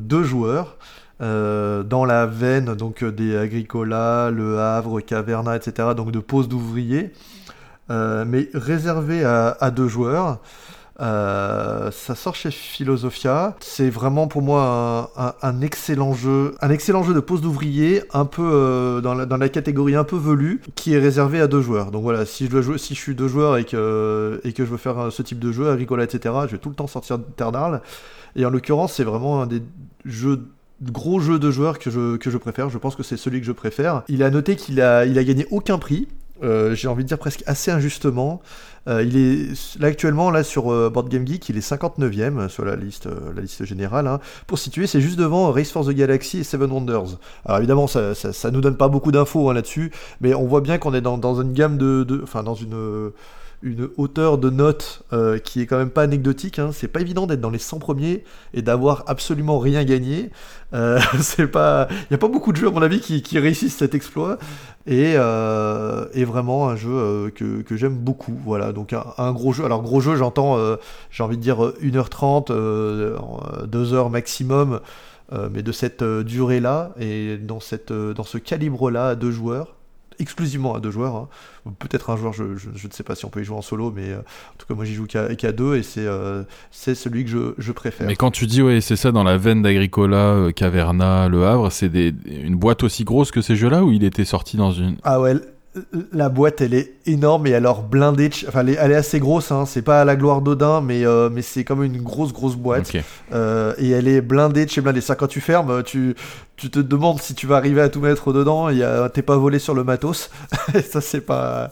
[0.00, 0.76] deux joueurs.
[1.18, 5.88] dans la veine donc des Agricola, Le Havre, Caverna, etc.
[5.96, 7.12] Donc de pose d'ouvriers,
[7.90, 10.38] mais réservé à, deux joueurs.
[11.00, 13.56] Euh, ça sort chez Philosophia.
[13.60, 15.10] C'est vraiment pour moi
[15.42, 19.94] un, excellent jeu, un excellent jeu de pose d'ouvrier, un peu euh, dans, la, catégorie
[19.94, 21.90] un peu velue, qui est réservé à deux joueurs.
[21.90, 25.52] Donc voilà, si je suis deux joueurs et que je veux faire ce type de
[25.52, 26.34] jeu, Agricola, etc.
[26.46, 27.80] Je vais tout le temps sortir de Terre d'Arles.
[28.36, 29.62] Et en l'occurrence, c'est vraiment un des
[30.82, 32.68] gros jeux de joueurs que je, préfère.
[32.68, 34.02] Je pense que c'est celui que je préfère.
[34.08, 36.08] Il a noté qu'il a, a gagné aucun prix.
[36.42, 38.40] Euh, j'ai envie de dire presque assez injustement.
[38.88, 42.64] Euh, il est là actuellement là sur euh, Board Game Geek, il est 59e sur
[42.64, 44.06] la liste, la liste générale.
[44.06, 44.20] Hein.
[44.46, 47.18] Pour situer, c'est juste devant Race for the Galaxy et Seven Wonders.
[47.44, 50.78] Alors évidemment, ça, ça, nous donne pas beaucoup d'infos hein, là-dessus, mais on voit bien
[50.78, 53.12] qu'on est dans, dans, une gamme de, enfin dans une
[53.62, 56.58] une hauteur de notes euh, qui est quand même pas anecdotique.
[56.58, 56.70] Hein.
[56.72, 58.24] C'est pas évident d'être dans les 100 premiers
[58.54, 60.30] et d'avoir absolument rien gagné.
[60.72, 63.76] Euh, c'est pas, il y a pas beaucoup de jeux à mon avis qui, réussissent
[63.76, 64.38] cet exploit
[64.86, 68.36] et, euh, vraiment un jeu que, j'aime beaucoup.
[68.44, 69.64] Voilà, donc un, gros jeu.
[69.64, 70.56] Alors gros jeu, j'entends,
[71.10, 72.50] j'ai envie de dire 1h30,
[73.66, 74.80] 2h maximum.
[75.52, 77.58] mais de cette durée-là et dans,
[78.14, 79.79] dans ce calibre-là à deux joueurs,
[80.20, 81.16] exclusivement à deux joueurs.
[81.16, 81.28] Hein.
[81.78, 84.10] Peut-être un joueur, je, ne sais pas si on peut y jouer en solo, mais
[84.10, 87.72] euh, en tout cas, moi j'y joue qu'à deux et c'est euh, celui que je,
[87.72, 88.06] préfère.
[88.06, 91.70] Mais quand tu dis, ouais, c'est ça, dans la veine d'Agricola, euh, Caverna, Le Havre,
[91.70, 91.90] c'est
[92.26, 94.96] une boîte aussi grosse que ces jeux-là ou il était sorti dans une.
[95.02, 95.34] Ah ouais,
[96.12, 98.30] la boîte, elle est énorme et alors blindée.
[98.48, 99.52] Enfin, elle est, assez grosse.
[99.52, 99.66] Hein.
[99.66, 102.92] C'est pas à la gloire d'Odin, mais, euh, mais c'est comme une grosse, grosse boîte.
[103.32, 105.00] Euh, et elle est blindée de chez blindée.
[105.00, 106.16] Ça, quand tu fermes, tu,
[106.56, 108.68] tu te demandes si tu vas arriver à tout mettre dedans.
[109.10, 110.30] T'es pas volé sur le matos.
[110.90, 111.70] ça, c'est pas.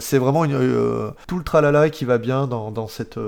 [0.00, 3.18] C'est vraiment une, euh, tout le tralala qui va bien dans, dans cette.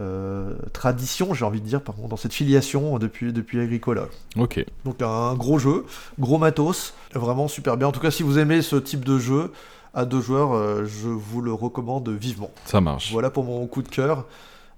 [0.00, 4.06] Euh, tradition, j'ai envie de dire, par contre, dans cette filiation depuis, depuis Agricola.
[4.36, 4.64] Ok.
[4.84, 5.84] Donc un gros jeu,
[6.18, 7.88] gros matos, vraiment super bien.
[7.88, 9.52] En tout cas, si vous aimez ce type de jeu
[9.94, 12.50] à deux joueurs, euh, je vous le recommande vivement.
[12.64, 13.12] Ça marche.
[13.12, 14.26] Voilà pour mon coup de cœur.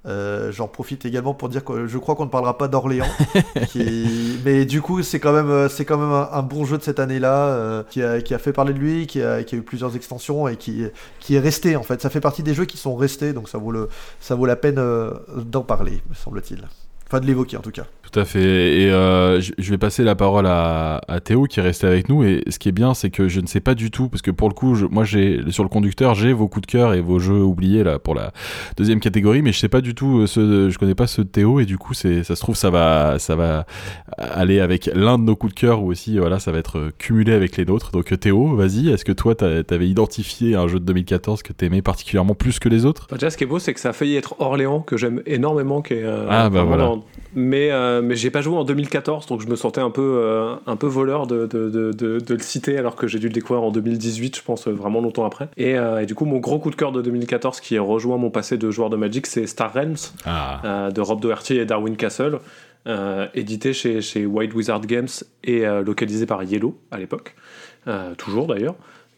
[0.06, 3.06] Euh, j'en profite également pour dire que je crois qu'on ne parlera pas d'Orléans,
[4.44, 6.98] mais du coup c'est quand même euh, c'est quand même un, bon jeu de cette
[6.98, 9.62] année-là euh, qui, a, qui, a, fait parler de lui, qui a, qui a, eu
[9.62, 10.84] plusieurs extensions et qui,
[11.20, 12.02] qui est resté en fait.
[12.02, 13.88] Ça fait partie des jeux qui sont restés, donc ça vaut le
[14.20, 14.78] ça vaut la peine
[15.36, 16.64] d'en parler, me semble-t-il.
[17.14, 17.86] Enfin de l'évoquer en tout cas.
[18.10, 18.80] Tout à fait.
[18.80, 22.24] Et euh, je vais passer la parole à, Théo qui est resté avec nous.
[22.24, 24.32] Et ce qui est bien, c'est que je ne sais pas du tout, parce que
[24.32, 27.20] pour le coup, moi, j'ai sur le conducteur, j'ai vos coups de cœur et vos
[27.20, 28.32] jeux oubliés là pour la
[28.76, 31.28] deuxième catégorie, mais je sais pas du tout euh, ce, je connais pas ceux de
[31.28, 33.64] Théo et du coup, c'est, ça se trouve, ça va, ça va
[34.18, 37.32] aller avec l'un de nos coups de cœur ou aussi, voilà, ça va être cumulé
[37.32, 37.92] avec les nôtres.
[37.92, 38.88] Donc Théo, vas-y.
[38.88, 42.84] Est-ce que toi, t'avais identifié un jeu de 2014 que t'aimais particulièrement plus que les
[42.86, 43.06] autres?
[43.08, 45.22] Bah, Déjà, ce qui est beau, c'est que ça a failli être Orléans que j'aime
[45.26, 46.92] énormément, qui est euh, ah, bah, voilà.
[47.34, 50.54] Mais, euh, mais j'ai pas joué en 2014, donc je me sentais un peu, euh,
[50.66, 53.62] un peu voleur de, de, de, de, le citer, alors que j'ai dû le découvrir
[53.64, 55.48] en 2018, je pense, vraiment longtemps après.
[55.56, 58.56] Et, et, du coup, mon gros coup de cœur de 2014, qui rejoint mon passé
[58.56, 60.90] de joueur de Magic, c'est Star Realms, ah.
[60.94, 62.38] de Rob Doherty et Darwin Castle,
[63.34, 65.08] édité chez, chez White Wizard Games
[65.42, 67.34] et localisé par Yellow à l'époque,
[68.16, 68.74] toujours d'ailleurs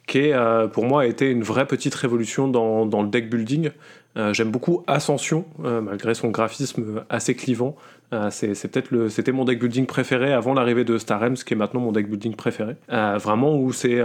[0.07, 3.71] qui euh, pour moi a été une vraie petite révolution dans, dans le deck building.
[4.17, 7.77] Euh, j'aime beaucoup Ascension, euh, malgré son graphisme assez clivant.
[8.31, 11.57] c'est peut-être le, c'était mon deck building préféré avant l'arrivée de Star Realms, qui est
[11.57, 12.77] maintenant mon deck building préféré.
[12.89, 14.01] vraiment où c'est,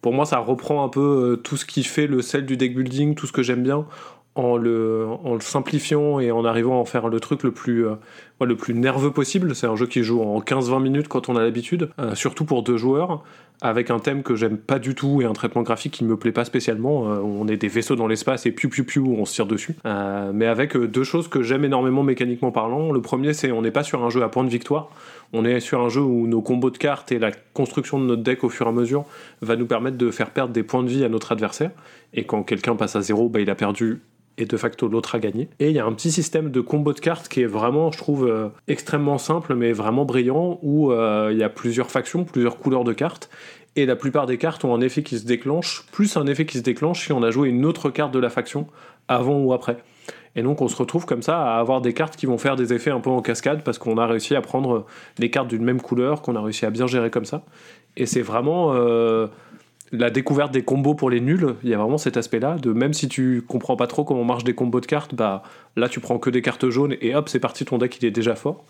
[0.00, 3.14] pour moi, ça reprend un peu tout ce qui fait le sel du deck building,
[3.14, 3.86] tout ce que j'aime bien,
[4.34, 5.06] en le,
[5.40, 7.86] simplifiant et en arrivant à en faire le truc le plus,
[8.40, 9.54] le plus nerveux possible.
[9.54, 12.76] C'est un jeu qui joue en 15-20 minutes quand on a l'habitude, surtout pour deux
[12.76, 13.22] joueurs
[13.62, 16.32] avec un thème que j'aime pas du tout et un traitement graphique qui me plaît
[16.32, 17.10] pas spécialement.
[17.10, 19.76] Euh, on est des vaisseaux dans l'espace et piou piou piou, on se tire dessus.
[19.86, 22.92] Euh, mais avec euh, deux choses que j'aime énormément mécaniquement parlant.
[22.92, 24.90] Le premier, c'est on n'est pas sur un jeu à point de victoire.
[25.32, 28.22] On est sur un jeu où nos combos de cartes et la construction de notre
[28.22, 29.04] deck au fur et à mesure
[29.40, 31.70] va nous permettre de faire perdre des points de vie à notre adversaire.
[32.12, 34.02] Et quand quelqu'un passe à zéro, bah, il a perdu
[34.38, 35.48] et de facto l'autre a gagné.
[35.60, 37.98] Et il y a un petit système de combo de cartes qui est vraiment, je
[37.98, 42.58] trouve, euh, extrêmement simple mais vraiment brillant où euh, il y a plusieurs factions, plusieurs
[42.58, 43.30] couleurs de cartes.
[43.76, 46.58] Et la plupart des cartes ont un effet qui se déclenche, plus un effet qui
[46.58, 48.68] se déclenche si on a joué une autre carte de la faction
[49.08, 49.78] avant ou après.
[50.36, 52.72] Et donc on se retrouve comme ça à avoir des cartes qui vont faire des
[52.72, 54.86] effets un peu en cascade parce qu'on a réussi à prendre
[55.18, 57.44] les cartes d'une même couleur, qu'on a réussi à bien gérer comme ça.
[57.96, 58.72] Et c'est vraiment...
[58.74, 59.28] Euh,
[59.98, 62.92] la découverte des combos pour les nuls, il y a vraiment cet aspect-là, de même
[62.92, 65.42] si tu comprends pas trop comment marchent des combos de cartes, bah
[65.76, 68.10] là tu prends que des cartes jaunes et hop, c'est parti, ton deck il est
[68.10, 68.64] déjà fort.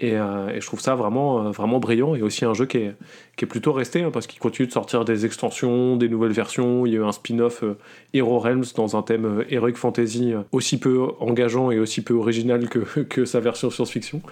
[0.00, 2.94] Et, euh, je trouve ça vraiment, euh, vraiment brillant et aussi un jeu qui est,
[3.36, 6.86] qui est plutôt resté hein, parce qu'il continue de sortir des extensions, des nouvelles versions.
[6.86, 7.76] Il y a eu un spin-off euh,
[8.14, 12.78] Hero Realms dans un thème Heroic Fantasy aussi peu engageant et aussi peu original que,
[13.08, 14.22] que sa version science-fiction.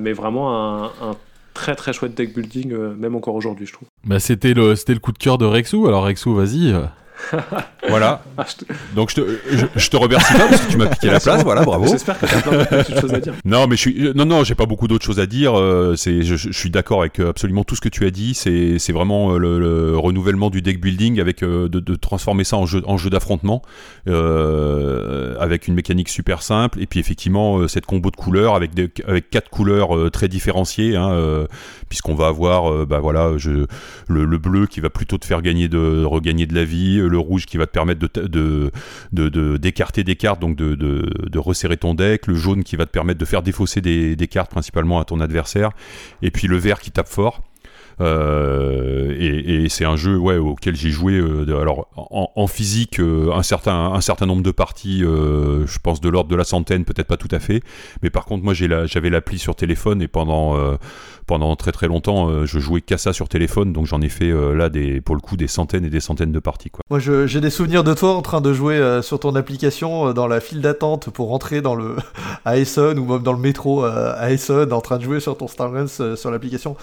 [0.00, 1.16] mais vraiment un, un
[1.54, 3.88] très très chouette deck building, même encore aujourd'hui, je trouve.
[4.04, 5.86] Bah, c'était le, c'était le coup de cœur de Rexou.
[5.86, 6.74] Alors, Rexou, vas-y.
[7.88, 8.22] voilà.
[8.94, 9.38] Donc je te,
[9.76, 11.42] je, te remercie pas parce que tu m'as piqué la place.
[11.44, 11.86] Voilà, bravo.
[11.86, 13.34] J'espère que tu as plein de choses à dire.
[13.44, 15.58] Non, mais je suis, non, non, j'ai pas beaucoup d'autres choses à dire.
[15.58, 18.34] Euh, c'est, je, suis d'accord avec euh, absolument tout ce que tu as dit.
[18.34, 22.66] C'est, c'est vraiment euh, le, renouvellement du deck building avec de, de, transformer ça en
[22.66, 23.62] jeu, en jeu d'affrontement
[24.08, 28.90] euh, avec une mécanique super simple et puis effectivement cette combo de couleurs avec des,
[29.06, 31.46] avec quatre couleurs très différenciées, hein,
[31.88, 33.66] puisqu'on va avoir, bah voilà, je,
[34.08, 37.18] le, le, bleu qui va plutôt te faire gagner de regagner de la vie le
[37.18, 38.70] rouge qui va te permettre de,
[39.56, 43.24] d'écarter des cartes, donc de, resserrer ton deck, le jaune qui va te permettre de
[43.24, 45.70] faire défausser des cartes principalement à ton adversaire,
[46.22, 47.42] et puis le vert qui tape fort.
[48.00, 53.42] Euh, et, c'est un jeu ouais, auquel j'ai joué euh, alors en, physique euh, un
[53.42, 57.16] certain un certain nombre de parties je pense de l'ordre de la centaine peut-être pas
[57.16, 57.62] tout à fait
[58.02, 60.56] mais par contre moi j'avais l'appli sur téléphone et pendant
[61.26, 64.68] pendant très très longtemps je jouais qu'à ça sur téléphone donc j'en ai fait là
[64.68, 66.82] des pour le coup des centaines et des centaines de parties quoi.
[66.90, 70.40] Moi j'ai des souvenirs de toi en train de jouer sur ton application dans la
[70.40, 71.96] file d'attente pour rentrer dans le
[72.44, 74.28] à ou même dans le métro à
[74.70, 75.70] en train de jouer sur ton Star
[76.16, 76.76] sur l'application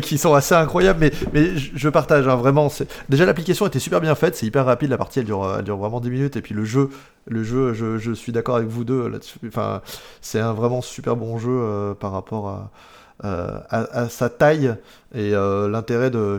[0.00, 2.70] qui sont assez incroyable, mais, je partage hein, vraiment.
[3.08, 6.00] Déjà, l'application était super bien faite, c'est hyper rapide, la partie elle dure, dure vraiment
[6.00, 6.90] 10 minutes, et puis le jeu,
[7.26, 9.38] le jeu je, suis d'accord avec vous deux là-dessus.
[10.20, 12.70] C'est un vraiment super bon jeu euh, par rapport à,
[13.24, 14.74] euh, à, sa taille
[15.14, 16.38] et euh, l'intérêt de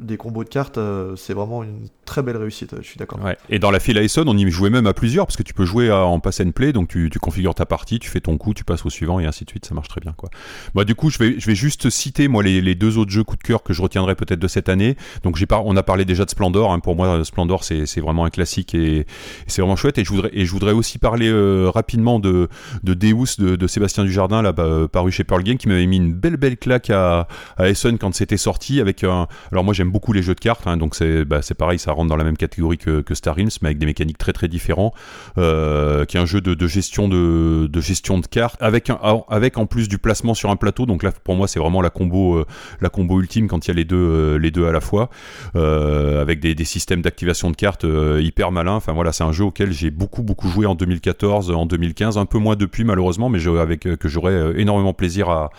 [0.00, 0.78] des combos de cartes,
[1.16, 3.20] c'est vraiment une très belle réussite, je suis d'accord.
[3.48, 5.64] Et dans la file Ison, on y jouait même à plusieurs, parce que tu peux
[5.64, 8.64] jouer en pass and play, donc tu, configures ta partie, tu fais ton coup, tu
[8.64, 10.14] passes au suivant, et ainsi de suite, ça marche très bien.
[10.16, 10.84] Quoi.
[10.84, 13.42] Du coup, je vais, je vais juste citer moi les, deux autres jeux coup de
[13.42, 14.96] cœur que je retiendrai peut-être de cette année.
[15.22, 16.80] Donc j'ai on a parlé déjà de Splendor, hein.
[16.80, 19.06] pour moi Splendor c'est, vraiment un classique et,
[19.46, 19.98] c'est vraiment chouette.
[19.98, 22.48] Et je voudrais, et je voudrais aussi parler euh, rapidement de,
[22.82, 26.12] de Deus de, Sébastien Dujardin, là, bah, paru chez Pearl Game, qui m'avait mis une
[26.12, 27.66] belle belle claque à, à
[28.00, 28.80] quand c'était sorti.
[28.80, 29.26] Avec un...
[29.52, 31.92] Alors moi j'aime beaucoup les jeux de cartes, hein, donc c'est, bah, c'est pareil, ça
[31.94, 34.92] rentre dans la même catégorie que, Star Realms, mais avec des mécaniques très très différents,
[35.38, 38.98] euh, qui est un jeu de, gestion de, gestion de cartes, avec, un,
[39.28, 40.86] avec en plus du placement sur un plateau.
[40.86, 42.46] Donc là, pour moi, c'est vraiment la combo, euh,
[42.80, 45.10] la combo ultime quand il y a les deux, euh, les deux à la fois,
[45.54, 47.84] avec des, systèmes d'activation de cartes
[48.20, 48.76] hyper malins.
[48.76, 52.24] Enfin voilà, c'est un jeu auquel j'ai beaucoup beaucoup joué en 2014, en 2015, un
[52.24, 55.50] peu moins depuis malheureusement, mais avec que j'aurais énormément plaisir à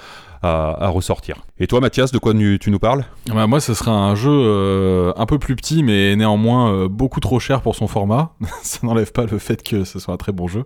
[0.45, 1.37] à, ressortir.
[1.57, 3.05] Et toi, Mathias, de quoi tu nous parles?
[3.33, 7.21] Bah, Moi, ce sera un jeu euh, un peu plus petit, mais néanmoins euh, beaucoup
[7.21, 8.33] trop cher pour son format.
[8.61, 10.65] Ça n'enlève pas le fait que ce soit un très bon jeu.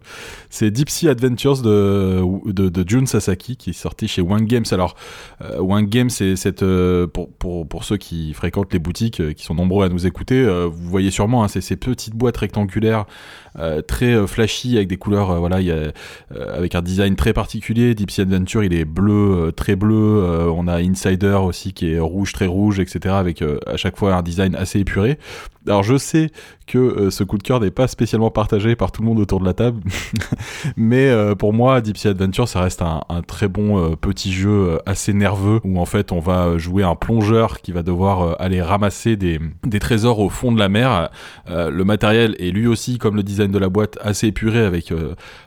[0.50, 4.66] C'est Deep Sea Adventures de, de, Jun Sasaki, qui est sorti chez One Games.
[4.72, 4.96] Alors,
[5.44, 6.66] euh, One Games, c'est cette
[7.14, 10.90] pour, pour, pour ceux qui fréquentent les boutiques, qui sont nombreux à nous écouter, vous
[10.90, 13.06] voyez sûrement, hein, c'est ces petites boîtes rectangulaires
[13.88, 15.92] très flashy avec des couleurs, voilà, y a,
[16.54, 17.94] avec un design très particulier.
[17.94, 20.50] Deep Sea Adventure, il est bleu, très bleu.
[20.52, 23.16] on a Insider aussi qui est rouge, très rouge, etc.
[23.16, 25.20] Avec à chaque fois un design assez épuré.
[25.70, 26.32] Alors je sais
[26.66, 29.40] que euh, ce coup de cœur n'est pas spécialement partagé par tout le monde autour
[29.40, 29.82] de la table,
[30.78, 34.80] mais euh, pour moi, Deep Sea Adventure, ça reste un, très bon euh, petit jeu
[34.86, 39.16] assez nerveux où en fait on va jouer un plongeur qui va devoir aller ramasser
[39.16, 41.10] des, des, trésors au fond de la mer.
[41.48, 44.94] le matériel est lui aussi, comme le design de la boîte, assez épuré avec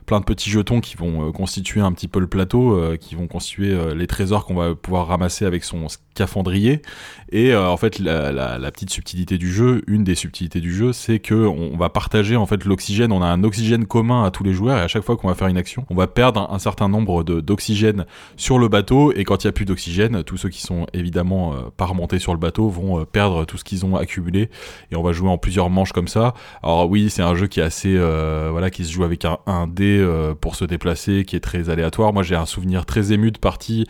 [0.07, 3.77] plein de petits jetons qui vont constituer un petit peu le plateau, qui vont constituer
[3.94, 6.82] les trésors qu'on va pouvoir ramasser avec son scaphandrier.
[7.30, 11.34] Et en fait, la, petite subtilité du jeu, une des subtilités du jeu, c'est que
[11.34, 13.12] on va partager en fait l'oxygène.
[13.12, 15.34] On a un oxygène commun à tous les joueurs et à chaque fois qu'on va
[15.34, 18.06] faire une action, on va perdre un, certain nombre d'oxygène
[18.36, 19.12] sur le bateau.
[19.12, 22.18] Et quand il y a plus d'oxygène, tous ceux qui sont évidemment euh, pas remontés
[22.18, 24.51] sur le bateau vont euh, perdre tout ce qu'ils ont accumulé.
[24.90, 26.34] Et on va jouer en plusieurs manches comme ça.
[26.62, 29.39] Alors oui, c'est un jeu qui est assez euh, voilà, qui se joue avec un,
[29.47, 30.02] un dé
[30.40, 32.12] pour se déplacer, qui est très aléatoire.
[32.12, 33.86] Moi, j'ai un souvenir très ému de partie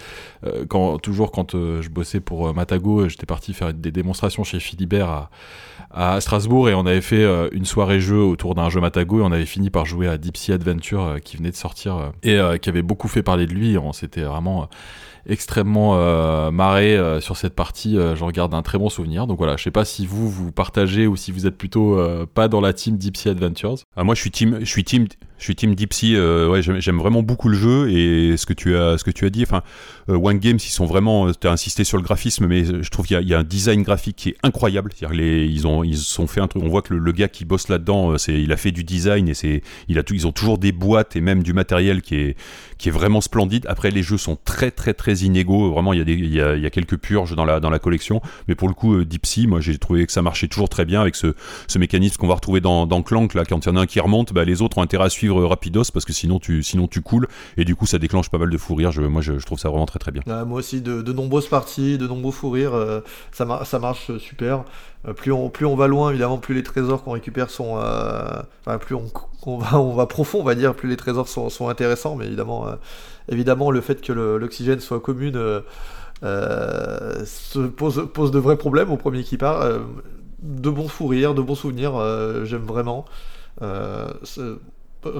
[0.68, 5.30] quand toujours quand je bossais pour Matago, j'étais parti faire des démonstrations chez Philibert à
[5.92, 9.22] à Strasbourg et on avait fait euh, une soirée jeu autour d'un jeu Matago et
[9.22, 12.54] on avait fini par jouer à Deep Sea Adventure euh, qui venait de sortir euh,
[12.54, 13.76] et qui avait beaucoup fait parler de lui.
[13.76, 14.68] On s'était vraiment
[15.26, 17.96] extrêmement marré sur cette partie.
[18.14, 19.26] J'en garde un très bon souvenir.
[19.26, 21.98] Donc voilà, je sais pas si vous vous partagez ou si vous êtes plutôt
[22.34, 23.78] pas dans la team Deep Sea Adventures.
[23.96, 25.06] Ah, moi, je suis team, je suis team,
[25.38, 26.16] je suis team Deep Sea.
[26.16, 29.30] ouais, j'aime vraiment beaucoup le jeu et ce que tu as, ce que tu as
[29.30, 29.42] dit.
[29.42, 29.62] Enfin,
[30.08, 31.30] One Games, ils sont vraiment.
[31.32, 34.16] tu as insisté sur le graphisme, mais je trouve qu'il y, a un design graphique
[34.16, 34.90] qui est incroyable.
[34.94, 36.62] C'est-à-dire les, ils ont ils ont fait un truc.
[36.62, 39.28] On voit que le, gars qui bosse là-dedans, euh, c'est, il a fait du design
[39.28, 42.36] et c'est, ils ont toujours des boîtes et même du matériel qui est,
[42.82, 43.64] qui est vraiment splendide.
[43.68, 45.70] Après, les jeux sont très, très, très inégaux.
[45.70, 47.60] Vraiment, il y a des, il y a, il y a quelques purges dans la,
[47.60, 48.20] dans la collection.
[48.48, 50.84] Mais pour le coup, euh, Deep Sea, moi, j'ai trouvé que ça marchait toujours très
[50.84, 51.34] bien avec ce,
[51.68, 53.86] ce mécanisme qu'on va retrouver dans, dans Clank, là, quand il y en a un
[53.86, 56.88] qui remonte, bah, les autres ont intérêt à suivre rapidos parce que sinon tu, sinon
[56.88, 58.90] tu coules et du coup, ça déclenche pas mal de fou rire.
[58.90, 60.22] Je, moi, je, trouve ça vraiment très, très bien.
[60.44, 63.00] moi aussi, de, nombreuses parties, de nombreux fous rires, euh,
[63.30, 63.44] ça
[63.78, 64.64] marche super.
[65.08, 67.78] Euh, plus, on, plus on va loin, évidemment, plus les trésors qu'on récupère sont.
[67.78, 71.68] Euh, enfin, plus on, va, on va profond, on va dire, plus les trésors sont,
[71.68, 72.16] intéressants.
[72.16, 72.74] Mais évidemment, euh,
[73.28, 75.40] évidemment, le fait que l'oxygène soit commune
[76.22, 79.66] se pose, pose de vrais problèmes au premier qui part.
[80.42, 81.94] de bons fous rires, de bons souvenirs,
[82.44, 83.04] j'aime vraiment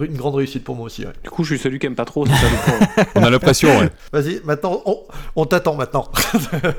[0.01, 1.05] une grande réussite pour moi aussi.
[1.23, 2.25] Du coup, je suis celui qui aime pas trop.
[3.15, 3.91] on a l'impression, ouais.
[4.13, 4.83] Vas-y, maintenant,
[5.37, 6.09] on, t'attend maintenant.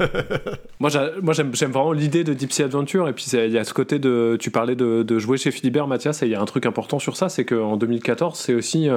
[0.80, 3.10] moi, j'aime vraiment l'idée de Deep Sea Adventure.
[3.10, 4.38] Et puis, il y a ce côté de.
[4.40, 7.00] Tu parlais de, de jouer chez Philibert, Mathias, et il y a un truc important
[7.00, 8.90] sur ça c'est qu'en 2014, c'est aussi.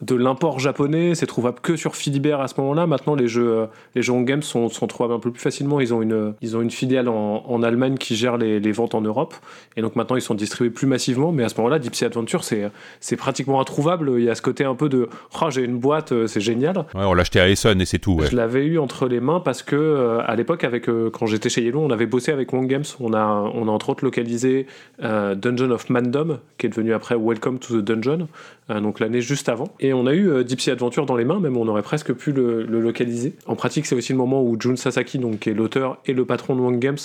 [0.00, 2.86] De l'import japonais, c'est trouvable que sur Philibert à ce moment-là.
[2.86, 3.66] Maintenant, les jeux, euh,
[3.96, 5.80] les jeux en game sont, sont, trouvables un peu plus facilement.
[5.80, 8.94] Ils ont une, ils ont une filiale en, en Allemagne qui gère les, les, ventes
[8.94, 9.34] en Europe.
[9.76, 11.32] Et donc maintenant, ils sont distribués plus massivement.
[11.32, 12.70] Mais à ce moment-là, Deep Sea Adventure, c'est,
[13.00, 14.12] c'est pratiquement introuvable.
[14.18, 15.08] Il y a ce côté un peu de
[15.42, 16.76] oh, j'ai une boîte, euh, c'est génial.
[16.94, 18.20] Ouais, on l'achetait à Essen et c'est tout.
[18.30, 21.62] Je l'avais eu entre les mains parce que euh, à l'époque, avec, quand j'étais chez
[21.62, 22.84] Yellow, on avait bossé avec One Games.
[23.00, 24.66] On a, on a entre autres localisé
[25.00, 28.28] Dungeon of Mandom, qui est devenu après Welcome to the Dungeon,
[28.68, 29.68] donc l'année juste avant.
[29.80, 32.32] Et on a eu Deep Sea Aventure dans les mains, même on aurait presque pu
[32.32, 33.34] le, localiser.
[33.46, 36.56] En pratique, c'est aussi le moment où Jun Sasaki, qui est l'auteur et le patron
[36.56, 36.98] de One Games,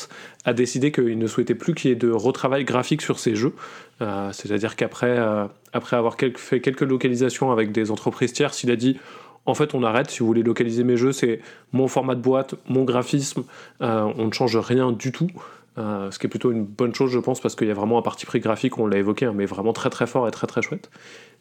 [0.46, 3.54] a décidé qu'il ne souhaitait plus qu'il y ait de retravail graphique sur ses jeux.
[4.02, 8.98] Euh, c'est-à-dire qu'après euh, avoir fait quelques localisations avec des entreprises tierces, il a dit
[9.46, 10.10] en fait, on arrête.
[10.10, 11.42] Si vous voulez localiser mes jeux, c'est
[11.74, 13.44] mon format de boîte, mon graphisme.
[13.82, 15.30] Euh, on ne change rien du tout.
[15.78, 18.02] ce qui est plutôt une bonne chose, je pense, parce qu'il y a vraiment un
[18.02, 20.62] parti pris graphique, on l'a évoqué, hein, mais vraiment très très fort et très très
[20.62, 20.90] chouette.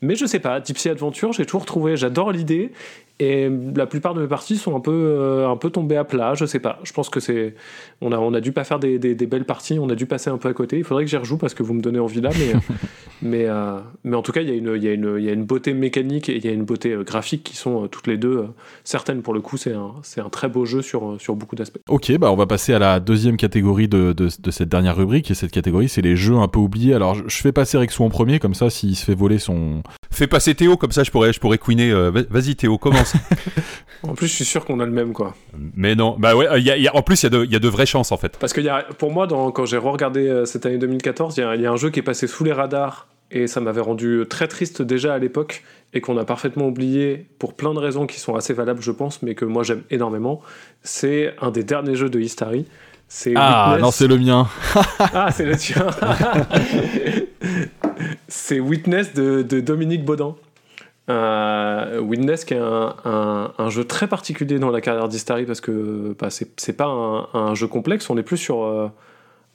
[0.00, 2.72] Mais je sais pas, Sea Adventure, j'ai toujours trouvé, j'adore l'idée,
[3.22, 6.34] et la plupart de mes parties sont un peu, euh, un peu tombées à plat,
[6.34, 6.80] je sais pas.
[6.82, 7.54] Je pense que c'est.
[8.00, 10.28] On a, on a dû pas faire des, des, belles parties, on a dû passer
[10.28, 10.78] un peu à côté.
[10.78, 12.52] Il faudrait que j'y rejoue parce que vous me donnez envie là, mais,
[13.22, 15.32] mais, euh, mais en tout cas, il y, a une, y, a une, y a
[15.32, 18.16] une beauté mécanique et il y a une beauté euh, graphique qui sont toutes les
[18.16, 18.46] deux
[18.82, 19.56] certaines pour le coup.
[19.56, 21.80] C'est un, un très beau jeu sur, sur beaucoup d'aspects.
[21.88, 25.30] Ok, bah on va passer à la deuxième catégorie de, de, de, cette dernière rubrique,
[25.30, 26.94] et cette catégorie, c'est les jeux un peu oubliés.
[26.94, 29.84] Alors, je, fais passer Rexou en premier, comme ça, s'il se fait voler son.
[30.10, 31.92] Fais passer Théo, comme ça, je pourrais, je pourrais queener.
[32.30, 33.14] Vas-y, Théo, commence.
[34.04, 35.34] En plus, je suis sûr qu'on a le même, quoi.
[35.76, 37.86] Mais non, bah ouais, y y a, en plus, il y, y, a de vraies
[37.86, 38.36] chances, en fait.
[38.36, 41.60] Parce que y a, pour moi, dans, quand j'ai re-regardé euh, cette année 2014, il
[41.60, 44.48] y, a un jeu qui est passé sous les radars et ça m'avait rendu très
[44.48, 45.62] triste déjà à l'époque
[45.94, 49.22] et qu'on a parfaitement oublié pour plein de raisons qui sont assez valables, je pense,
[49.22, 50.42] mais que moi j'aime énormément.
[50.82, 52.66] C'est un des derniers jeux de Histary.
[53.08, 54.48] C'est ah non, c'est le mien.
[54.98, 55.86] ah, c'est le tien.
[58.28, 60.36] c'est Witness de, Dominique Baudin.
[61.10, 66.28] Euh, Witness qui est un, jeu très particulier dans la carrière d'Histary parce que bah,
[66.30, 68.88] c'est pas un, jeu complexe, on est plus sur euh,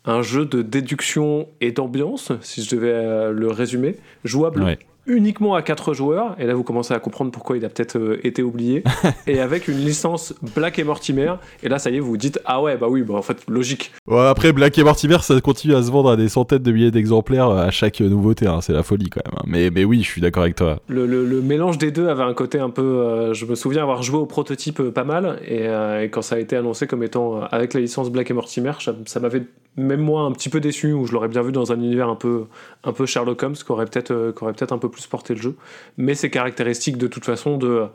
[0.06, 4.78] un jeu de déduction et d'ambiance, si je devais euh, le résumer, jouable
[5.08, 8.20] uniquement à 4 joueurs, et là vous commencez à comprendre pourquoi il a peut-être euh,
[8.24, 8.84] été oublié,
[9.28, 12.40] et avec une licence Black et Mortimer, et là ça y est, vous vous dites,
[12.46, 13.92] ah ouais, bah oui, bah en fait, logique.
[14.12, 17.50] après, Black et Mortimer, ça continue à se vendre à des centaines de milliers d'exemplaires
[17.50, 19.34] euh, à chaque nouveauté, hein, c'est la folie quand même.
[19.38, 19.44] Hein.
[19.48, 20.80] Mais, mais oui, je suis d'accord avec toi.
[20.88, 22.82] Le, le, mélange des deux avait un côté un peu.
[22.82, 25.68] Euh, je me souviens avoir joué au prototype pas mal, et,
[26.12, 28.74] quand ça a été annoncé comme étant avec la licence Black et Mortimer,
[29.06, 29.44] ça, m'avait
[29.78, 32.16] même moi un petit peu déçu, où je l'aurais bien vu dans un univers un
[32.16, 32.46] peu,
[32.84, 35.56] un peu Sherlock Holmes, qui aurait peut-être peut un peu plus porter le jeu.
[35.98, 37.86] Mais c'est caractéristique de toute façon de.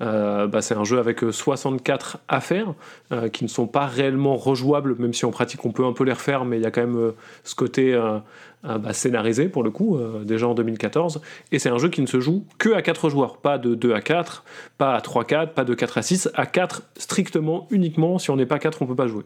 [0.00, 2.74] Euh, bah, c'est un jeu avec 64 affaires
[3.12, 6.04] euh, qui ne sont pas réellement rejouables, même si en pratique on peut un peu
[6.04, 7.12] les refaire, mais il y a quand même euh,
[7.44, 8.00] ce côté
[8.62, 11.20] bah, scénarisé pour le coup, déjà en 2014.
[11.50, 13.92] Et c'est un jeu qui ne se joue que à 4 joueurs, pas de 2
[13.92, 14.44] à 4,
[14.78, 18.18] pas à 3-4, pas de 4 à 6, à 4 strictement, uniquement.
[18.18, 19.24] Si on n'est pas 4, on peut pas jouer.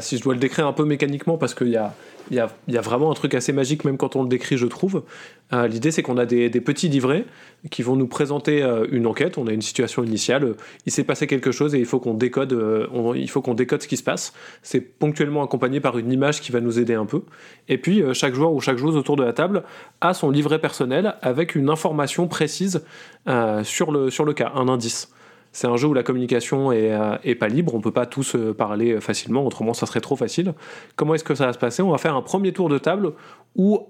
[0.00, 1.94] si je dois le décrire un peu mécaniquement, parce qu'il y a
[2.32, 5.02] il y, a, vraiment un truc assez magique, même quand on le décrit, je trouve.
[5.52, 7.26] Euh, l'idée, c'est qu'on a des, petits livrets
[7.70, 9.36] qui vont nous présenter euh, une enquête.
[9.36, 10.54] On a une situation initiale.
[10.86, 12.86] il s'est passé quelque chose et il faut qu'on décode, euh,
[13.16, 14.32] il faut qu'on décode ce qui se passe.
[14.62, 17.22] C'est ponctuellement accompagné par une image qui va nous aider un peu.
[17.68, 19.62] Et puis, chaque joueur ou chaque joueuse autour de la table
[20.00, 22.82] a son livret personnel avec une information précise
[23.62, 25.12] sur, le, sur le cas, un indice.
[25.52, 28.54] C'est un jeu où la communication est, euh, pas libre, on peut pas tous euh,
[28.54, 30.54] parler facilement, autrement ça serait trop facile.
[30.96, 31.82] Comment est-ce que ça va se passer?
[31.82, 33.12] On va faire un premier tour de table
[33.54, 33.86] où,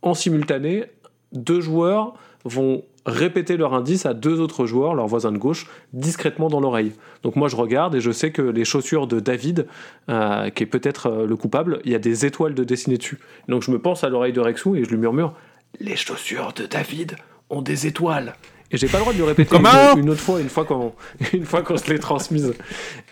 [0.00, 0.86] en simultané,
[1.32, 2.14] deux joueurs
[2.44, 6.92] vont répéter leur indice à deux autres joueurs, leurs voisins de gauche, discrètement dans l'oreille.
[7.22, 9.66] Donc moi je regarde et je sais que les chaussures de David,
[10.08, 13.18] euh, qui est peut-être le coupable, il y a des étoiles de dessinées dessus.
[13.48, 15.34] Donc je me pense à l'oreille de Rexou et je lui murmure
[15.80, 17.16] Les chaussures de David
[17.50, 18.34] ont des étoiles.
[18.72, 20.92] Et j'ai pas le droit de le répéter une, autre fois, une fois qu'on,
[21.32, 22.54] une fois qu'on se l'est transmise.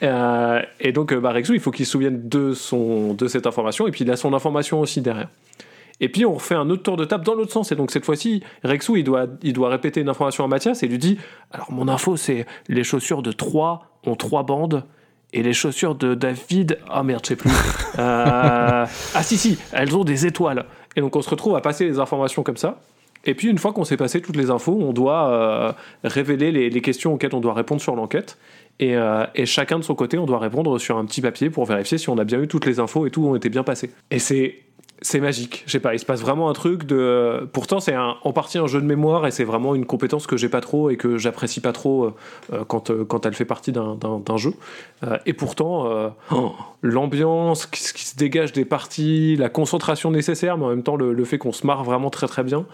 [0.03, 3.47] Euh, et donc, euh, bah, Rexou, il faut qu'il se souvienne de, son, de cette
[3.47, 5.29] information, et puis il a son information aussi derrière.
[6.03, 7.73] Et puis on refait un autre tour de table dans l'autre sens.
[7.73, 10.87] Et donc cette fois-ci, Rexou, il doit, il doit répéter une information à Mathias et
[10.87, 11.19] lui dit
[11.51, 14.85] Alors mon info, c'est les chaussures de 3 ont trois bandes.
[15.33, 17.51] Et les chaussures de David, ah oh merde, je sais plus.
[17.51, 17.53] Euh,
[19.15, 20.65] ah si, si, elles ont des étoiles.
[20.97, 22.81] Et donc on se retrouve à passer les informations comme ça.
[23.25, 25.73] Et puis, une fois qu'on s'est passé toutes les infos, on doit euh,
[26.05, 28.39] révéler les, questions auxquelles on doit répondre sur l'enquête.
[28.81, 31.99] Euh, et, chacun de son côté, on doit répondre sur un petit papier pour vérifier
[31.99, 33.91] si on a bien eu toutes les infos et tout ont été bien passé.
[34.11, 34.61] Et c'est
[35.03, 35.63] c'est magique.
[35.65, 37.49] Je sais pas, il se passe vraiment un truc de.
[37.55, 40.51] Pourtant, c'est en partie un jeu de mémoire et c'est vraiment une compétence que j'ai
[40.51, 42.15] pas trop et que j'apprécie pas trop
[42.53, 44.53] euh, quand, quand elle fait partie d'un jeu.
[45.25, 46.13] et pourtant,
[46.83, 51.25] l'ambiance, ce qui se dégage des parties, la concentration nécessaire, mais en même temps le,
[51.25, 52.67] fait qu'on se marre vraiment très très bien,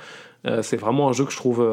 [0.62, 1.66] c'est vraiment un jeu que je trouve.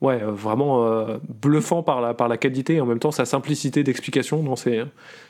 [0.00, 1.06] ouais, vraiment
[1.40, 4.44] bluffant par la, par la qualité et en même temps sa simplicité d'explication.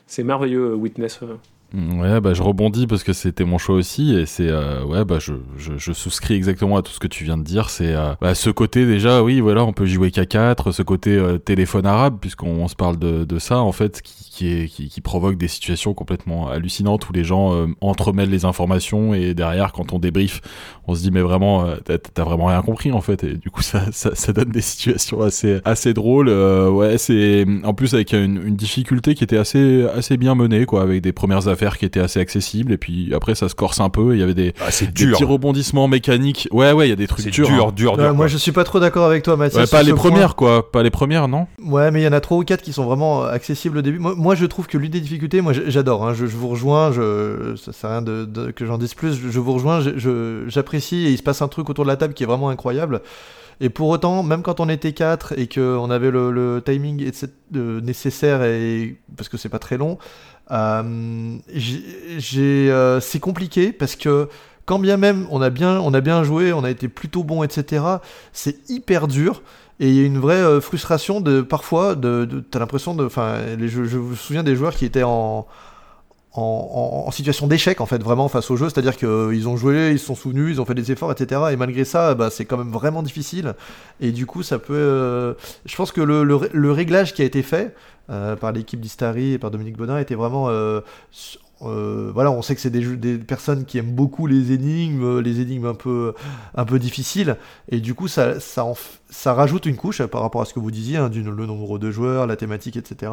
[0.07, 1.20] C'est merveilleux, Witness.
[1.74, 5.19] Ouais, bah je rebondis parce que c'était mon choix aussi et c'est euh, ouais bah
[5.19, 7.70] je, je, souscris exactement à tout ce que tu viens de dire.
[7.70, 11.16] C'est euh, bah, ce côté déjà, oui voilà, on peut jouer qu'à 4 ce côté
[11.16, 15.49] euh, téléphone arabe puisqu'on se parle de, de, ça en fait, qui, qui, provoque des
[15.49, 20.41] situations complètement hallucinantes où les gens entremêlent les informations et derrière quand on débrief,
[20.86, 23.24] on se dit mais vraiment t'as vraiment rien compris en fait.
[23.24, 26.28] Et du coup ça, ça, ça donne des situations assez assez drôles.
[26.28, 30.82] ouais, c'est en plus avec une, une difficulté qui était assez assez bien menée quoi,
[30.82, 33.90] avec des premières affaires qui était assez accessible et puis après ça se corse un
[33.90, 34.14] peu.
[34.14, 36.48] Il y avait des, ah, petits rebondissements mécaniques.
[36.52, 37.72] Ouais ouais il y a des trucs durs dur, hein.
[37.74, 40.70] dur, dur, moi je suis pas trop d'accord avec toi Mathias pas les premières quoi.
[40.70, 41.46] Pas les premières non?
[41.62, 43.98] Ouais mais il y en a trois ou quatre qui sont vraiment accessibles au début.
[43.98, 46.14] Moi, je trouve que l'une des difficultés moi j'adore hein.
[46.14, 49.14] je, vous rejoins je ça sert à rien de, que j'en dise plus.
[49.14, 49.80] Je, vous rejoins
[50.46, 53.03] j'apprécie et il se passe un truc autour de la table qui est vraiment incroyable
[53.61, 57.11] et pour autant, même quand on était 4 et qu'on avait le, timing
[57.53, 59.98] nécessaire, et, parce que c'est pas très long,
[60.51, 61.39] euh,
[62.36, 64.28] euh, c'est compliqué parce que
[64.65, 67.43] quand bien même on a bien, on a bien joué, on a été plutôt bon,
[67.43, 67.85] etc.,
[68.32, 69.43] c'est hyper dur.
[69.78, 73.05] Et il y a une vraie euh, frustration de parfois, de, t'as l'impression de.
[73.05, 75.47] Enfin, je, je me souviens des joueurs qui étaient en,
[76.36, 80.06] en, situation d'échec en fait vraiment face au jeu, c'est-à-dire qu'ils ont joué, ils se
[80.06, 81.40] sont souvenus, ils ont fait des efforts, etc.
[81.52, 83.54] Et malgré ça, bah, c'est quand même vraiment difficile.
[84.00, 84.74] Et du coup, ça peut.
[84.74, 85.34] Euh,
[85.64, 87.74] je pense que le, le, réglage qui a été fait
[88.10, 90.50] euh, par l'équipe d'Istari et par Dominique Bonin était vraiment
[91.62, 95.41] euh, euh, voilà, on sait que c'est des, personnes qui aiment beaucoup les énigmes, les
[95.41, 96.15] énigmes un peu,
[96.55, 97.37] un peu difficiles,
[97.70, 98.66] et du coup, ça, ça,
[99.11, 101.78] ça rajoute une couche par rapport à ce que vous disiez, hein, du, le nombre
[101.78, 103.12] de joueurs, la thématique, etc.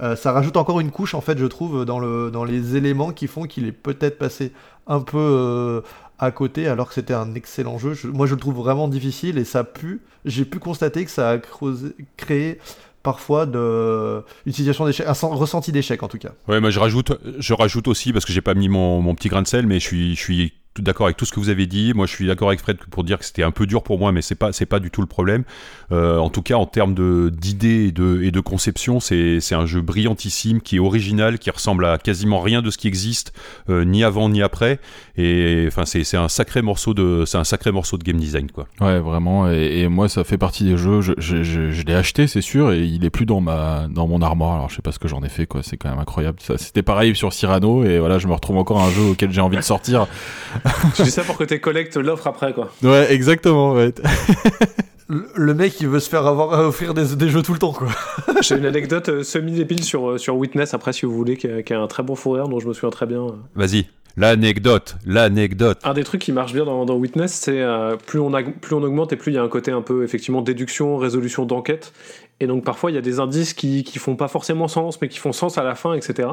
[0.00, 3.12] Euh, ça rajoute encore une couche, en fait, je trouve, dans, le, dans les éléments
[3.12, 4.52] qui font qu'il est peut-être passé
[4.86, 5.80] un peu euh,
[6.18, 7.94] à côté, alors que c'était un excellent jeu.
[8.12, 11.30] moi, je le trouve vraiment difficile, et ça a pu, j'ai pu constater que ça
[11.30, 11.38] a
[12.16, 12.58] créé
[13.06, 16.32] parfois de une situation d'échec, un ressenti d'échec en tout cas.
[16.48, 19.28] Ouais, moi je rajoute, je rajoute aussi parce que j'ai pas mis mon, mon, petit
[19.28, 21.66] grain de sel, mais je suis, je suis d'accord avec tout ce que vous avez
[21.66, 21.92] dit.
[21.94, 24.10] Moi, je suis d'accord avec Fred pour dire que c'était un peu dur pour moi,
[24.10, 25.44] mais c'est pas c'est pas du tout le problème.
[25.92, 29.54] Euh, en tout cas, en termes de d'idées et de, et de conception, c'est c'est
[29.54, 33.32] un jeu brillantissime, qui est original, qui ressemble à quasiment rien de ce qui existe,
[33.68, 34.78] euh, ni avant ni après.
[35.16, 38.50] Et enfin, c'est c'est un sacré morceau de c'est un sacré morceau de game design,
[38.50, 38.66] quoi.
[38.80, 39.48] Ouais, vraiment.
[39.50, 41.00] Et, moi, ça fait partie des jeux.
[41.00, 44.20] Je, je, je, l'ai acheté, c'est sûr, et il est plus dans ma dans mon
[44.20, 44.54] armoire.
[44.54, 45.62] Alors, je sais pas ce que j'en ai fait, quoi.
[45.62, 46.38] C'est quand même incroyable.
[46.40, 49.40] Ça, c'était pareil sur Cyrano, et voilà, je me retrouve encore un jeu auquel j'ai
[49.40, 50.06] envie de sortir.
[50.96, 52.70] je dis ça pour que tes collectes l'offre après, quoi.
[52.82, 53.94] Ouais, exactement, ouais.
[55.08, 57.88] le mec il veut se faire avoir offrir des, des jeux tout le temps quoi.
[58.42, 61.80] J'ai une anecdote euh, semi-débile sur, euh, sur Witness après si vous voulez qui a,
[61.80, 63.26] un très bon fourrure dont je me souviens très bien.
[63.54, 63.86] Vas-y.
[64.18, 65.78] L'anecdote, l'anecdote.
[65.84, 68.82] Un des trucs qui marche bien dans, dans Witness, c'est euh, plus, on plus on
[68.82, 71.92] augmente et plus il y a un côté un peu effectivement déduction, résolution d'enquête.
[72.40, 75.08] Et donc parfois il y a des indices qui, qui font pas forcément sens mais
[75.08, 76.28] qui font sens à la fin, etc.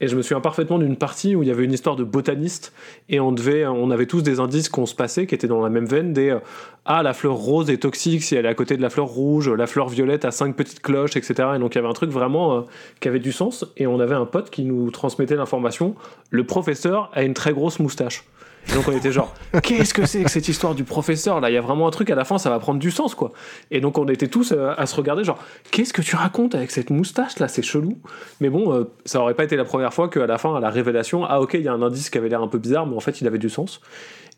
[0.00, 2.72] Et je me souviens parfaitement d'une partie où il y avait une histoire de botaniste
[3.08, 5.70] et on devait, on avait tous des indices qu'on se passait qui étaient dans la
[5.70, 6.40] même veine des euh,
[6.84, 9.48] ah la fleur rose est toxique si elle est à côté de la fleur rouge,
[9.48, 11.50] la fleur violette a cinq petites cloches, etc.
[11.54, 12.60] Et donc il y avait un truc vraiment euh,
[12.98, 15.94] qui avait du sens et on avait un pote qui nous transmettait l'information.
[16.30, 18.24] Le professeur a une très grosse moustache
[18.72, 21.50] donc on était genre, qu'est-ce que c'est que cette histoire du professeur là?
[21.50, 23.32] Il y a vraiment un truc à la fin, ça va prendre du sens quoi.
[23.70, 25.38] Et donc on était tous euh, à se regarder genre,
[25.70, 27.48] qu'est-ce que tu racontes avec cette moustache là?
[27.48, 27.98] C'est chelou.
[28.40, 30.70] Mais bon, euh, ça aurait pas été la première fois qu'à la fin, à la
[30.70, 32.96] révélation, ah ok, il y a un indice qui avait l'air un peu bizarre, mais
[32.96, 33.80] en fait il avait du sens.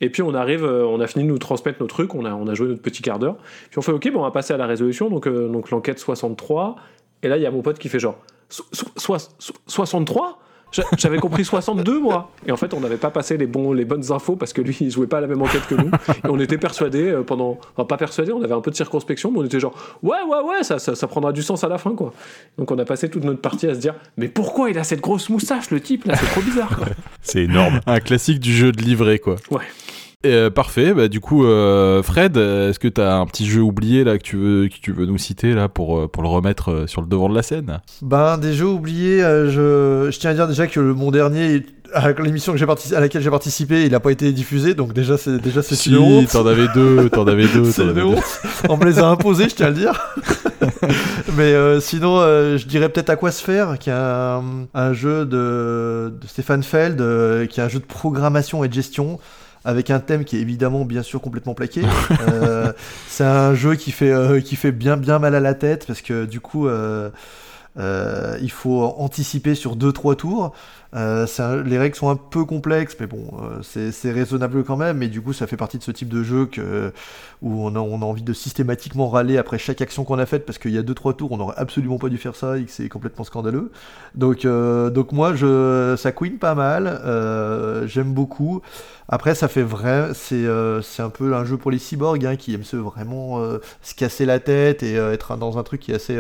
[0.01, 2.35] Et puis on arrive, euh, on a fini de nous transmettre nos trucs, on a,
[2.35, 3.36] on a joué notre petit quart d'heure.
[3.70, 6.77] Puis on fait ok, bon, on va passer à la résolution, donc, donc l'enquête 63.
[7.23, 10.39] Et là il y a mon pote qui fait genre, 63
[10.97, 12.31] j'avais compris 62 moi.
[12.47, 14.77] Et en fait, on n'avait pas passé les, bons, les bonnes infos parce que lui,
[14.81, 15.90] il jouait pas à la même enquête que nous.
[16.24, 17.59] Et on était persuadés euh, pendant.
[17.77, 20.40] Enfin, pas persuadés, on avait un peu de circonspection, mais on était genre, ouais, ouais,
[20.48, 22.12] ouais, ça, ça, prendra du sens à la fin, quoi.
[22.59, 25.01] Donc on a passé toute notre partie à se dire, mais pourquoi il a cette
[25.01, 26.16] grosse moustache, le type, là?
[26.16, 26.81] C'est trop bizarre,
[27.23, 27.81] C'est énorme.
[27.86, 29.36] Un classique du jeu de livret, quoi.
[29.51, 29.65] Ouais.
[30.24, 30.94] Euh, parfait.
[30.94, 34.22] Bah, du coup, euh, Fred, est-ce que tu as un petit jeu oublié là que
[34.22, 37.06] tu veux, que tu veux nous citer là pour, euh, pour le remettre sur le
[37.06, 37.80] devant de la scène?
[38.02, 41.62] Ben, des jeux oubliés, je, je tiens à dire déjà que mon dernier,
[41.93, 42.66] à l'émission que j'ai
[42.97, 45.94] à laquelle j'ai participé, il n'a pas été diffusé, donc déjà c'est déjà c'est si,
[46.32, 47.70] T'en avais deux, t'en avais deux.
[47.70, 47.82] c'est
[48.68, 50.16] On me les a imposés, je tiens à le dire.
[51.36, 52.20] Mais sinon,
[52.56, 54.43] je dirais peut-être à quoi se faire, qui est un,
[54.74, 56.97] un jeu de, de Stéphane Feld,
[57.48, 59.20] qui est un jeu de programmation et de gestion
[59.66, 61.82] avec un thème qui est évidemment bien sûr complètement plaqué.
[62.28, 62.72] Euh,
[63.09, 66.01] c'est un jeu qui fait, euh, qui fait bien bien mal à la tête parce
[66.01, 67.10] que du coup euh,
[67.76, 70.52] il faut anticiper sur 2-3 tours.
[70.94, 73.28] les règles sont un peu complexes, mais bon,
[73.62, 74.98] c'est raisonnable quand même.
[74.98, 76.93] Mais du coup, ça fait partie de ce type de jeu que,
[77.43, 80.47] où on a, on a envie de systématiquement râler après chaque action qu'on a faite
[80.47, 82.70] parce qu'il y a 2-3 tours, on n'aurait absolument pas dû faire ça et que
[82.70, 83.70] c'est complètement scandaleux.
[84.14, 87.01] Donc, donc moi, je, ça queen pas mal.
[87.86, 88.62] J'aime beaucoup.
[89.08, 92.34] Après, ça fait vrai, c'est euh, c'est un peu un jeu pour les cyborgs hein,
[92.34, 95.80] qui aiment se vraiment euh, se casser la tête et euh, être dans un truc
[95.80, 96.18] qui est assez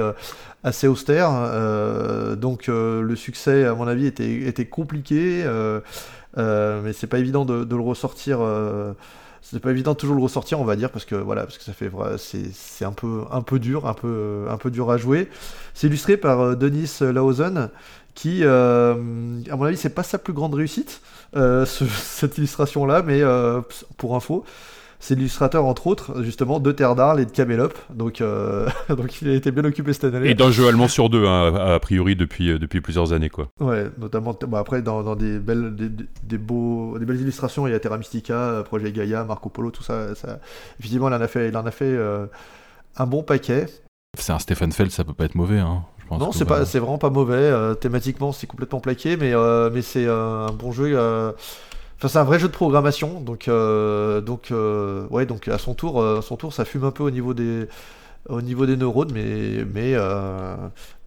[0.62, 1.30] assez austère.
[2.36, 5.44] donc le succès, à mon avis, était était compliqué,
[6.36, 8.38] mais c'est pas évident de, de le ressortir.
[9.42, 11.64] c'est pas évident de toujours le ressortir, on va dire, parce que voilà, parce que
[11.64, 15.28] ça fait c'est un peu un peu dur, un peu un peu dur à jouer.
[15.74, 17.68] C'est illustré par Denis Lausen,
[18.16, 21.00] qui, à mon avis, c'est pas sa plus grande réussite.
[21.34, 23.60] Euh, cette illustration-là, mais euh,
[23.96, 24.44] pour info,
[24.98, 29.28] c'est l'illustrateur entre autres justement de Terre d'Arles et de Camelop donc euh, donc il
[29.28, 30.30] a été bien occupé cette année.
[30.30, 33.48] Et d'un jeu allemand sur deux hein, a priori depuis depuis plusieurs années quoi.
[33.60, 35.76] Ouais notamment après dans, des belles
[36.22, 39.82] des, beaux des belles illustrations il y a Terra Mystica Projet Gaia Marco Polo tout
[39.82, 40.38] ça, ça...
[40.80, 41.94] effectivement il en a fait il en a fait
[42.96, 43.66] un bon paquet.
[44.18, 46.98] C'est un Stephen Feld ça peut pas être mauvais hein non, c'est pas, c'est vraiment
[46.98, 47.34] pas mauvais.
[47.34, 50.96] Euh, thématiquement, c'est complètement plaqué, mais euh, mais c'est euh, un bon jeu.
[51.98, 54.52] Enfin, c'est un vrai jeu de programmation, donc donc
[55.10, 57.66] ouais, donc à son tour, à son tour, ça fume un peu au niveau des
[58.28, 59.94] au niveau des neurones, mais mais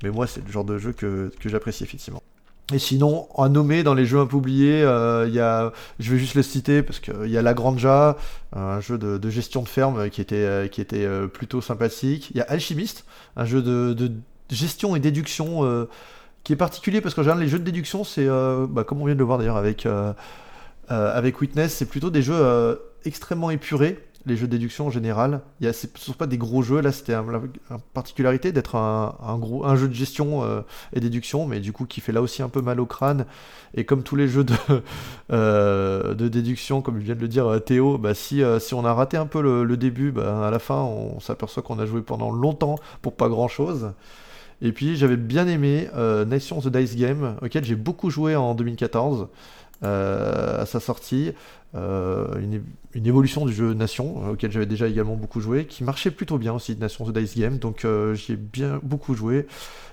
[0.04, 2.24] mais moi, c'est le genre de jeu que, que j'apprécie effectivement.
[2.72, 4.82] Et sinon, à nommer dans les jeux un peu oubliés,
[5.28, 8.16] il y a, je vais juste le citer parce qu'il y a La Granja,
[8.56, 12.30] un jeu de, de, gestion de ferme qui était, qui était plutôt sympathique.
[12.32, 13.06] Il y a Alchimiste,
[13.36, 14.12] un jeu de, de
[14.50, 15.90] gestion et déduction euh,
[16.44, 19.16] qui est particulier parce qu'en général, les jeux de déduction, c'est, bah, comme on vient
[19.16, 19.88] de le voir d'ailleurs avec,
[20.88, 25.42] avec Witness, c'est plutôt des jeux extrêmement épurés les jeux de déduction en général.
[25.60, 27.52] Il y a, ce ne sont pas des gros jeux, là c'était une
[27.94, 30.62] particularité d'être un, gros, un jeu de gestion euh,
[30.94, 33.26] et déduction, mais du coup qui fait là aussi un peu mal au crâne.
[33.76, 34.54] Et comme tous les jeux de,
[35.32, 38.94] euh, de déduction, comme vient de le dire euh, Théo, bah, si, si on a
[38.94, 42.32] raté un peu le, début, bah, à la fin on, s'aperçoit qu'on a joué pendant
[42.32, 43.92] longtemps pour pas grand chose.
[44.62, 45.88] Et puis j'avais bien aimé
[46.28, 49.28] Nation the Dice Game, auquel j'ai beaucoup joué en 2014.
[49.82, 51.34] à sa sortie.
[51.76, 52.26] Euh,
[52.96, 56.40] une, évolution du jeu Nation, euh, auquel j'avais déjà également beaucoup joué, qui marchait plutôt
[56.40, 59.46] bien aussi, Nation The Dice Game, donc euh, j'y ai bien beaucoup joué.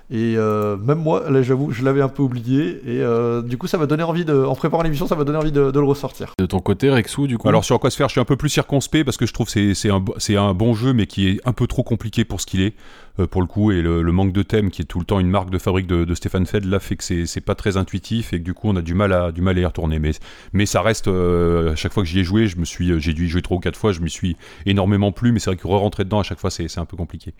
[0.09, 2.81] Et même moi, là j'avoue, je l'avais un peu oublié.
[2.87, 3.03] Et
[3.43, 4.45] du coup, ça m'a donné envie de.
[4.45, 6.33] En préparant l'émission, ça m'a donné envie de, le ressortir.
[6.39, 7.49] De ton côté, Rexou, du coup?
[7.49, 9.53] Alors, sur quoi se faire Je suis un peu plus circonspect parce que je trouve
[9.53, 10.05] que c'est un,
[10.45, 12.75] un bon jeu, mais qui est un peu trop compliqué pour ce qu'il est.
[13.19, 15.29] Euh, pour le coup, et le, manque de thème qui est tout le temps une
[15.29, 18.45] marque de fabrique de, Stéphane Feld là fait que c'est pas très intuitif et que
[18.45, 19.99] du coup on a du mal à du mal à y retourner.
[19.99, 20.13] Mais
[20.53, 22.99] mais ça reste euh, à chaque fois que j'y ai joué, je me suis euh,
[22.99, 25.51] j'ai dû y jouer trois ou quatre fois, je me suis énormément plu, mais c'est
[25.51, 27.35] vrai que re-rentrer dedans à chaque fois c'est un peu compliqué.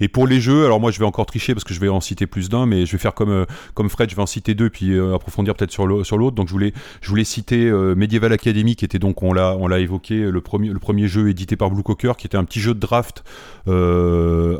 [0.00, 2.00] Et pour les jeux, alors moi je vais encore tricher parce que je vais en
[2.00, 4.70] citer plus d'un, mais je vais faire comme comme Fred, je vais en citer deux
[4.70, 6.34] puis approfondir peut-être sur l'autre.
[6.34, 10.40] Donc je voulais je voulais citer Medieval Academy qui était donc on l'a évoqué le
[10.40, 13.24] premier le premier jeu édité par Blue Cocker qui était un petit jeu de draft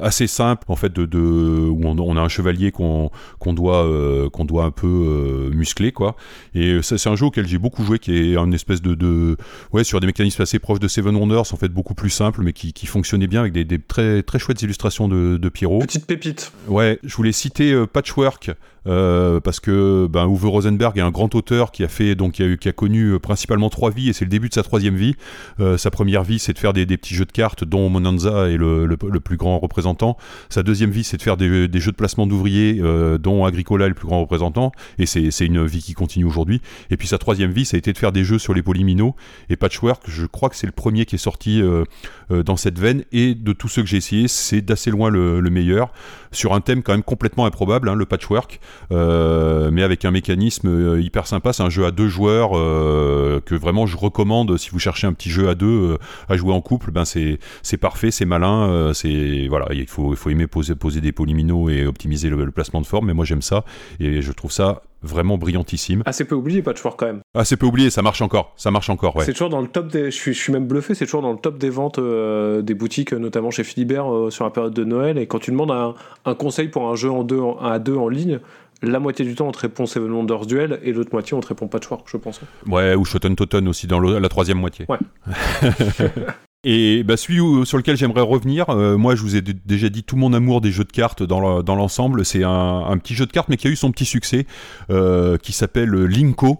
[0.03, 3.11] assez simple en fait de, de où on, a un chevalier qu'on
[3.45, 6.17] doit, euh, qu'on doit un peu euh, muscler, quoi.
[6.55, 9.37] Et ça, c'est un jeu auquel j'ai beaucoup joué, qui est un espèce de, de,
[9.73, 12.53] ouais, sur des mécanismes assez proches de Seven Wonders, en fait beaucoup plus simple, mais
[12.53, 15.81] qui, qui fonctionnait bien avec des, des, très, très chouettes illustrations de, de Pierrot.
[15.81, 16.53] Petite pépite.
[16.69, 18.51] Ouais, je voulais citer euh, Patchwork.
[18.87, 22.45] Euh, parce que ben, Uwe Rosenberg est un grand auteur qui a fait donc qui
[22.45, 25.15] a, qui a connu principalement trois vies et c'est le début de sa troisième vie.
[25.59, 28.49] Euh, sa première vie c'est de faire des, des, petits jeux de cartes dont Monanza
[28.49, 30.17] est le, le, le, plus grand représentant.
[30.49, 33.89] Sa deuxième vie c'est de faire des, jeux de placement d'ouvriers euh, dont Agricola est
[33.89, 36.61] le plus grand représentant et c'est une vie qui continue aujourd'hui.
[36.91, 39.15] Et puis sa troisième vie ça a été de faire des jeux sur les polyminos
[39.49, 41.85] et Patchwork je crois que c'est le premier qui est sorti euh,
[42.31, 45.41] euh, dans cette veine et de tous ceux que j'ai essayé c'est d'assez loin le,
[45.41, 45.93] le, meilleur
[46.33, 48.61] sur un thème quand même complètement improbable hein, le patchwork
[48.91, 51.53] mais avec un mécanisme hyper sympa.
[51.53, 55.31] C'est un jeu à deux joueurs que vraiment je recommande si vous cherchez un petit
[55.31, 55.99] jeu à deux
[56.29, 56.91] à jouer en couple.
[56.91, 61.01] Ben c'est c'est parfait, c'est malin, c'est voilà, il faut il faut aimer poser poser
[61.01, 63.07] des polyminos et optimiser le, placement de forme.
[63.07, 63.65] Mais moi j'aime ça
[64.01, 66.03] et je trouve ça vraiment brillantissime.
[66.07, 67.21] Assez peu oublié Patchwork quand même.
[67.35, 69.25] Assez peu oublié, ça marche encore, ça marche encore, ouais.
[69.25, 71.33] C'est toujours dans le top des, je suis, je suis même bluffé, c'est toujours dans
[71.33, 75.19] le top des ventes des boutiques, notamment chez Philibert sur la période de Noël.
[75.19, 75.95] Et quand tu demandes un,
[76.25, 78.41] un conseil pour un jeu en deux, à deux en ligne,
[78.83, 81.49] la moitié du temps on te répond Seven Wonders Duel et l'autre moitié on te
[81.49, 82.41] répond Patchwork, je pense.
[82.67, 84.87] Ouais, ou Shoten Totten aussi dans la troisième moitié.
[84.89, 84.99] Ouais.
[86.69, 90.17] Et bah, celui sur lequel j'aimerais revenir, euh, moi je vous ai déjà dit tout
[90.17, 91.39] mon amour des jeux de cartes dans
[91.77, 94.47] l'ensemble, c'est un, petit jeu de cartes mais qui a eu son petit succès,
[94.91, 96.59] euh, qui s'appelle Linko,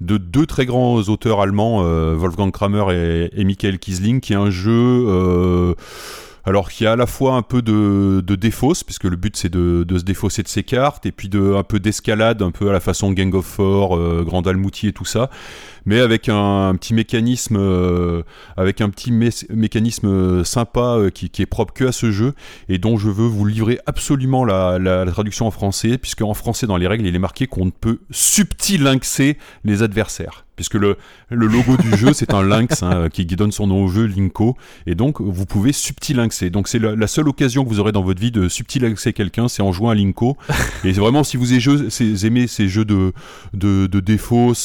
[0.00, 2.84] de deux très grands auteurs allemands, euh, Wolfgang Kramer
[3.34, 5.74] et, Michael Kiesling, qui est un jeu
[6.44, 9.84] alors qu'il a à la fois un peu de, défausse, puisque le but c'est de,
[9.88, 13.10] se défausser de ses cartes, et puis un peu d'escalade, un peu à la façon
[13.10, 15.30] Gang of Four, Grand Almouti et tout ça,
[15.86, 18.22] mais avec un, petit mécanisme, euh,
[18.56, 22.34] avec un petit mécanisme sympa euh, qui, est propre que à ce jeu,
[22.68, 26.76] et dont je veux vous livrer absolument la, traduction en français, puisque en français dans
[26.76, 30.44] les règles il est marqué qu'on ne peut subtilinxer les adversaires.
[30.54, 30.98] Puisque le,
[31.30, 34.54] logo du jeu c'est un lynx hein, qui, donne son nom au jeu Linko.
[34.86, 36.50] Et donc vous pouvez subtilinxer.
[36.50, 39.62] Donc c'est la, seule occasion que vous aurez dans votre vie de subtilinxer quelqu'un c'est
[39.62, 40.36] en jouant à Linko.
[40.84, 43.12] Et vraiment si vous aimez ces jeux de
[43.54, 43.88] de,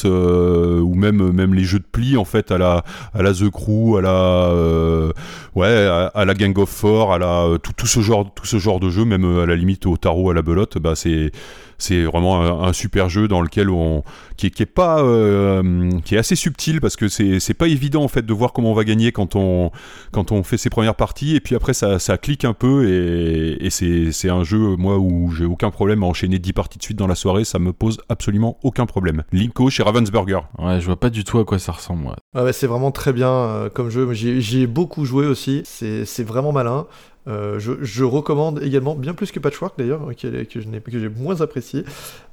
[0.06, 3.98] euh, ou même même les jeux de pli en fait à la à The Crew
[3.98, 5.12] à la euh,
[5.56, 8.90] à, la Gang of Four à la tout, tout ce genre tout ce genre de
[8.90, 11.32] jeu même à la limite au tarot à la belote bah c'est
[11.78, 14.04] c'est vraiment un, super jeu dans lequel on
[14.36, 18.04] qui, qui est pas euh, qui est assez subtil parce que c'est c'est pas évident
[18.04, 19.72] en fait de voir comment on va gagner quand on
[20.12, 21.36] quand on fait ses premières parties.
[21.36, 24.98] Et puis après ça, ça clique un peu et, et c'est c'est un jeu moi
[24.98, 27.44] où j'ai aucun problème à enchaîner 10 parties de suite dans la soirée.
[27.44, 29.24] Ça me pose absolument aucun problème.
[29.32, 30.42] Linko chez Ravensburger.
[30.60, 32.16] Ouais je vois pas du tout à quoi ça ressemble moi.
[32.36, 34.12] Ah ouais, c'est vraiment très bien euh, comme jeu.
[34.14, 35.64] J'y ai beaucoup joué aussi.
[35.66, 36.88] C'est vraiment malin
[37.28, 41.84] euh, je, recommande également, bien plus que Patchwork d'ailleurs, que, que j'ai moins apprécié.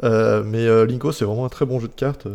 [0.04, 2.26] Euh, mais euh, Linko, c'est vraiment un très bon jeu de cartes.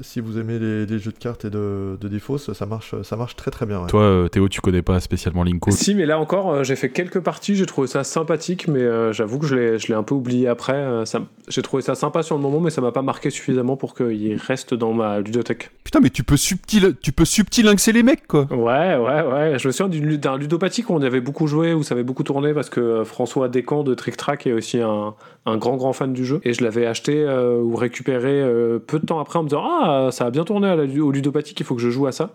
[0.00, 3.36] si vous aimez les, jeux de cartes et de, de défausse, ça marche, ça marche
[3.36, 3.84] très très bien.
[3.86, 7.54] Toi, Théo, tu connais pas spécialement Linko Si, mais là encore, j'ai fait quelques parties,
[7.54, 11.04] j'ai trouvé ça sympathique, mais j'avoue que je l'ai un peu oublié après.
[11.48, 14.36] j'ai trouvé ça sympa sur le moment, mais ça m'a pas marqué suffisamment pour qu'il
[14.36, 15.70] reste dans ma ludothèque.
[15.84, 18.46] Putain, mais tu peux subtil, tu peux subtilinxer les mecs, quoi.
[18.50, 19.58] Ouais, ouais, ouais.
[19.58, 22.54] Je me souviens d'un ludopathique où on avait beaucoup joué, où ça avait beaucoup tourné
[22.54, 25.14] parce que François Descamps de Trick Track est aussi un,
[25.44, 28.42] un grand grand fan du jeu et je l'avais acheté ou récupéré
[28.86, 31.10] peu de temps après en me disant ah ça a bien tourné à la, au
[31.10, 32.30] ludopathique, il faut que je joue à ça.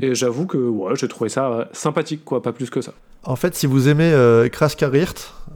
[0.00, 2.92] Et j'avoue que ouais, j'ai trouvé ça sympathique, quoi, pas plus que ça.
[3.26, 4.48] En fait, si vous aimez euh,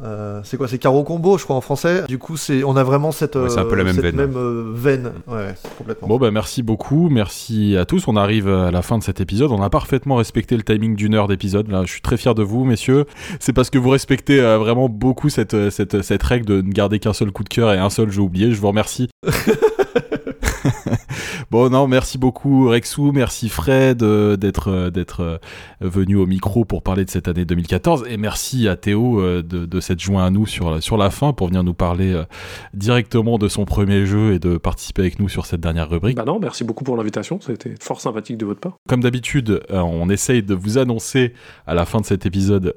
[0.05, 0.69] euh, c'est quoi?
[0.69, 2.05] C'est Caro Combo, je crois, en français.
[2.07, 4.17] Du coup, c'est, on a vraiment cette, ouais, un peu la même cette veine.
[4.17, 5.13] même euh, veine.
[5.27, 6.09] Ouais, complètement.
[6.09, 7.09] Bon, bah merci beaucoup.
[7.11, 8.07] Merci à tous.
[8.07, 9.51] On arrive à la fin de cet épisode.
[9.51, 11.69] On a parfaitement respecté le timing d'une heure d'épisode.
[11.69, 13.07] Là, je suis très fier de vous, messieurs.
[13.49, 16.99] C'est parce que vous respectez euh, vraiment beaucoup cette, cette, cette règle de ne garder
[16.99, 18.53] qu'un seul coup de cœur et un seul jeu oublié.
[18.53, 19.09] Je vous remercie.
[21.51, 25.39] bon, non, merci beaucoup Rexou, merci Fred euh, d'être euh, d'être euh,
[25.81, 29.81] venu au micro pour parler de cette année 2014 et merci à Théo de, de
[29.81, 32.21] s'être joint à nous sur, sur la fin pour venir nous parler
[32.75, 36.17] directement de son premier jeu et de participer avec nous sur cette dernière rubrique.
[36.17, 38.77] Bah non, merci beaucoup pour l'invitation, c'était fort sympathique de votre part.
[38.89, 41.33] Comme d'habitude, on essaye de vous annoncer
[41.67, 42.75] à la fin de cet épisode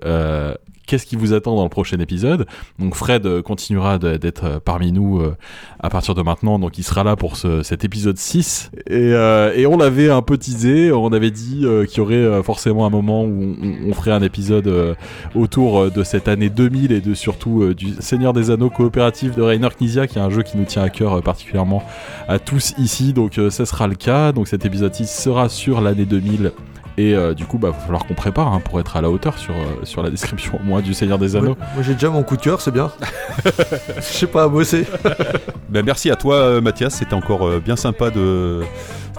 [0.87, 2.45] qu'est-ce qui vous attend dans le prochain épisode.
[2.79, 5.21] Donc Fred continuera d'être parmi nous
[5.79, 8.40] à partir de maintenant, donc il sera là pour ce, cet épisode 6.
[8.89, 12.89] Et, et on l'avait un peu teasé, on avait dit qu'il y aurait forcément un
[12.89, 13.55] moment où
[13.87, 14.95] on, ferait un épisode
[15.35, 19.69] autour de cette année 2000 et de surtout du Seigneur des Anneaux coopératif de Rainer
[19.77, 21.83] Knizia, qui est un jeu qui nous tient à cœur particulièrement
[22.27, 23.13] à tous ici.
[23.13, 24.31] Donc ça sera le cas.
[24.31, 26.51] Donc cet épisode 6 sera sur l'année 2000
[26.97, 29.37] et euh, du coup, bah, va falloir qu'on prépare hein, pour être à la hauteur
[29.37, 31.57] sur, euh, sur la description, moi, du Seigneur des Anneaux.
[31.73, 32.91] moi, j'ai déjà mon coup de cœur, c'est bien.
[33.95, 34.85] Je sais pas à bosser.
[35.69, 36.95] ben, merci à toi, euh, Mathias.
[36.95, 38.61] C'était encore bien sympa de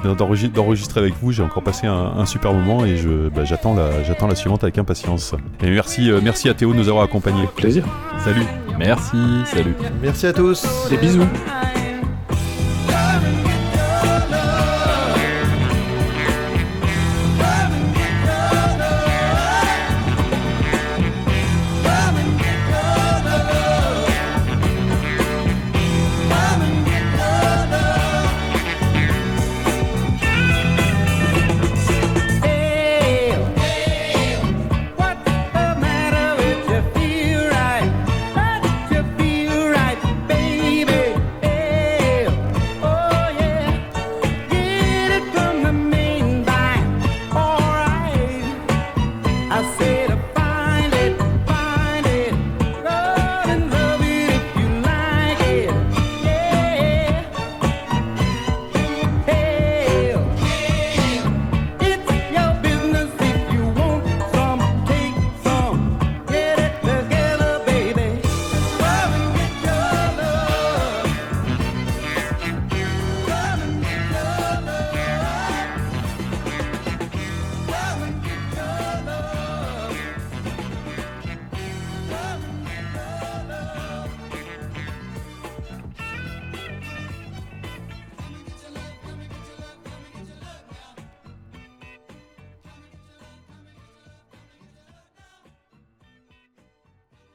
[0.04, 1.30] d'enregistrer avec vous.
[1.30, 4.76] J'ai encore passé un, super moment et je, bah, j'attends la, j'attends la suivante avec
[4.76, 5.34] impatience.
[5.62, 7.48] Et merci, merci à Théo de nous avoir accompagnés.
[7.54, 7.84] Plaisir.
[8.18, 8.46] Salut.
[8.78, 9.16] Merci.
[9.46, 9.74] Salut.
[10.02, 10.66] Merci à tous.
[10.90, 11.26] Des bisous.